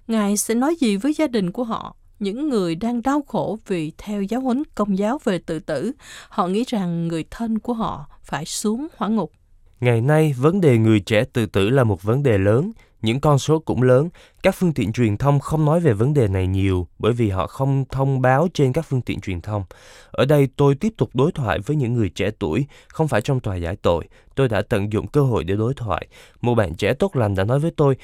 Ngài 0.08 0.38
sẽ 0.38 0.56
nói 0.56 0.76
gì 0.80 0.98
với 0.98 1.13
gia 1.13 1.28
đình 1.28 1.52
của 1.52 1.63
họ? 1.63 1.95
Những 2.19 2.50
người 2.50 2.76
đang 2.76 3.02
đau 3.02 3.21
khổ 3.21 3.60
vì 3.67 3.91
theo 3.98 4.21
giáo 4.21 4.41
huấn 4.41 4.63
công 4.76 4.98
giáo 4.98 5.19
về 5.24 5.38
tự 5.38 5.60
tử, 5.60 5.91
họ 6.30 6.48
nghĩ 6.48 6.63
rằng 6.67 7.08
người 7.08 7.26
thân 7.32 7.60
của 7.60 7.74
họ 7.74 8.06
phải 8.24 8.45
xuống 8.45 8.88
hỏa 8.98 9.08
ngục. 9.08 9.32
Ngày 9.80 10.02
nay, 10.02 10.34
vấn 10.38 10.62
đề 10.62 10.78
người 10.78 11.00
trẻ 11.00 11.24
tự 11.34 11.46
tử 11.46 11.70
là 11.70 11.84
một 11.84 12.04
vấn 12.04 12.24
đề 12.24 12.38
lớn, 12.38 12.72
những 13.02 13.20
con 13.20 13.40
số 13.40 13.60
cũng 13.60 13.82
lớn. 13.82 14.10
Các 14.44 14.56
phương 14.56 14.74
tiện 14.74 14.94
truyền 14.94 15.18
thông 15.18 15.40
không 15.40 15.66
nói 15.66 15.80
về 15.80 15.94
vấn 15.94 16.14
đề 16.14 16.28
này 16.28 16.48
nhiều 16.48 16.88
bởi 17.00 17.14
vì 17.14 17.30
họ 17.30 17.48
không 17.48 17.86
thông 17.90 18.22
báo 18.22 18.48
trên 18.54 18.74
các 18.74 18.86
phương 18.90 19.02
tiện 19.02 19.22
truyền 19.22 19.42
thông. 19.42 19.64
Ở 20.12 20.26
đây 20.26 20.48
tôi 20.56 20.76
tiếp 20.76 20.94
tục 20.98 21.10
đối 21.14 21.32
thoại 21.32 21.60
với 21.60 21.76
những 21.76 21.94
người 21.94 22.10
trẻ 22.10 22.32
tuổi, 22.40 22.66
không 22.88 23.08
phải 23.08 23.22
trong 23.22 23.40
tòa 23.40 23.56
giải 23.56 23.76
tội. 23.76 24.06
Tôi 24.36 24.50
đã 24.50 24.62
tận 24.62 24.94
dụng 24.94 25.08
cơ 25.08 25.22
hội 25.22 25.44
để 25.44 25.56
đối 25.56 25.74
thoại. 25.74 26.08
Một 26.42 26.56
bạn 26.56 26.76
trẻ 26.76 26.94
tốt 26.94 27.16
lành 27.16 27.36
đã 27.36 27.44
nói 27.44 27.60
với 27.60 27.72
tôi, 27.72 27.96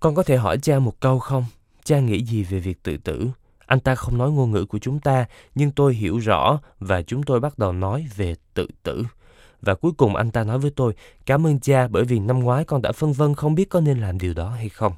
con 0.00 0.14
có 0.14 0.22
thể 0.22 0.36
hỏi 0.36 0.58
cha 0.58 0.78
một 0.78 1.00
câu 1.00 1.18
không? 1.18 1.44
Cha 1.84 1.98
nghĩ 1.98 2.24
gì 2.24 2.42
về 2.42 2.58
việc 2.58 2.82
tự 2.82 2.96
tử? 2.96 3.28
Anh 3.66 3.80
ta 3.80 3.94
không 3.94 4.18
nói 4.18 4.30
ngôn 4.30 4.50
ngữ 4.50 4.64
của 4.64 4.78
chúng 4.78 5.00
ta, 5.00 5.24
nhưng 5.54 5.70
tôi 5.70 5.94
hiểu 5.94 6.18
rõ 6.18 6.60
và 6.80 7.02
chúng 7.02 7.22
tôi 7.22 7.40
bắt 7.40 7.58
đầu 7.58 7.72
nói 7.72 8.06
về 8.16 8.34
tự 8.54 8.66
tử. 8.82 9.04
Và 9.64 9.74
cuối 9.74 9.92
cùng 9.96 10.16
anh 10.16 10.30
ta 10.30 10.44
nói 10.44 10.58
với 10.58 10.70
tôi, 10.70 10.94
cảm 11.26 11.46
ơn 11.46 11.60
cha 11.60 11.88
bởi 11.88 12.04
vì 12.04 12.18
năm 12.18 12.38
ngoái 12.38 12.64
con 12.64 12.82
đã 12.82 12.92
phân 12.92 13.12
vân 13.12 13.34
không 13.34 13.54
biết 13.54 13.70
có 13.70 13.80
nên 13.80 14.00
làm 14.00 14.18
điều 14.18 14.34
đó 14.34 14.48
hay 14.50 14.68
không. 14.68 14.92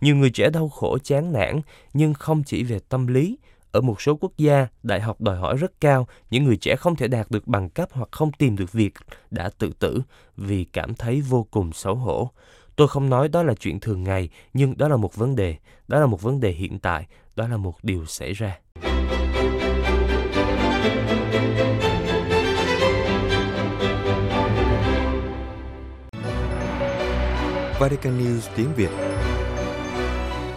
Nhiều 0.00 0.16
người 0.16 0.30
trẻ 0.30 0.50
đau 0.50 0.68
khổ 0.68 0.98
chán 0.98 1.32
nản, 1.32 1.60
nhưng 1.94 2.14
không 2.14 2.42
chỉ 2.46 2.64
về 2.64 2.78
tâm 2.88 3.06
lý. 3.06 3.38
Ở 3.72 3.80
một 3.80 4.00
số 4.00 4.16
quốc 4.20 4.32
gia, 4.36 4.66
đại 4.82 5.00
học 5.00 5.20
đòi 5.20 5.36
hỏi 5.36 5.56
rất 5.56 5.80
cao, 5.80 6.06
những 6.30 6.44
người 6.44 6.56
trẻ 6.56 6.76
không 6.76 6.96
thể 6.96 7.08
đạt 7.08 7.30
được 7.30 7.48
bằng 7.48 7.68
cấp 7.70 7.88
hoặc 7.92 8.08
không 8.12 8.32
tìm 8.32 8.56
được 8.56 8.72
việc 8.72 8.94
đã 9.30 9.50
tự 9.58 9.70
tử 9.78 10.02
vì 10.36 10.64
cảm 10.64 10.94
thấy 10.94 11.20
vô 11.20 11.46
cùng 11.50 11.72
xấu 11.72 11.94
hổ. 11.94 12.30
Tôi 12.76 12.88
không 12.88 13.10
nói 13.10 13.28
đó 13.28 13.42
là 13.42 13.54
chuyện 13.54 13.80
thường 13.80 14.04
ngày, 14.04 14.28
nhưng 14.54 14.78
đó 14.78 14.88
là 14.88 14.96
một 14.96 15.16
vấn 15.16 15.36
đề, 15.36 15.56
đó 15.88 16.00
là 16.00 16.06
một 16.06 16.22
vấn 16.22 16.40
đề 16.40 16.50
hiện 16.50 16.78
tại, 16.78 17.06
đó 17.36 17.48
là 17.48 17.56
một 17.56 17.74
điều 17.82 18.06
xảy 18.06 18.32
ra. 18.32 18.58
Vatican 27.82 28.18
News 28.18 28.40
tiếng 28.56 28.68
Việt. 28.76 28.88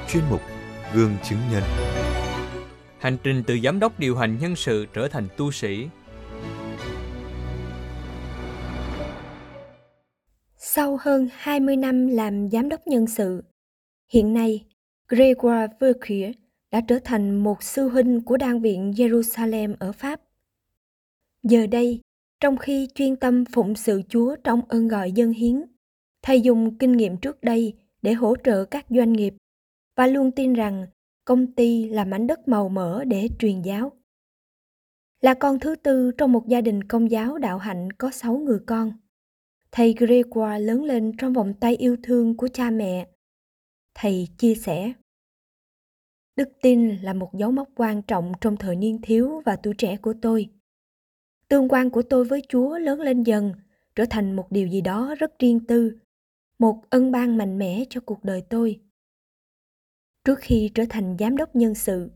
Chuyên 0.10 0.24
mục 0.30 0.42
Gương 0.94 1.12
chứng 1.24 1.40
nhân. 1.52 1.64
Hành 3.00 3.18
trình 3.24 3.44
từ 3.48 3.60
giám 3.64 3.80
đốc 3.80 4.00
điều 4.00 4.16
hành 4.16 4.38
nhân 4.42 4.56
sự 4.56 4.86
trở 4.94 5.08
thành 5.08 5.28
tu 5.38 5.52
sĩ. 5.52 5.88
Sau 10.58 10.98
hơn 11.02 11.30
20 11.32 11.76
năm 11.76 12.08
làm 12.08 12.50
giám 12.50 12.70
đốc 12.70 12.88
nhân 12.88 13.08
sự, 13.08 13.44
hiện 14.14 14.34
nay 14.34 14.66
Grégoire 15.08 15.74
Verquier 15.80 16.36
đã 16.72 16.82
trở 16.88 17.00
thành 17.04 17.36
một 17.36 17.64
sư 17.64 17.90
huynh 17.90 18.22
của 18.22 18.38
Đan 18.38 18.62
viện 18.62 18.92
Jerusalem 18.92 19.76
ở 19.80 19.92
Pháp. 19.92 20.22
Giờ 21.44 21.68
đây, 21.68 22.02
trong 22.40 22.58
khi 22.58 22.88
chuyên 22.96 23.16
tâm 23.16 23.46
phụng 23.54 23.76
sự 23.76 24.02
Chúa 24.10 24.36
trong 24.44 24.62
ơn 24.68 24.88
gọi 24.88 25.12
dân 25.12 25.32
hiến, 25.32 25.75
thầy 26.26 26.42
dùng 26.42 26.78
kinh 26.78 26.92
nghiệm 26.92 27.18
trước 27.18 27.42
đây 27.42 27.74
để 28.02 28.14
hỗ 28.14 28.36
trợ 28.44 28.66
các 28.66 28.86
doanh 28.90 29.14
nghiệp 29.14 29.34
và 29.96 30.08
luôn 30.08 30.32
tin 30.32 30.54
rằng 30.54 30.86
công 31.26 31.54
ty 31.54 31.90
là 31.90 32.06
mảnh 32.06 32.28
đất 32.28 32.48
màu 32.48 32.70
mỡ 32.70 33.04
để 33.04 33.30
truyền 33.40 33.62
giáo. 33.62 33.92
Là 35.22 35.34
con 35.34 35.60
thứ 35.60 35.76
tư 35.76 36.12
trong 36.18 36.32
một 36.32 36.48
gia 36.48 36.62
đình 36.62 36.84
công 36.84 37.12
giáo 37.12 37.38
đạo 37.38 37.58
hạnh 37.58 37.92
có 37.92 38.12
sáu 38.12 38.38
người 38.38 38.60
con. 38.68 38.94
Thầy 39.72 39.94
Gregoire 39.98 40.60
lớn 40.60 40.84
lên 40.84 41.12
trong 41.18 41.34
vòng 41.34 41.54
tay 41.60 41.76
yêu 41.76 41.96
thương 42.04 42.38
của 42.38 42.48
cha 42.48 42.70
mẹ. 42.70 43.08
Thầy 43.96 44.28
chia 44.38 44.56
sẻ. 44.56 44.94
Đức 46.36 46.50
tin 46.62 46.98
là 47.02 47.14
một 47.14 47.34
dấu 47.34 47.52
mốc 47.52 47.70
quan 47.76 48.02
trọng 48.02 48.32
trong 48.42 48.58
thời 48.58 48.76
niên 48.76 49.00
thiếu 49.02 49.42
và 49.46 49.56
tuổi 49.56 49.74
trẻ 49.78 49.98
của 49.98 50.14
tôi. 50.22 50.50
Tương 51.48 51.70
quan 51.70 51.90
của 51.90 52.02
tôi 52.02 52.26
với 52.26 52.42
Chúa 52.50 52.78
lớn 52.78 53.02
lên 53.02 53.24
dần, 53.24 53.54
trở 53.96 54.06
thành 54.10 54.36
một 54.36 54.52
điều 54.52 54.68
gì 54.68 54.82
đó 54.82 55.16
rất 55.20 55.40
riêng 55.40 55.60
tư, 55.68 55.98
một 56.60 56.82
ân 56.90 57.12
ban 57.12 57.38
mạnh 57.38 57.58
mẽ 57.58 57.84
cho 57.90 58.02
cuộc 58.06 58.24
đời 58.24 58.44
tôi. 58.50 58.82
Trước 60.24 60.40
khi 60.40 60.72
trở 60.76 60.84
thành 60.90 61.16
giám 61.20 61.38
đốc 61.38 61.56
nhân 61.56 61.76
sự, 61.76 62.12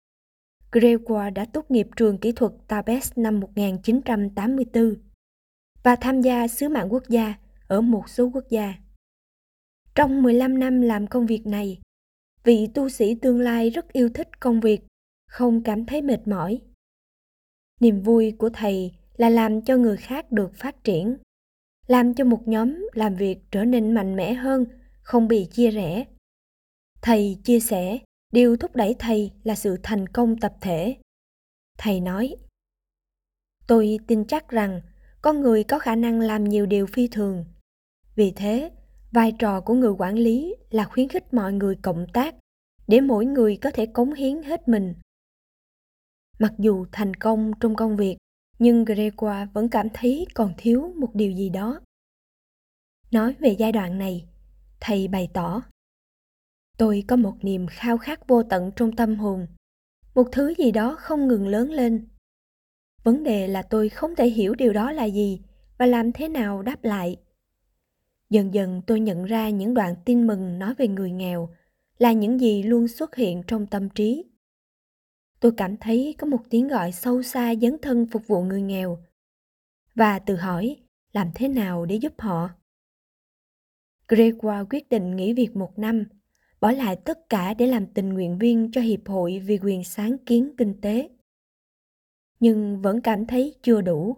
Gregoire 0.71 1.31
đã 1.31 1.45
tốt 1.45 1.71
nghiệp 1.71 1.87
trường 1.95 2.17
kỹ 2.17 2.31
thuật 2.31 2.51
Tabes 2.67 3.11
năm 3.15 3.39
1984 3.39 4.95
và 5.83 5.95
tham 5.95 6.21
gia 6.21 6.47
sứ 6.47 6.69
mạng 6.69 6.93
quốc 6.93 7.03
gia 7.09 7.33
ở 7.67 7.81
một 7.81 8.09
số 8.09 8.31
quốc 8.33 8.43
gia. 8.49 8.73
Trong 9.95 10.23
15 10.23 10.59
năm 10.59 10.81
làm 10.81 11.07
công 11.07 11.25
việc 11.25 11.45
này, 11.45 11.79
vị 12.43 12.67
tu 12.73 12.89
sĩ 12.89 13.15
tương 13.15 13.39
lai 13.39 13.69
rất 13.69 13.93
yêu 13.93 14.09
thích 14.09 14.39
công 14.39 14.59
việc, 14.59 14.81
không 15.27 15.63
cảm 15.63 15.85
thấy 15.85 16.01
mệt 16.01 16.27
mỏi. 16.27 16.61
Niềm 17.79 18.01
vui 18.01 18.35
của 18.37 18.49
thầy 18.49 18.91
là 19.17 19.29
làm 19.29 19.61
cho 19.61 19.77
người 19.77 19.97
khác 19.97 20.31
được 20.31 20.51
phát 20.55 20.83
triển, 20.83 21.17
làm 21.89 22.13
cho 22.13 22.23
một 22.23 22.47
nhóm 22.47 22.89
làm 22.93 23.15
việc 23.15 23.37
trở 23.51 23.65
nên 23.65 23.91
mạnh 23.91 24.15
mẽ 24.15 24.33
hơn, 24.33 24.65
không 25.01 25.27
bị 25.27 25.47
chia 25.51 25.71
rẽ. 25.71 26.05
Thầy 27.01 27.37
chia 27.43 27.59
sẻ, 27.59 27.99
điều 28.33 28.57
thúc 28.57 28.75
đẩy 28.75 28.95
thầy 28.99 29.31
là 29.43 29.55
sự 29.55 29.77
thành 29.83 30.07
công 30.07 30.39
tập 30.39 30.53
thể. 30.61 30.95
Thầy 31.77 31.99
nói, 31.99 32.35
tôi 33.67 33.99
tin 34.07 34.25
chắc 34.25 34.49
rằng 34.49 34.81
con 35.21 35.41
người 35.41 35.63
có 35.63 35.79
khả 35.79 35.95
năng 35.95 36.19
làm 36.19 36.43
nhiều 36.43 36.65
điều 36.65 36.85
phi 36.85 37.07
thường. 37.07 37.45
Vì 38.15 38.33
thế, 38.35 38.71
vai 39.11 39.33
trò 39.39 39.61
của 39.61 39.73
người 39.73 39.93
quản 39.97 40.15
lý 40.15 40.55
là 40.69 40.85
khuyến 40.85 41.09
khích 41.09 41.33
mọi 41.33 41.53
người 41.53 41.75
cộng 41.81 42.05
tác 42.13 42.35
để 42.87 43.01
mỗi 43.01 43.25
người 43.25 43.57
có 43.57 43.71
thể 43.71 43.85
cống 43.85 44.13
hiến 44.13 44.43
hết 44.43 44.67
mình. 44.67 44.93
Mặc 46.39 46.53
dù 46.57 46.85
thành 46.91 47.13
công 47.13 47.51
trong 47.59 47.75
công 47.75 47.97
việc, 47.97 48.17
nhưng 48.59 48.85
Gregoire 48.85 49.45
vẫn 49.53 49.69
cảm 49.69 49.87
thấy 49.93 50.25
còn 50.33 50.53
thiếu 50.57 50.93
một 50.97 51.09
điều 51.13 51.31
gì 51.31 51.49
đó. 51.49 51.79
Nói 53.11 53.35
về 53.39 53.55
giai 53.59 53.71
đoạn 53.71 53.97
này, 53.97 54.25
thầy 54.79 55.07
bày 55.07 55.29
tỏ 55.33 55.61
Tôi 56.77 57.03
có 57.07 57.15
một 57.15 57.33
niềm 57.41 57.67
khao 57.69 57.97
khát 57.97 58.27
vô 58.27 58.43
tận 58.43 58.71
trong 58.75 58.95
tâm 58.95 59.15
hồn, 59.15 59.47
một 60.15 60.27
thứ 60.31 60.53
gì 60.57 60.71
đó 60.71 60.95
không 60.99 61.27
ngừng 61.27 61.47
lớn 61.47 61.71
lên. 61.71 62.07
Vấn 63.03 63.23
đề 63.23 63.47
là 63.47 63.61
tôi 63.61 63.89
không 63.89 64.15
thể 64.15 64.29
hiểu 64.29 64.55
điều 64.55 64.73
đó 64.73 64.91
là 64.91 65.05
gì 65.05 65.41
và 65.77 65.85
làm 65.85 66.11
thế 66.11 66.27
nào 66.29 66.61
đáp 66.61 66.83
lại. 66.83 67.17
Dần 68.29 68.53
dần 68.53 68.81
tôi 68.87 68.99
nhận 68.99 69.25
ra 69.25 69.49
những 69.49 69.73
đoạn 69.73 69.95
tin 70.05 70.27
mừng 70.27 70.59
nói 70.59 70.73
về 70.77 70.87
người 70.87 71.11
nghèo 71.11 71.49
là 71.97 72.11
những 72.11 72.39
gì 72.39 72.63
luôn 72.63 72.87
xuất 72.87 73.15
hiện 73.15 73.43
trong 73.47 73.65
tâm 73.65 73.89
trí. 73.89 74.25
Tôi 75.39 75.51
cảm 75.57 75.77
thấy 75.77 76.15
có 76.17 76.27
một 76.27 76.41
tiếng 76.49 76.67
gọi 76.67 76.91
sâu 76.91 77.23
xa 77.23 77.55
dấn 77.61 77.77
thân 77.81 78.07
phục 78.11 78.27
vụ 78.27 78.43
người 78.43 78.61
nghèo 78.61 78.97
và 79.95 80.19
tự 80.19 80.35
hỏi 80.35 80.75
làm 81.13 81.31
thế 81.35 81.47
nào 81.47 81.85
để 81.85 81.95
giúp 81.95 82.13
họ. 82.17 82.49
Gregoire 84.07 84.63
quyết 84.69 84.89
định 84.89 85.15
nghỉ 85.15 85.33
việc 85.33 85.55
một 85.55 85.79
năm, 85.79 86.03
bỏ 86.59 86.71
lại 86.71 86.95
tất 86.95 87.29
cả 87.29 87.53
để 87.53 87.67
làm 87.67 87.87
tình 87.87 88.09
nguyện 88.09 88.37
viên 88.37 88.71
cho 88.71 88.81
Hiệp 88.81 89.07
hội 89.07 89.39
vì 89.39 89.59
quyền 89.63 89.83
sáng 89.83 90.17
kiến 90.17 90.51
kinh 90.57 90.81
tế. 90.81 91.09
Nhưng 92.39 92.81
vẫn 92.81 93.01
cảm 93.01 93.25
thấy 93.25 93.55
chưa 93.61 93.81
đủ. 93.81 94.15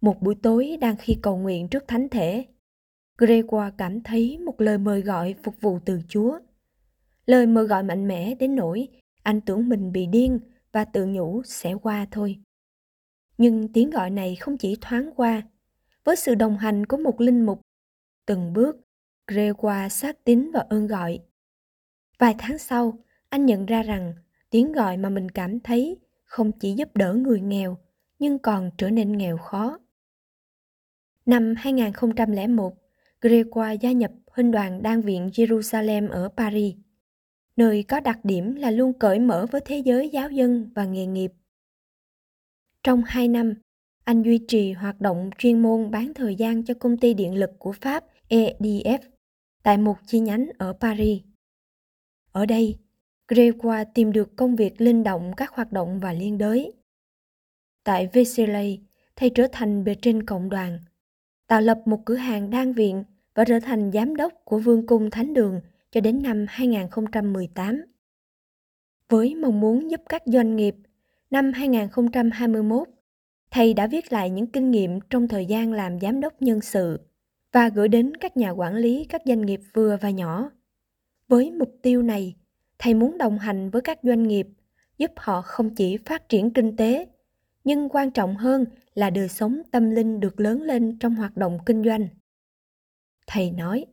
Một 0.00 0.22
buổi 0.22 0.34
tối 0.42 0.76
đang 0.80 0.96
khi 0.96 1.18
cầu 1.22 1.36
nguyện 1.36 1.68
trước 1.68 1.84
thánh 1.88 2.08
thể, 2.08 2.46
Gregoire 3.18 3.74
cảm 3.78 4.00
thấy 4.00 4.38
một 4.38 4.60
lời 4.60 4.78
mời 4.78 5.00
gọi 5.00 5.34
phục 5.42 5.60
vụ 5.60 5.78
từ 5.84 6.00
Chúa. 6.08 6.38
Lời 7.26 7.46
mời 7.46 7.64
gọi 7.64 7.82
mạnh 7.82 8.08
mẽ 8.08 8.34
đến 8.34 8.54
nỗi 8.54 8.88
anh 9.22 9.40
tưởng 9.40 9.68
mình 9.68 9.92
bị 9.92 10.06
điên 10.06 10.40
và 10.72 10.84
tự 10.84 11.06
nhủ 11.06 11.42
sẽ 11.44 11.74
qua 11.82 12.06
thôi. 12.10 12.38
Nhưng 13.38 13.72
tiếng 13.72 13.90
gọi 13.90 14.10
này 14.10 14.36
không 14.36 14.58
chỉ 14.58 14.76
thoáng 14.80 15.10
qua, 15.16 15.42
với 16.04 16.16
sự 16.16 16.34
đồng 16.34 16.58
hành 16.58 16.86
của 16.86 16.96
một 16.96 17.20
linh 17.20 17.46
mục, 17.46 17.60
từng 18.26 18.52
bước, 18.52 18.76
Gregoire 19.26 19.88
xác 19.88 20.24
tín 20.24 20.50
và 20.54 20.60
ơn 20.60 20.86
gọi. 20.86 21.20
Vài 22.18 22.34
tháng 22.38 22.58
sau, 22.58 22.98
anh 23.28 23.46
nhận 23.46 23.66
ra 23.66 23.82
rằng 23.82 24.14
tiếng 24.50 24.72
gọi 24.72 24.96
mà 24.96 25.08
mình 25.08 25.28
cảm 25.28 25.60
thấy 25.60 25.98
không 26.24 26.52
chỉ 26.52 26.72
giúp 26.72 26.96
đỡ 26.96 27.14
người 27.14 27.40
nghèo, 27.40 27.78
nhưng 28.18 28.38
còn 28.38 28.70
trở 28.78 28.90
nên 28.90 29.12
nghèo 29.12 29.36
khó. 29.36 29.78
Năm 31.26 31.54
2001, 31.56 32.74
Gregoire 33.20 33.74
gia 33.74 33.92
nhập 33.92 34.10
huynh 34.26 34.50
đoàn 34.50 34.82
đan 34.82 35.00
viện 35.00 35.30
Jerusalem 35.32 36.10
ở 36.10 36.28
Paris, 36.36 36.74
nơi 37.56 37.82
có 37.88 38.00
đặc 38.00 38.18
điểm 38.24 38.54
là 38.54 38.70
luôn 38.70 38.92
cởi 38.92 39.18
mở 39.18 39.46
với 39.50 39.60
thế 39.64 39.78
giới 39.78 40.08
giáo 40.08 40.30
dân 40.30 40.70
và 40.74 40.84
nghề 40.84 41.06
nghiệp. 41.06 41.32
Trong 42.82 43.02
hai 43.06 43.28
năm, 43.28 43.54
anh 44.04 44.22
duy 44.22 44.38
trì 44.48 44.72
hoạt 44.72 45.00
động 45.00 45.30
chuyên 45.38 45.62
môn 45.62 45.90
bán 45.90 46.14
thời 46.14 46.34
gian 46.34 46.64
cho 46.64 46.74
công 46.74 46.96
ty 46.96 47.14
điện 47.14 47.34
lực 47.34 47.50
của 47.58 47.72
Pháp 47.72 48.04
EDF 48.28 48.98
tại 49.62 49.78
một 49.78 49.96
chi 50.06 50.20
nhánh 50.20 50.50
ở 50.58 50.72
Paris. 50.80 51.22
Ở 52.32 52.46
đây, 52.46 52.76
Gregoire 53.28 53.90
tìm 53.94 54.12
được 54.12 54.36
công 54.36 54.56
việc 54.56 54.80
linh 54.80 55.02
động 55.02 55.32
các 55.36 55.50
hoạt 55.50 55.72
động 55.72 56.00
và 56.00 56.12
liên 56.12 56.38
đới. 56.38 56.72
Tại 57.84 58.08
Versailles, 58.12 58.80
thầy 59.16 59.30
trở 59.30 59.46
thành 59.52 59.84
bề 59.84 59.94
trên 59.94 60.26
cộng 60.26 60.50
đoàn, 60.50 60.78
tạo 61.46 61.60
lập 61.60 61.78
một 61.84 62.02
cửa 62.04 62.14
hàng 62.14 62.50
đan 62.50 62.72
viện 62.72 63.04
và 63.34 63.44
trở 63.44 63.60
thành 63.60 63.90
giám 63.92 64.16
đốc 64.16 64.32
của 64.44 64.58
Vương 64.58 64.86
cung 64.86 65.10
Thánh 65.10 65.34
đường 65.34 65.60
cho 65.92 66.00
đến 66.00 66.22
năm 66.22 66.46
2018. 66.48 67.84
Với 69.08 69.34
mong 69.34 69.60
muốn 69.60 69.90
giúp 69.90 70.00
các 70.08 70.22
doanh 70.26 70.56
nghiệp, 70.56 70.74
năm 71.30 71.52
2021, 71.52 72.88
thầy 73.50 73.74
đã 73.74 73.86
viết 73.86 74.12
lại 74.12 74.30
những 74.30 74.46
kinh 74.46 74.70
nghiệm 74.70 75.00
trong 75.10 75.28
thời 75.28 75.46
gian 75.46 75.72
làm 75.72 76.00
giám 76.00 76.20
đốc 76.20 76.42
nhân 76.42 76.60
sự 76.60 77.00
và 77.52 77.68
gửi 77.68 77.88
đến 77.88 78.16
các 78.16 78.36
nhà 78.36 78.50
quản 78.50 78.74
lý 78.74 79.04
các 79.04 79.22
doanh 79.24 79.46
nghiệp 79.46 79.60
vừa 79.72 79.96
và 80.00 80.10
nhỏ. 80.10 80.50
Với 81.28 81.50
mục 81.50 81.76
tiêu 81.82 82.02
này, 82.02 82.36
thầy 82.78 82.94
muốn 82.94 83.18
đồng 83.18 83.38
hành 83.38 83.70
với 83.70 83.82
các 83.82 83.98
doanh 84.02 84.22
nghiệp, 84.22 84.46
giúp 84.98 85.10
họ 85.16 85.42
không 85.42 85.74
chỉ 85.74 85.96
phát 85.96 86.28
triển 86.28 86.50
kinh 86.50 86.76
tế, 86.76 87.06
nhưng 87.64 87.88
quan 87.88 88.10
trọng 88.10 88.36
hơn 88.36 88.64
là 88.94 89.10
đời 89.10 89.28
sống 89.28 89.62
tâm 89.70 89.90
linh 89.90 90.20
được 90.20 90.40
lớn 90.40 90.62
lên 90.62 90.98
trong 90.98 91.14
hoạt 91.14 91.36
động 91.36 91.58
kinh 91.66 91.84
doanh. 91.84 92.08
Thầy 93.26 93.50
nói, 93.50 93.86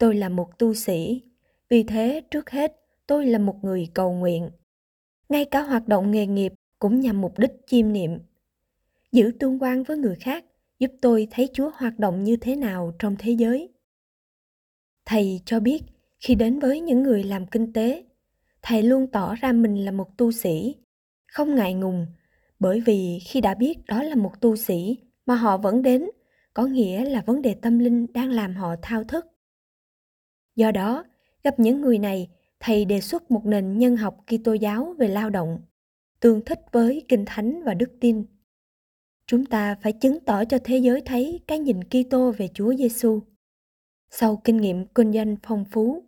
tôi 0.00 0.14
là 0.14 0.28
một 0.28 0.58
tu 0.58 0.74
sĩ, 0.74 1.22
vì 1.68 1.82
thế 1.82 2.22
trước 2.30 2.50
hết 2.50 2.76
tôi 3.06 3.26
là 3.26 3.38
một 3.38 3.64
người 3.64 3.88
cầu 3.94 4.12
nguyện. 4.12 4.50
Ngay 5.28 5.44
cả 5.44 5.62
hoạt 5.62 5.88
động 5.88 6.10
nghề 6.10 6.26
nghiệp 6.26 6.52
cũng 6.78 7.00
nhằm 7.00 7.20
mục 7.20 7.38
đích 7.38 7.50
chiêm 7.66 7.92
niệm. 7.92 8.18
Giữ 9.12 9.32
tương 9.38 9.62
quan 9.62 9.82
với 9.82 9.96
người 9.96 10.16
khác 10.16 10.44
giúp 10.78 10.90
tôi 11.00 11.28
thấy 11.30 11.48
Chúa 11.52 11.70
hoạt 11.74 11.98
động 11.98 12.24
như 12.24 12.36
thế 12.36 12.56
nào 12.56 12.92
trong 12.98 13.16
thế 13.18 13.32
giới. 13.32 13.68
Thầy 15.04 15.40
cho 15.44 15.60
biết 15.60 15.82
khi 16.20 16.34
đến 16.34 16.58
với 16.58 16.80
những 16.80 17.02
người 17.02 17.22
làm 17.22 17.46
kinh 17.46 17.72
tế, 17.72 18.04
thầy 18.62 18.82
luôn 18.82 19.06
tỏ 19.06 19.34
ra 19.34 19.52
mình 19.52 19.84
là 19.84 19.92
một 19.92 20.18
tu 20.18 20.32
sĩ, 20.32 20.76
không 21.26 21.54
ngại 21.54 21.74
ngùng, 21.74 22.06
bởi 22.58 22.80
vì 22.80 23.18
khi 23.28 23.40
đã 23.40 23.54
biết 23.54 23.86
đó 23.86 24.02
là 24.02 24.14
một 24.14 24.40
tu 24.40 24.56
sĩ 24.56 24.98
mà 25.26 25.34
họ 25.34 25.56
vẫn 25.56 25.82
đến, 25.82 26.06
có 26.54 26.66
nghĩa 26.66 27.04
là 27.04 27.22
vấn 27.26 27.42
đề 27.42 27.54
tâm 27.54 27.78
linh 27.78 28.06
đang 28.12 28.30
làm 28.30 28.54
họ 28.54 28.74
thao 28.82 29.04
thức. 29.04 29.29
Do 30.60 30.70
đó, 30.70 31.04
gặp 31.42 31.54
những 31.58 31.80
người 31.80 31.98
này, 31.98 32.28
thầy 32.60 32.84
đề 32.84 33.00
xuất 33.00 33.30
một 33.30 33.46
nền 33.46 33.78
nhân 33.78 33.96
học 33.96 34.24
Kitô 34.26 34.52
giáo 34.52 34.94
về 34.98 35.08
lao 35.08 35.30
động, 35.30 35.58
tương 36.20 36.44
thích 36.44 36.60
với 36.72 37.04
kinh 37.08 37.24
thánh 37.26 37.62
và 37.62 37.74
đức 37.74 37.90
tin. 38.00 38.24
Chúng 39.26 39.46
ta 39.46 39.74
phải 39.82 39.92
chứng 39.92 40.20
tỏ 40.20 40.44
cho 40.44 40.58
thế 40.64 40.78
giới 40.78 41.00
thấy 41.00 41.40
cái 41.46 41.58
nhìn 41.58 41.84
Kitô 41.84 42.32
về 42.38 42.48
Chúa 42.54 42.74
Giêsu. 42.74 43.20
Sau 44.10 44.36
kinh 44.36 44.56
nghiệm 44.56 44.86
kinh 44.86 45.12
doanh 45.12 45.36
phong 45.42 45.64
phú, 45.64 46.04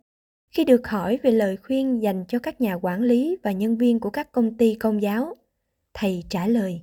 khi 0.51 0.65
được 0.65 0.87
hỏi 0.87 1.19
về 1.23 1.31
lời 1.31 1.57
khuyên 1.57 2.01
dành 2.03 2.25
cho 2.27 2.39
các 2.39 2.61
nhà 2.61 2.73
quản 2.73 3.01
lý 3.01 3.37
và 3.43 3.51
nhân 3.51 3.77
viên 3.77 3.99
của 3.99 4.09
các 4.09 4.31
công 4.31 4.57
ty 4.57 4.75
công 4.75 5.01
giáo, 5.01 5.35
thầy 5.93 6.23
trả 6.29 6.47
lời: 6.47 6.81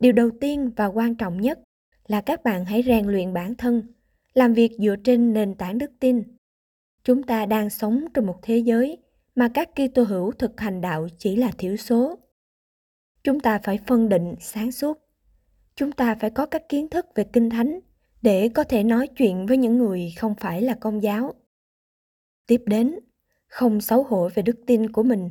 Điều 0.00 0.12
đầu 0.12 0.30
tiên 0.40 0.70
và 0.76 0.86
quan 0.86 1.14
trọng 1.14 1.40
nhất 1.40 1.60
là 2.06 2.20
các 2.20 2.42
bạn 2.42 2.64
hãy 2.64 2.82
rèn 2.86 3.06
luyện 3.06 3.32
bản 3.32 3.54
thân, 3.54 3.82
làm 4.34 4.54
việc 4.54 4.72
dựa 4.78 4.96
trên 5.04 5.32
nền 5.32 5.54
tảng 5.54 5.78
đức 5.78 5.90
tin. 6.00 6.33
Chúng 7.04 7.22
ta 7.22 7.46
đang 7.46 7.70
sống 7.70 8.04
trong 8.14 8.26
một 8.26 8.38
thế 8.42 8.58
giới 8.58 8.98
mà 9.34 9.48
các 9.54 9.70
Kitô 9.74 10.02
hữu 10.02 10.32
thực 10.32 10.60
hành 10.60 10.80
đạo 10.80 11.08
chỉ 11.18 11.36
là 11.36 11.50
thiểu 11.58 11.76
số. 11.76 12.18
Chúng 13.24 13.40
ta 13.40 13.60
phải 13.62 13.78
phân 13.86 14.08
định 14.08 14.34
sáng 14.40 14.72
suốt. 14.72 14.98
Chúng 15.76 15.92
ta 15.92 16.14
phải 16.20 16.30
có 16.30 16.46
các 16.46 16.68
kiến 16.68 16.88
thức 16.88 17.06
về 17.14 17.24
kinh 17.24 17.50
thánh 17.50 17.80
để 18.22 18.48
có 18.48 18.64
thể 18.64 18.84
nói 18.84 19.08
chuyện 19.16 19.46
với 19.46 19.56
những 19.56 19.78
người 19.78 20.12
không 20.18 20.34
phải 20.34 20.62
là 20.62 20.74
công 20.80 21.02
giáo. 21.02 21.34
Tiếp 22.46 22.62
đến, 22.66 22.98
không 23.46 23.80
xấu 23.80 24.02
hổ 24.02 24.28
về 24.34 24.42
đức 24.42 24.56
tin 24.66 24.92
của 24.92 25.02
mình, 25.02 25.30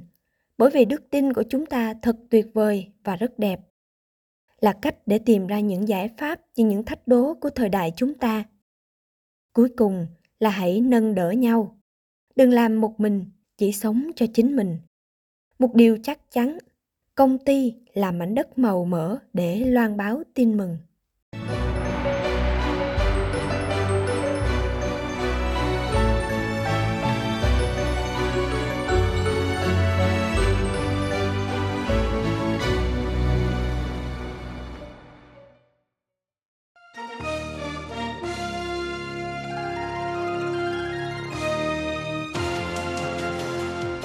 bởi 0.57 0.69
vì 0.69 0.85
đức 0.85 1.09
tin 1.09 1.33
của 1.33 1.43
chúng 1.49 1.65
ta 1.65 1.93
thật 2.01 2.15
tuyệt 2.29 2.47
vời 2.53 2.91
và 3.03 3.15
rất 3.15 3.39
đẹp. 3.39 3.59
Là 4.61 4.73
cách 4.73 4.95
để 5.05 5.19
tìm 5.19 5.47
ra 5.47 5.59
những 5.59 5.87
giải 5.87 6.09
pháp 6.17 6.39
cho 6.53 6.63
những 6.63 6.83
thách 6.83 7.07
đố 7.07 7.33
của 7.33 7.49
thời 7.49 7.69
đại 7.69 7.93
chúng 7.95 8.13
ta. 8.13 8.43
Cuối 9.53 9.69
cùng 9.77 10.07
là 10.43 10.49
hãy 10.49 10.81
nâng 10.81 11.15
đỡ 11.15 11.31
nhau. 11.31 11.77
Đừng 12.35 12.51
làm 12.51 12.81
một 12.81 12.99
mình, 12.99 13.25
chỉ 13.57 13.71
sống 13.71 14.11
cho 14.15 14.25
chính 14.33 14.55
mình. 14.55 14.77
Một 15.59 15.75
điều 15.75 15.97
chắc 16.03 16.19
chắn, 16.31 16.57
công 17.15 17.37
ty 17.37 17.73
là 17.93 18.11
mảnh 18.11 18.35
đất 18.35 18.57
màu 18.57 18.85
mỡ 18.85 19.17
để 19.33 19.59
loan 19.59 19.97
báo 19.97 20.23
tin 20.33 20.57
mừng. 20.57 20.77